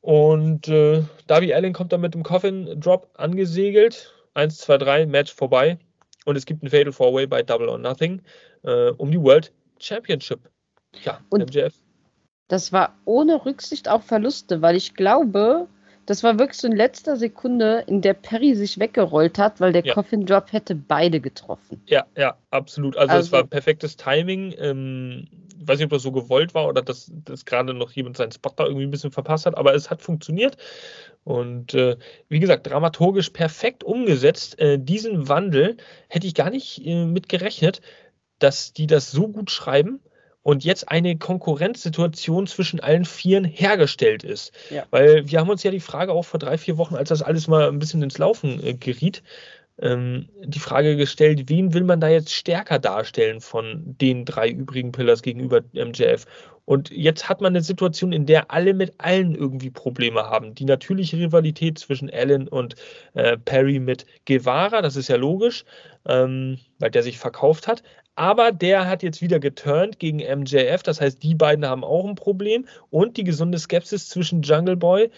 Und 0.03 0.69
äh, 0.69 1.05
Darby 1.29 1.55
Allen 1.55 1.73
kommt 1.73 1.93
dann 1.93 2.01
mit 2.01 2.13
dem 2.13 2.25
Coffin 2.25 2.79
Drop 2.79 3.09
angesegelt. 3.15 4.13
1, 4.35 4.59
2, 4.59 4.79
3, 4.79 5.07
Match 5.07 5.33
vorbei. 5.33 5.79
Und 6.25 6.37
es 6.37 6.45
gibt 6.45 6.63
ein 6.63 6.71
Fatal 6.71 6.93
Four 6.93 7.15
Way 7.15 7.27
bei 7.29 7.43
Double 7.43 7.69
or 7.69 7.79
Nothing 7.79 8.21
äh, 8.65 8.91
um 8.91 9.11
die 9.11 9.21
World 9.21 9.53
Championship. 9.79 10.41
Ja, 11.05 11.21
und 11.31 11.41
MJF. 11.41 11.75
Das 12.49 12.73
war 12.73 12.95
ohne 13.05 13.47
Rücksicht 13.47 13.89
auf 13.89 14.05
Verluste, 14.05 14.61
weil 14.61 14.77
ich 14.77 14.95
glaube, 14.95 15.69
das 16.07 16.23
war 16.23 16.39
wirklich 16.39 16.59
so 16.59 16.67
in 16.67 16.77
letzter 16.77 17.17
Sekunde, 17.17 17.85
in 17.87 18.03
der 18.03 18.15
Perry 18.15 18.55
sich 18.55 18.79
weggerollt 18.79 19.39
hat, 19.39 19.61
weil 19.61 19.73
der 19.73 19.85
ja. 19.85 19.95
Coffin 19.95 20.27
Drop 20.27 20.53
hätte 20.53 20.75
beide 20.75 21.21
getroffen. 21.21 21.81
Ja, 21.87 22.07
ja, 22.17 22.37
absolut. 22.51 22.97
Also, 22.97 23.13
also 23.13 23.27
es 23.27 23.33
war 23.33 23.45
perfektes 23.45 23.97
Timing. 23.97 24.55
Ähm, 24.59 25.29
ich 25.63 25.69
weiß 25.69 25.79
nicht, 25.79 25.87
ob 25.87 25.93
das 25.93 26.03
so 26.03 26.13
gewollt 26.13 26.55
war 26.55 26.69
oder 26.69 26.83
dass, 26.83 27.11
dass 27.25 27.45
gerade 27.45 27.75
noch 27.75 27.93
jemand 27.93 28.17
seinen 28.17 28.33
Spot 28.33 28.53
da 28.55 28.65
irgendwie 28.65 28.85
ein 28.85 28.91
bisschen 28.91 29.13
verpasst 29.13 29.47
hat, 29.47 29.57
aber 29.57 29.75
es 29.75 29.91
hat 29.91 30.03
funktioniert. 30.03 30.57
Und 31.25 31.75
äh, 31.75 31.97
wie 32.29 32.41
gesagt, 32.41 32.67
dramaturgisch 32.67 33.31
perfekt 33.31 33.85
umgesetzt. 33.85 34.59
Äh, 34.59 34.79
diesen 34.79 35.29
Wandel 35.29 35.77
hätte 36.09 36.27
ich 36.27 36.35
gar 36.35 36.51
nicht 36.51 36.85
äh, 36.85 37.05
mit 37.05 37.29
gerechnet, 37.29 37.81
dass 38.39 38.73
die 38.73 38.87
das 38.87 39.11
so 39.11 39.29
gut 39.29 39.51
schreiben 39.51 40.01
und 40.43 40.65
jetzt 40.65 40.89
eine 40.91 41.17
Konkurrenzsituation 41.17 42.49
zwischen 42.49 42.81
allen 42.81 43.05
Vieren 43.05 43.45
hergestellt 43.45 44.25
ist. 44.25 44.53
Ja. 44.71 44.85
Weil 44.91 45.31
wir 45.31 45.39
haben 45.39 45.51
uns 45.51 45.63
ja 45.63 45.71
die 45.71 45.81
Frage 45.81 46.13
auch 46.13 46.25
vor 46.25 46.41
drei, 46.41 46.59
vier 46.59 46.77
Wochen, 46.79 46.97
als 46.97 47.11
das 47.11 47.23
alles 47.23 47.47
mal 47.47 47.69
ein 47.69 47.79
bisschen 47.79 48.03
ins 48.03 48.19
Laufen 48.19 48.63
äh, 48.65 48.75
geriet, 48.75 49.23
ähm, 49.83 50.29
die 50.45 50.61
Frage 50.61 50.97
gestellt, 50.97 51.49
wen 51.49 51.75
will 51.75 51.85
man 51.85 52.01
da 52.01 52.09
jetzt 52.09 52.33
stärker 52.33 52.79
darstellen 52.79 53.41
von 53.41 53.83
den 54.01 54.25
drei 54.25 54.49
übrigen 54.49 54.93
Pillars 54.93 55.23
gegenüber 55.23 55.61
MJF? 55.73 56.25
Und 56.65 56.91
jetzt 56.91 57.29
hat 57.29 57.41
man 57.41 57.53
eine 57.53 57.63
Situation, 57.63 58.13
in 58.13 58.25
der 58.25 58.53
alle 58.53 58.73
mit 58.73 58.95
allen 58.99 59.35
irgendwie 59.35 59.71
Probleme 59.71 60.23
haben. 60.23 60.55
Die 60.55 60.65
natürliche 60.65 61.17
Rivalität 61.19 61.79
zwischen 61.79 62.09
Allen 62.09 62.47
und 62.47 62.77
äh, 63.15 63.37
Perry 63.37 63.81
mit 63.81 64.07
Guevara, 64.27 64.81
das 64.81 64.95
ist 64.95 65.09
ja 65.09 65.17
logisch, 65.17 65.65
ähm, 66.07 66.59
weil 66.79 66.93
der 66.93 67.03
sich 67.03 67.19
verkauft 67.19 67.67
hat. 67.67 67.83
Aber 68.15 68.53
der 68.53 68.89
hat 68.89 69.03
jetzt 69.03 69.23
wieder 69.23 69.41
geturnt 69.41 69.99
gegen 69.99 70.19
MJF. 70.19 70.85
Das 70.85 71.01
heißt, 71.01 71.23
die 71.23 71.35
beiden 71.35 71.67
haben 71.67 71.83
auch 71.83 72.07
ein 72.07 72.15
Problem. 72.15 72.67
Und 72.91 73.17
die 73.17 73.25
gesunde 73.25 73.59
Skepsis 73.59 74.09
zwischen 74.09 74.43
Jungle 74.43 74.77
Boy 74.77 75.11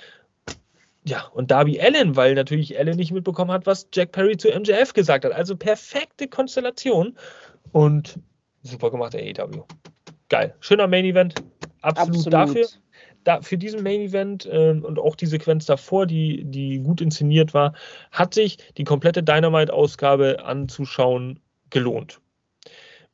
ja, 1.07 1.27
und 1.35 1.51
Darby 1.51 1.81
Allen, 1.81 2.17
weil 2.17 2.35
natürlich 2.35 2.79
Allen 2.79 2.97
nicht 2.97 3.13
mitbekommen 3.13 3.51
hat, 3.51 3.67
was 3.67 3.89
Jack 3.93 4.13
Perry 4.13 4.37
zu 4.37 4.49
MJF 4.49 4.95
gesagt 4.95 5.25
hat. 5.25 5.33
Also 5.33 5.57
perfekte 5.57 6.29
Konstellation 6.29 7.17
und 7.73 8.19
super 8.63 8.91
gemacht, 8.91 9.15
AEW. 9.15 9.65
Geil. 10.31 10.55
Schöner 10.61 10.87
Main 10.87 11.05
Event. 11.05 11.35
Absolut, 11.83 12.27
Absolut. 12.27 12.33
dafür. 12.33 12.67
Da, 13.25 13.41
für 13.41 13.57
diesen 13.57 13.83
Main 13.83 14.01
Event 14.01 14.47
äh, 14.47 14.71
und 14.71 14.99
auch 14.99 15.17
die 15.17 15.27
Sequenz 15.27 15.67
davor, 15.67 16.07
die, 16.07 16.45
die 16.45 16.81
gut 16.81 17.01
inszeniert 17.01 17.55
war, 17.55 17.75
hat 18.11 18.35
sich 18.35 18.59
die 18.77 18.85
komplette 18.85 19.23
Dynamite-Ausgabe 19.23 20.45
anzuschauen 20.45 21.41
gelohnt 21.71 22.21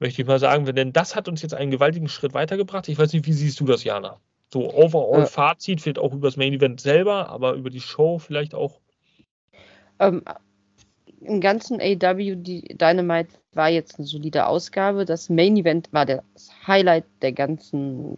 möchte 0.00 0.22
ich 0.22 0.26
mal 0.26 0.38
sagen, 0.38 0.64
denn 0.64 0.92
das 0.92 1.14
hat 1.14 1.28
uns 1.28 1.42
jetzt 1.42 1.54
einen 1.54 1.70
gewaltigen 1.70 2.08
Schritt 2.08 2.32
weitergebracht. 2.34 2.88
Ich 2.88 2.98
weiß 2.98 3.12
nicht, 3.12 3.26
wie 3.26 3.32
siehst 3.32 3.60
du 3.60 3.66
das, 3.66 3.84
Jana? 3.84 4.18
So 4.52 4.72
overall 4.74 5.22
äh, 5.22 5.26
Fazit, 5.26 5.80
vielleicht 5.80 5.98
auch 5.98 6.12
über 6.12 6.28
das 6.28 6.36
Main 6.36 6.52
Event 6.52 6.80
selber, 6.80 7.28
aber 7.28 7.54
über 7.54 7.70
die 7.70 7.80
Show 7.80 8.18
vielleicht 8.18 8.54
auch. 8.54 8.80
Ähm, 10.00 10.22
Im 11.20 11.40
ganzen 11.40 11.80
AW 11.80 12.36
die 12.36 12.62
Dynamite 12.62 13.30
war 13.52 13.68
jetzt 13.68 13.98
eine 13.98 14.06
solide 14.06 14.46
Ausgabe. 14.46 15.04
Das 15.04 15.28
Main 15.28 15.56
Event 15.56 15.92
war 15.92 16.06
das 16.06 16.24
Highlight 16.66 17.04
der 17.22 17.32
ganzen 17.32 18.16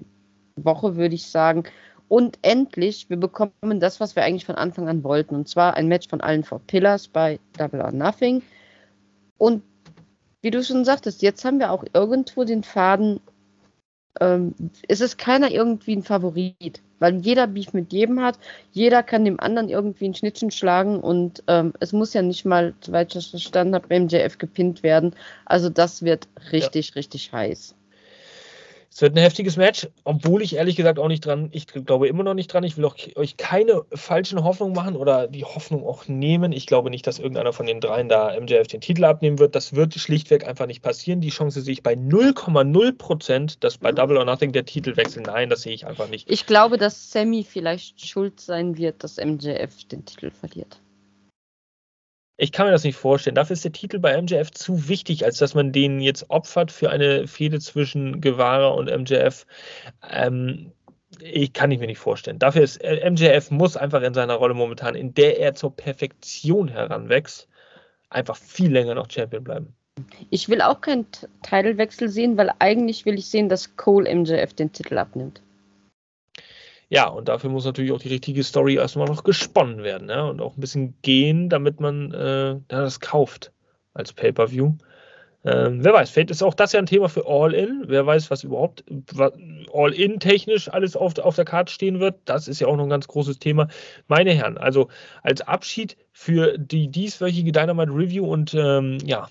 Woche, 0.56 0.96
würde 0.96 1.14
ich 1.14 1.26
sagen. 1.26 1.64
Und 2.08 2.38
endlich, 2.42 3.08
wir 3.08 3.16
bekommen 3.16 3.80
das, 3.80 3.98
was 3.98 4.16
wir 4.16 4.22
eigentlich 4.22 4.44
von 4.44 4.56
Anfang 4.56 4.88
an 4.88 5.02
wollten. 5.02 5.34
Und 5.34 5.48
zwar 5.48 5.74
ein 5.74 5.88
Match 5.88 6.08
von 6.08 6.20
allen 6.20 6.44
Four 6.44 6.60
Pillars 6.66 7.08
bei 7.08 7.40
Double 7.56 7.80
or 7.80 7.92
Nothing. 7.92 8.42
Und 9.38 9.62
wie 10.42 10.50
du 10.50 10.62
schon 10.62 10.84
sagtest, 10.84 11.22
jetzt 11.22 11.44
haben 11.44 11.58
wir 11.58 11.72
auch 11.72 11.84
irgendwo 11.94 12.44
den 12.44 12.62
Faden. 12.62 13.20
Ähm, 14.20 14.54
es 14.88 15.00
ist 15.00 15.18
keiner 15.18 15.50
irgendwie 15.50 15.96
ein 15.96 16.02
Favorit, 16.02 16.82
weil 16.98 17.16
jeder 17.16 17.46
Beef 17.46 17.72
mit 17.72 17.92
jedem 17.92 18.20
hat. 18.20 18.38
Jeder 18.72 19.02
kann 19.02 19.24
dem 19.24 19.40
anderen 19.40 19.68
irgendwie 19.68 20.06
ein 20.06 20.14
Schnittchen 20.14 20.50
schlagen 20.50 21.00
und 21.00 21.42
ähm, 21.46 21.72
es 21.80 21.92
muss 21.92 22.12
ja 22.12 22.22
nicht 22.22 22.44
mal, 22.44 22.74
soweit 22.80 23.08
ich 23.08 23.14
das 23.14 23.26
verstanden 23.26 23.74
habe, 23.74 23.88
beim 23.88 24.08
JF 24.08 24.38
gepinnt 24.38 24.82
werden. 24.82 25.14
Also 25.46 25.68
das 25.70 26.02
wird 26.02 26.28
richtig, 26.52 26.88
ja. 26.88 26.94
richtig 26.94 27.32
heiß. 27.32 27.74
Es 28.94 29.00
wird 29.00 29.16
ein 29.16 29.22
heftiges 29.22 29.56
Match, 29.56 29.88
obwohl 30.04 30.42
ich 30.42 30.56
ehrlich 30.56 30.76
gesagt 30.76 30.98
auch 30.98 31.08
nicht 31.08 31.24
dran, 31.24 31.48
ich 31.52 31.66
glaube 31.66 32.08
immer 32.08 32.24
noch 32.24 32.34
nicht 32.34 32.52
dran. 32.52 32.62
Ich 32.62 32.76
will 32.76 32.84
auch, 32.84 32.96
euch 33.16 33.38
keine 33.38 33.84
falschen 33.94 34.44
Hoffnungen 34.44 34.74
machen 34.74 34.96
oder 34.96 35.28
die 35.28 35.44
Hoffnung 35.44 35.86
auch 35.86 36.08
nehmen. 36.08 36.52
Ich 36.52 36.66
glaube 36.66 36.90
nicht, 36.90 37.06
dass 37.06 37.18
irgendeiner 37.18 37.54
von 37.54 37.64
den 37.64 37.80
dreien 37.80 38.10
da 38.10 38.38
MJF 38.38 38.66
den 38.66 38.82
Titel 38.82 39.06
abnehmen 39.06 39.38
wird. 39.38 39.54
Das 39.54 39.74
wird 39.74 39.94
schlichtweg 39.94 40.46
einfach 40.46 40.66
nicht 40.66 40.82
passieren. 40.82 41.22
Die 41.22 41.30
Chance 41.30 41.62
sehe 41.62 41.72
ich 41.72 41.82
bei 41.82 41.94
0,0 41.94 42.92
Prozent, 42.92 43.64
dass 43.64 43.78
bei 43.78 43.92
Double 43.92 44.18
or 44.18 44.26
Nothing 44.26 44.52
der 44.52 44.66
Titel 44.66 44.94
wechselt. 44.98 45.26
Nein, 45.26 45.48
das 45.48 45.62
sehe 45.62 45.72
ich 45.72 45.86
einfach 45.86 46.08
nicht. 46.08 46.30
Ich 46.30 46.44
glaube, 46.44 46.76
dass 46.76 47.10
Sammy 47.10 47.44
vielleicht 47.44 48.04
schuld 48.04 48.40
sein 48.40 48.76
wird, 48.76 49.02
dass 49.02 49.16
MJF 49.16 49.84
den 49.84 50.04
Titel 50.04 50.30
verliert. 50.30 50.82
Ich 52.36 52.50
kann 52.50 52.66
mir 52.66 52.72
das 52.72 52.84
nicht 52.84 52.96
vorstellen. 52.96 53.34
Dafür 53.34 53.54
ist 53.54 53.64
der 53.64 53.72
Titel 53.72 53.98
bei 53.98 54.20
MJF 54.20 54.50
zu 54.50 54.88
wichtig, 54.88 55.24
als 55.24 55.38
dass 55.38 55.54
man 55.54 55.72
den 55.72 56.00
jetzt 56.00 56.30
opfert 56.30 56.72
für 56.72 56.90
eine 56.90 57.26
Fehde 57.26 57.60
zwischen 57.60 58.20
Guevara 58.20 58.68
und 58.68 58.90
MJF. 58.90 59.46
Ähm, 60.10 60.72
ich 61.20 61.52
kann 61.52 61.70
ich 61.70 61.78
mir 61.78 61.86
nicht 61.86 61.98
vorstellen. 61.98 62.38
Dafür 62.38 62.62
ist 62.62 62.78
äh, 62.78 63.08
MJF 63.08 63.50
muss 63.50 63.76
einfach 63.76 64.02
in 64.02 64.14
seiner 64.14 64.34
Rolle 64.34 64.54
momentan, 64.54 64.94
in 64.94 65.14
der 65.14 65.38
er 65.38 65.54
zur 65.54 65.76
Perfektion 65.76 66.68
heranwächst, 66.68 67.48
einfach 68.08 68.36
viel 68.36 68.72
länger 68.72 68.94
noch 68.94 69.10
Champion 69.10 69.44
bleiben. 69.44 69.74
Ich 70.30 70.48
will 70.48 70.62
auch 70.62 70.80
keinen 70.80 71.06
Titelwechsel 71.42 72.08
sehen, 72.08 72.38
weil 72.38 72.50
eigentlich 72.58 73.04
will 73.04 73.18
ich 73.18 73.26
sehen, 73.26 73.50
dass 73.50 73.76
Cole 73.76 74.12
MJF 74.12 74.54
den 74.54 74.72
Titel 74.72 74.96
abnimmt. 74.96 75.42
Ja, 76.92 77.06
und 77.06 77.28
dafür 77.28 77.48
muss 77.48 77.64
natürlich 77.64 77.90
auch 77.90 78.02
die 78.02 78.10
richtige 78.10 78.44
Story 78.44 78.74
erstmal 78.74 79.06
noch 79.06 79.24
gesponnen 79.24 79.82
werden 79.82 80.08
ne? 80.08 80.28
und 80.28 80.42
auch 80.42 80.58
ein 80.58 80.60
bisschen 80.60 80.94
gehen, 81.00 81.48
damit 81.48 81.80
man 81.80 82.12
äh, 82.12 82.56
das 82.68 83.00
kauft 83.00 83.50
als 83.94 84.12
Pay-Per-View. 84.12 84.74
Ähm, 85.42 85.82
wer 85.82 85.94
weiß, 85.94 86.10
vielleicht 86.10 86.30
ist 86.30 86.42
auch 86.42 86.52
das 86.52 86.72
ja 86.72 86.80
ein 86.80 86.84
Thema 86.84 87.08
für 87.08 87.26
All-In. 87.26 87.84
Wer 87.86 88.04
weiß, 88.04 88.30
was 88.30 88.44
überhaupt 88.44 88.84
All-In 89.72 90.20
technisch 90.20 90.68
alles 90.68 90.94
auf, 90.94 91.18
auf 91.18 91.34
der 91.34 91.46
Karte 91.46 91.72
stehen 91.72 91.98
wird. 91.98 92.16
Das 92.26 92.46
ist 92.46 92.60
ja 92.60 92.66
auch 92.66 92.76
noch 92.76 92.84
ein 92.84 92.90
ganz 92.90 93.08
großes 93.08 93.38
Thema. 93.38 93.68
Meine 94.06 94.34
Herren, 94.34 94.58
also 94.58 94.88
als 95.22 95.40
Abschied 95.40 95.96
für 96.12 96.58
die 96.58 96.88
dieswöchige 96.88 97.52
Dynamite 97.52 97.90
Review 97.90 98.26
und 98.30 98.52
ähm, 98.52 98.98
ja, 99.02 99.30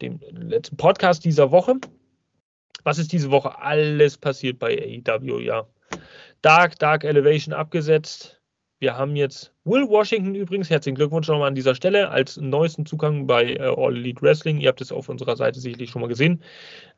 dem 0.00 0.18
letzten 0.32 0.78
Podcast 0.78 1.26
dieser 1.26 1.50
Woche. 1.50 1.74
Was 2.84 2.96
ist 2.96 3.12
diese 3.12 3.30
Woche 3.30 3.58
alles 3.58 4.16
passiert 4.16 4.58
bei 4.58 5.02
AEW? 5.06 5.40
Ja, 5.40 5.66
Dark, 6.46 6.78
Dark 6.78 7.02
Elevation 7.02 7.52
abgesetzt. 7.52 8.40
Wir 8.78 8.96
haben 8.96 9.16
jetzt 9.16 9.52
Will 9.64 9.88
Washington 9.88 10.36
übrigens, 10.36 10.70
herzlichen 10.70 10.94
Glückwunsch 10.94 11.26
nochmal 11.26 11.48
an 11.48 11.56
dieser 11.56 11.74
Stelle, 11.74 12.08
als 12.08 12.36
neuesten 12.36 12.86
Zugang 12.86 13.26
bei 13.26 13.54
äh, 13.54 13.62
All 13.62 13.96
Elite 13.96 14.22
Wrestling. 14.22 14.60
Ihr 14.60 14.68
habt 14.68 14.80
es 14.80 14.92
auf 14.92 15.08
unserer 15.08 15.34
Seite 15.34 15.58
sicherlich 15.58 15.90
schon 15.90 16.02
mal 16.02 16.06
gesehen, 16.06 16.40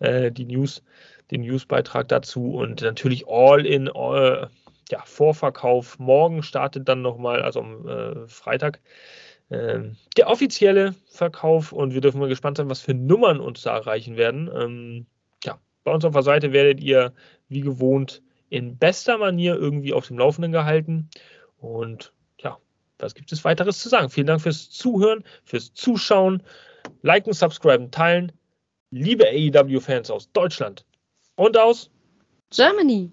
äh, 0.01 0.31
die 0.31 0.45
News, 0.45 0.83
den 1.31 1.41
Newsbeitrag 1.41 2.09
dazu 2.09 2.57
und 2.57 2.83
natürlich 2.83 3.27
All 3.27 3.65
in 3.65 3.87
äh, 3.87 4.47
ja, 4.91 5.03
Vorverkauf. 5.07 5.99
Morgen 5.99 6.43
startet 6.43 6.87
dann 6.87 7.01
nochmal, 7.01 7.41
also 7.41 7.61
am 7.61 7.89
äh, 7.89 8.29
Freitag, 8.29 8.81
ähm, 9.51 9.97
der 10.19 10.29
offizielle 10.29 10.95
Verkauf 11.11 11.73
und 11.73 11.95
wir 11.95 12.03
dürfen 12.03 12.21
mal 12.21 12.29
gespannt 12.29 12.59
sein, 12.59 12.69
was 12.69 12.81
für 12.81 12.93
Nummern 12.93 13.41
uns 13.41 13.63
da 13.63 13.79
erreichen 13.79 14.19
werden. 14.19 14.51
Ähm, 14.55 15.07
ja, 15.43 15.59
bei 15.85 15.93
uns 15.95 16.05
auf 16.05 16.13
der 16.13 16.23
Seite 16.23 16.53
werdet 16.53 16.81
ihr 16.81 17.15
wie 17.49 17.63
gewohnt 17.63 18.21
in 18.51 18.77
bester 18.79 19.19
Manier 19.19 19.55
irgendwie 19.57 19.93
auf 19.93 20.07
dem 20.09 20.19
Laufenden 20.19 20.53
gehalten. 20.53 21.09
Und 21.59 22.13
ja, 22.41 22.59
was 22.99 23.15
gibt 23.15 23.33
es 23.33 23.45
weiteres 23.45 23.81
zu 23.81 23.89
sagen? 23.89 24.11
Vielen 24.11 24.27
Dank 24.27 24.41
fürs 24.41 24.71
Zuhören, 24.71 25.25
fürs 25.45 25.73
Zuschauen. 25.75 26.43
Liken, 27.03 27.33
subscriben, 27.33 27.91
teilen. 27.91 28.33
Liebe 28.91 29.27
AEW-Fans 29.27 30.11
aus 30.11 30.33
Deutschland 30.33 30.87
und 31.37 31.59
aus 31.59 31.91
Germany. 32.51 33.13